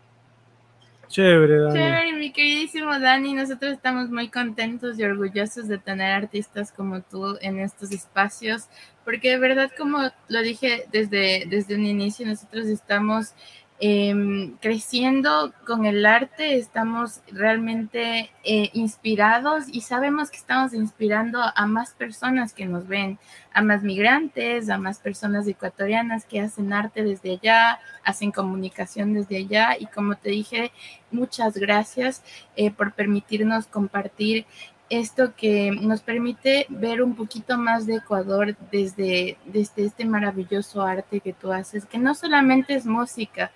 Chévere, 1.11 1.57
Dani. 1.59 1.73
Chévere, 1.73 2.13
mi 2.13 2.31
queridísimo 2.31 2.97
Dani, 2.97 3.33
nosotros 3.33 3.73
estamos 3.73 4.09
muy 4.09 4.29
contentos 4.29 4.97
y 4.97 5.03
orgullosos 5.03 5.67
de 5.67 5.77
tener 5.77 6.13
artistas 6.13 6.71
como 6.71 7.01
tú 7.01 7.37
en 7.41 7.59
estos 7.59 7.91
espacios, 7.91 8.69
porque 9.03 9.31
de 9.31 9.37
verdad, 9.37 9.69
como 9.77 9.99
lo 10.29 10.41
dije 10.41 10.85
desde, 10.91 11.45
desde 11.47 11.75
un 11.75 11.85
inicio, 11.85 12.25
nosotros 12.25 12.67
estamos 12.67 13.33
em, 13.81 14.55
creciendo 14.57 15.53
con 15.65 15.85
el 15.85 16.05
arte, 16.05 16.55
estamos 16.55 17.21
realmente 17.31 18.29
eh, 18.43 18.69
inspirados 18.73 19.65
y 19.67 19.81
sabemos 19.81 20.29
que 20.29 20.37
estamos 20.37 20.73
inspirando 20.73 21.41
a 21.41 21.65
más 21.65 21.91
personas 21.95 22.53
que 22.53 22.67
nos 22.67 22.87
ven, 22.87 23.17
a 23.53 23.63
más 23.63 23.81
migrantes, 23.81 24.69
a 24.69 24.77
más 24.77 24.99
personas 24.99 25.47
ecuatorianas 25.47 26.25
que 26.25 26.39
hacen 26.39 26.71
arte 26.73 27.03
desde 27.03 27.31
allá, 27.33 27.79
hacen 28.03 28.31
comunicación 28.31 29.13
desde 29.13 29.37
allá. 29.37 29.75
Y 29.79 29.87
como 29.87 30.15
te 30.15 30.29
dije, 30.29 30.71
muchas 31.11 31.57
gracias 31.57 32.23
eh, 32.55 32.69
por 32.69 32.93
permitirnos 32.93 33.65
compartir 33.65 34.45
esto 34.91 35.33
que 35.35 35.71
nos 35.71 36.01
permite 36.01 36.67
ver 36.69 37.01
un 37.01 37.15
poquito 37.15 37.57
más 37.57 37.85
de 37.87 37.95
Ecuador 37.95 38.57
desde, 38.71 39.37
desde 39.45 39.85
este 39.85 40.05
maravilloso 40.05 40.81
arte 40.81 41.21
que 41.21 41.31
tú 41.31 41.51
haces, 41.53 41.85
que 41.85 41.97
no 41.97 42.13
solamente 42.13 42.75
es 42.75 42.85
música, 42.85 43.51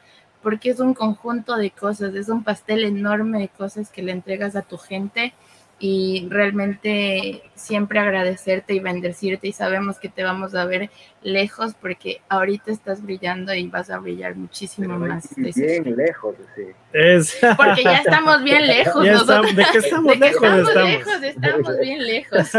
porque 0.46 0.70
es 0.70 0.80
un 0.80 0.94
conjunto 0.94 1.56
de 1.56 1.72
cosas, 1.72 2.14
es 2.14 2.30
un 2.30 2.44
pastel 2.44 2.86
enorme 2.86 3.40
de 3.40 3.48
cosas 3.48 3.90
que 3.90 4.04
le 4.04 4.12
entregas 4.12 4.56
a 4.56 4.62
tu 4.62 4.78
gente 4.78 5.34
y 5.80 6.28
realmente 6.30 7.42
siempre 7.56 7.98
agradecerte 7.98 8.76
y 8.76 8.80
bendecirte 8.80 9.48
y 9.48 9.54
sabemos 9.54 9.98
que 9.98 10.08
te 10.08 10.24
vamos 10.24 10.54
a 10.54 10.66
ver 10.66 10.92
lejos 11.24 11.74
porque 11.74 12.22
ahorita 12.30 12.72
estás 12.72 13.02
brillando 13.02 13.56
y 13.56 13.68
vas 13.70 13.90
a 13.90 13.98
brillar 13.98 14.36
muchísimo 14.36 15.00
más. 15.00 15.26
estoy 15.26 15.52
segura. 15.52 15.96
lejos, 15.96 16.36
sí. 16.56 16.64
Es, 16.94 17.40
Porque 17.58 17.82
ya 17.84 17.98
estamos 17.98 18.44
bien 18.44 18.68
lejos. 18.68 19.04
ya 19.04 19.14
nosotros. 19.14 19.48
estamos, 19.48 19.56
¿De 19.56 19.66
qué 19.72 19.78
estamos 19.80 20.14
De 20.14 20.20
que 20.20 20.26
lejos? 20.28 20.44
estamos, 20.44 20.70
estamos. 20.70 20.90
lejos, 20.92 21.24
estamos 21.24 21.80
bien 21.80 22.06
lejos. 22.06 22.50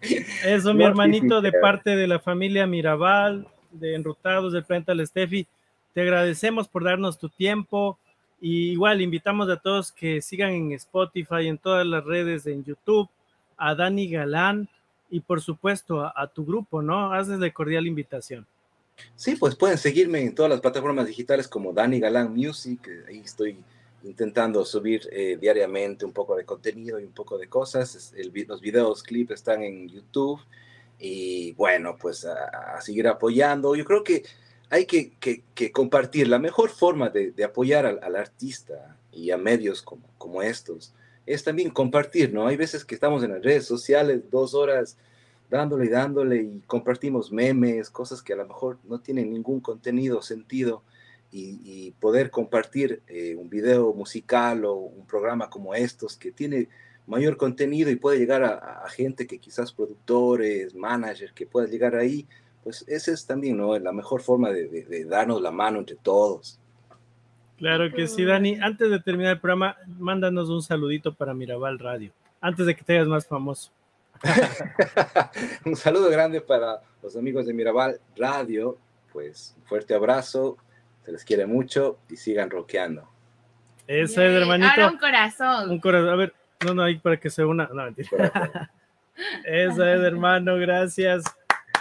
Eso, 0.44 0.74
mi 0.74 0.82
hermanito, 0.82 1.40
de 1.40 1.52
parte 1.52 1.94
de 1.94 2.08
la 2.08 2.18
familia 2.18 2.66
Mirabal, 2.66 3.46
de 3.70 3.94
Enrutados 3.94 4.52
del 4.52 4.64
Planeta 4.64 4.92
Steffi, 5.06 5.46
te 5.96 6.02
agradecemos 6.02 6.68
por 6.68 6.84
darnos 6.84 7.18
tu 7.18 7.30
tiempo. 7.30 7.98
Y 8.38 8.72
igual 8.72 9.00
invitamos 9.00 9.48
a 9.48 9.56
todos 9.56 9.90
que 9.90 10.20
sigan 10.20 10.50
en 10.52 10.72
Spotify, 10.72 11.46
en 11.46 11.56
todas 11.56 11.86
las 11.86 12.04
redes, 12.04 12.46
en 12.46 12.62
YouTube, 12.62 13.08
a 13.56 13.74
Dani 13.74 14.10
Galán 14.10 14.68
y 15.08 15.20
por 15.20 15.40
supuesto 15.40 16.02
a, 16.02 16.12
a 16.14 16.26
tu 16.26 16.44
grupo, 16.44 16.82
¿no? 16.82 17.14
Hazles 17.14 17.50
cordial 17.54 17.86
invitación. 17.86 18.46
Sí, 19.14 19.36
pues 19.36 19.56
pueden 19.56 19.78
seguirme 19.78 20.20
en 20.20 20.34
todas 20.34 20.50
las 20.50 20.60
plataformas 20.60 21.06
digitales 21.06 21.48
como 21.48 21.72
Dani 21.72 21.98
Galán 21.98 22.34
Music. 22.34 22.86
eh, 22.88 23.04
Ahí 23.08 23.20
estoy 23.20 23.56
intentando 24.04 24.66
subir 24.66 25.08
eh, 25.10 25.38
diariamente 25.40 26.04
un 26.04 26.12
poco 26.12 26.36
de 26.36 26.44
contenido 26.44 27.00
y 27.00 27.04
un 27.04 27.12
poco 27.12 27.38
de 27.38 27.48
cosas. 27.48 28.12
El 28.14 28.30
los 28.46 28.60
videos, 28.60 29.02
clips 29.02 29.32
están 29.32 29.62
en 29.62 29.88
YouTube. 29.88 30.42
Y 30.98 31.52
bueno, 31.52 31.96
pues 31.98 32.26
a, 32.26 32.76
a 32.76 32.82
seguir 32.82 33.08
apoyando. 33.08 33.74
Yo 33.74 33.86
creo 33.86 34.04
que 34.04 34.24
hay 34.70 34.86
que, 34.86 35.12
que- 35.54 35.72
compartir. 35.72 36.28
La 36.28 36.38
mejor 36.38 36.70
forma 36.70 37.08
de, 37.10 37.30
de 37.32 37.44
apoyar 37.44 37.86
al, 37.86 38.16
artista 38.16 38.96
y 39.12 39.30
a 39.30 39.36
medios 39.36 39.82
como, 39.82 40.08
como 40.18 40.42
estos 40.42 40.94
es 41.24 41.42
también 41.42 41.70
compartir, 41.70 42.32
¿no? 42.32 42.46
Hay 42.46 42.56
veces 42.56 42.84
que 42.84 42.94
estamos 42.94 43.24
en 43.24 43.32
las 43.32 43.42
redes 43.42 43.64
sociales 43.66 44.22
dos 44.30 44.54
horas 44.54 44.96
dándole 45.50 45.86
y 45.86 45.88
dándole 45.88 46.36
y 46.42 46.62
compartimos 46.66 47.32
memes, 47.32 47.90
cosas 47.90 48.22
que 48.22 48.32
a 48.32 48.36
lo 48.36 48.46
mejor 48.46 48.78
no 48.84 49.00
tienen 49.00 49.32
ningún 49.32 49.60
contenido, 49.60 50.22
sentido, 50.22 50.82
y, 51.32 51.60
y 51.64 51.90
poder 51.92 52.30
compartir 52.30 53.02
eh, 53.08 53.34
un 53.36 53.50
video 53.50 53.92
musical 53.92 54.64
o 54.64 54.74
un 54.74 55.06
programa 55.06 55.50
como 55.50 55.74
estos 55.74 56.16
que 56.16 56.30
tiene 56.30 56.68
mayor 57.06 57.36
contenido 57.36 57.90
y 57.90 57.96
puede 57.96 58.18
llegar 58.18 58.42
a, 58.44 58.82
a 58.84 58.88
gente 58.88 59.26
que 59.26 59.38
quizás 59.38 59.72
productores, 59.72 60.74
managers, 60.74 61.32
que 61.32 61.46
pueda 61.46 61.66
llegar 61.66 61.96
ahí, 61.96 62.26
pues 62.66 62.84
esa 62.88 63.12
es 63.12 63.24
también 63.24 63.56
¿no? 63.56 63.78
la 63.78 63.92
mejor 63.92 64.22
forma 64.22 64.50
de, 64.50 64.66
de- 64.66 64.82
de 64.82 65.04
darnos 65.04 65.40
la 65.40 65.52
mano 65.52 65.78
entre 65.78 65.94
todos. 65.94 66.58
Claro 67.58 67.92
que 67.92 68.08
sí, 68.08 68.24
Dani. 68.24 68.58
Antes 68.60 68.90
de 68.90 68.98
terminar 68.98 69.34
el 69.34 69.40
programa, 69.40 69.76
mándanos 69.86 70.48
un 70.48 70.60
saludito 70.60 71.14
para 71.14 71.32
Mirabal 71.32 71.78
Radio, 71.78 72.10
antes 72.40 72.66
de 72.66 72.74
que 72.74 72.82
te 72.82 72.96
hagas 72.96 73.06
más 73.06 73.24
famoso. 73.24 73.70
un 75.64 75.76
saludo 75.76 76.10
grande 76.10 76.40
para 76.40 76.80
los 77.04 77.14
amigos 77.14 77.46
de 77.46 77.54
Mirabal 77.54 78.00
Radio, 78.16 78.76
pues 79.12 79.54
un 79.58 79.62
fuerte 79.62 79.94
abrazo, 79.94 80.56
se 81.04 81.12
les 81.12 81.24
quiere 81.24 81.46
mucho 81.46 81.98
y 82.10 82.16
sigan 82.16 82.50
rockeando. 82.50 83.08
Eso 83.86 84.22
es, 84.22 84.42
hermanito. 84.42 84.68
Ahora 84.72 84.90
un 84.90 84.98
corazón. 84.98 85.70
Un 85.70 85.78
corazón. 85.78 86.08
A 86.08 86.16
ver, 86.16 86.34
no, 86.66 86.74
no, 86.74 86.82
ahí 86.82 86.98
para 86.98 87.16
que 87.16 87.30
se 87.30 87.44
una. 87.44 87.68
No, 87.68 87.84
mentira. 87.84 88.70
Eso 89.44 89.86
es, 89.86 90.00
hermano, 90.00 90.56
gracias. 90.56 91.22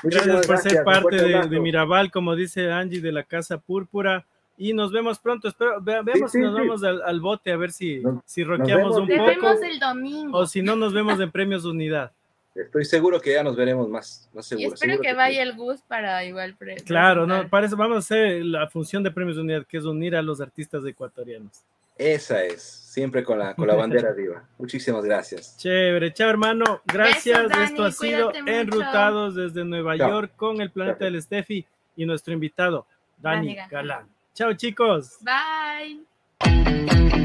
Gracias 0.10 0.48
por 0.48 0.58
ser 0.60 0.84
parte 0.84 1.16
de, 1.16 1.48
de 1.48 1.60
Mirabal, 1.60 2.12
como 2.12 2.36
dice 2.36 2.72
Angie, 2.72 3.02
de 3.02 3.12
la 3.12 3.24
Casa 3.24 3.58
Púrpura. 3.58 4.26
Y 4.58 4.74
nos 4.74 4.92
vemos 4.92 5.20
pronto. 5.20 5.48
Espero, 5.50 5.82
ve- 5.82 6.02
veamos 6.04 6.32
sí, 6.32 6.38
si 6.38 6.44
nos 6.44 6.56
sí. 6.56 6.62
vamos 6.62 6.84
al, 6.84 7.02
al 7.02 7.20
bote 7.20 7.52
a 7.52 7.58
ver 7.58 7.72
si, 7.72 8.00
Nos- 8.00 8.22
si 8.26 8.44
roqueamos 8.44 8.96
un 8.98 9.08
poco. 9.08 9.26
vemos 9.26 9.62
el 9.62 9.80
domingo. 9.80 10.38
O 10.38 10.46
si 10.48 10.62
no, 10.62 10.76
nos 10.78 10.94
vemos 10.94 11.20
en 11.20 11.30
Premios 11.32 11.66
Unidad. 11.66 12.12
Estoy 12.56 12.86
seguro 12.86 13.20
que 13.20 13.34
ya 13.34 13.44
nos 13.44 13.58
veremos 13.58 13.90
más, 13.90 14.30
más 14.34 14.46
y 14.46 14.50
seguro. 14.50 14.74
espero 14.76 14.94
seguro 14.94 15.02
que 15.04 15.10
sí. 15.10 15.16
vaya 15.18 15.44
el 15.44 15.58
Gus 15.58 15.82
para 15.82 16.24
igual. 16.24 16.56
pre- 16.58 16.78
Claro, 16.78 17.28
no, 17.28 17.50
para 17.50 17.66
eso 17.66 17.76
vamos 17.76 17.98
a 17.98 18.00
hacer 18.00 18.46
la 18.46 18.70
función 18.70 19.04
de 19.04 19.12
Premios 19.12 19.38
Unidad, 19.38 19.66
que 19.68 19.76
es 19.78 19.84
unir 19.84 20.16
a 20.16 20.22
los 20.22 20.40
artistas 20.40 20.86
ecuatorianos. 20.86 21.52
Esa 21.98 22.44
es, 22.44 22.62
siempre 22.62 23.24
con 23.24 23.40
la, 23.40 23.56
con 23.56 23.68
la 23.68 23.76
bandera 23.76 24.10
arriba. 24.10 24.44
Muchísimas 24.58 25.04
gracias. 25.04 25.58
Chévere, 25.58 26.14
chao 26.14 26.30
hermano, 26.30 26.82
gracias. 26.86 27.38
Besos, 27.44 27.50
Dani, 27.52 27.66
Esto 27.66 27.84
ha 27.86 27.92
sido 27.92 28.28
mucho. 28.28 28.40
Enrutados 28.48 29.36
desde 29.36 29.66
Nueva 29.66 29.98
Chao. 29.98 30.10
York 30.10 30.32
con 30.36 30.62
el 30.62 30.72
planeta 30.72 31.00
Chao. 31.00 31.12
del 31.12 31.22
Steffi 31.22 31.66
y 31.96 32.06
nuestro 32.06 32.34
invitado, 32.34 32.86
Dani 33.18 33.56
Dani 33.56 33.58
Galán. 33.70 33.70
Galán. 33.70 34.08
Chao 34.34 34.54
chicos. 34.54 35.18
Bye. 35.22 37.25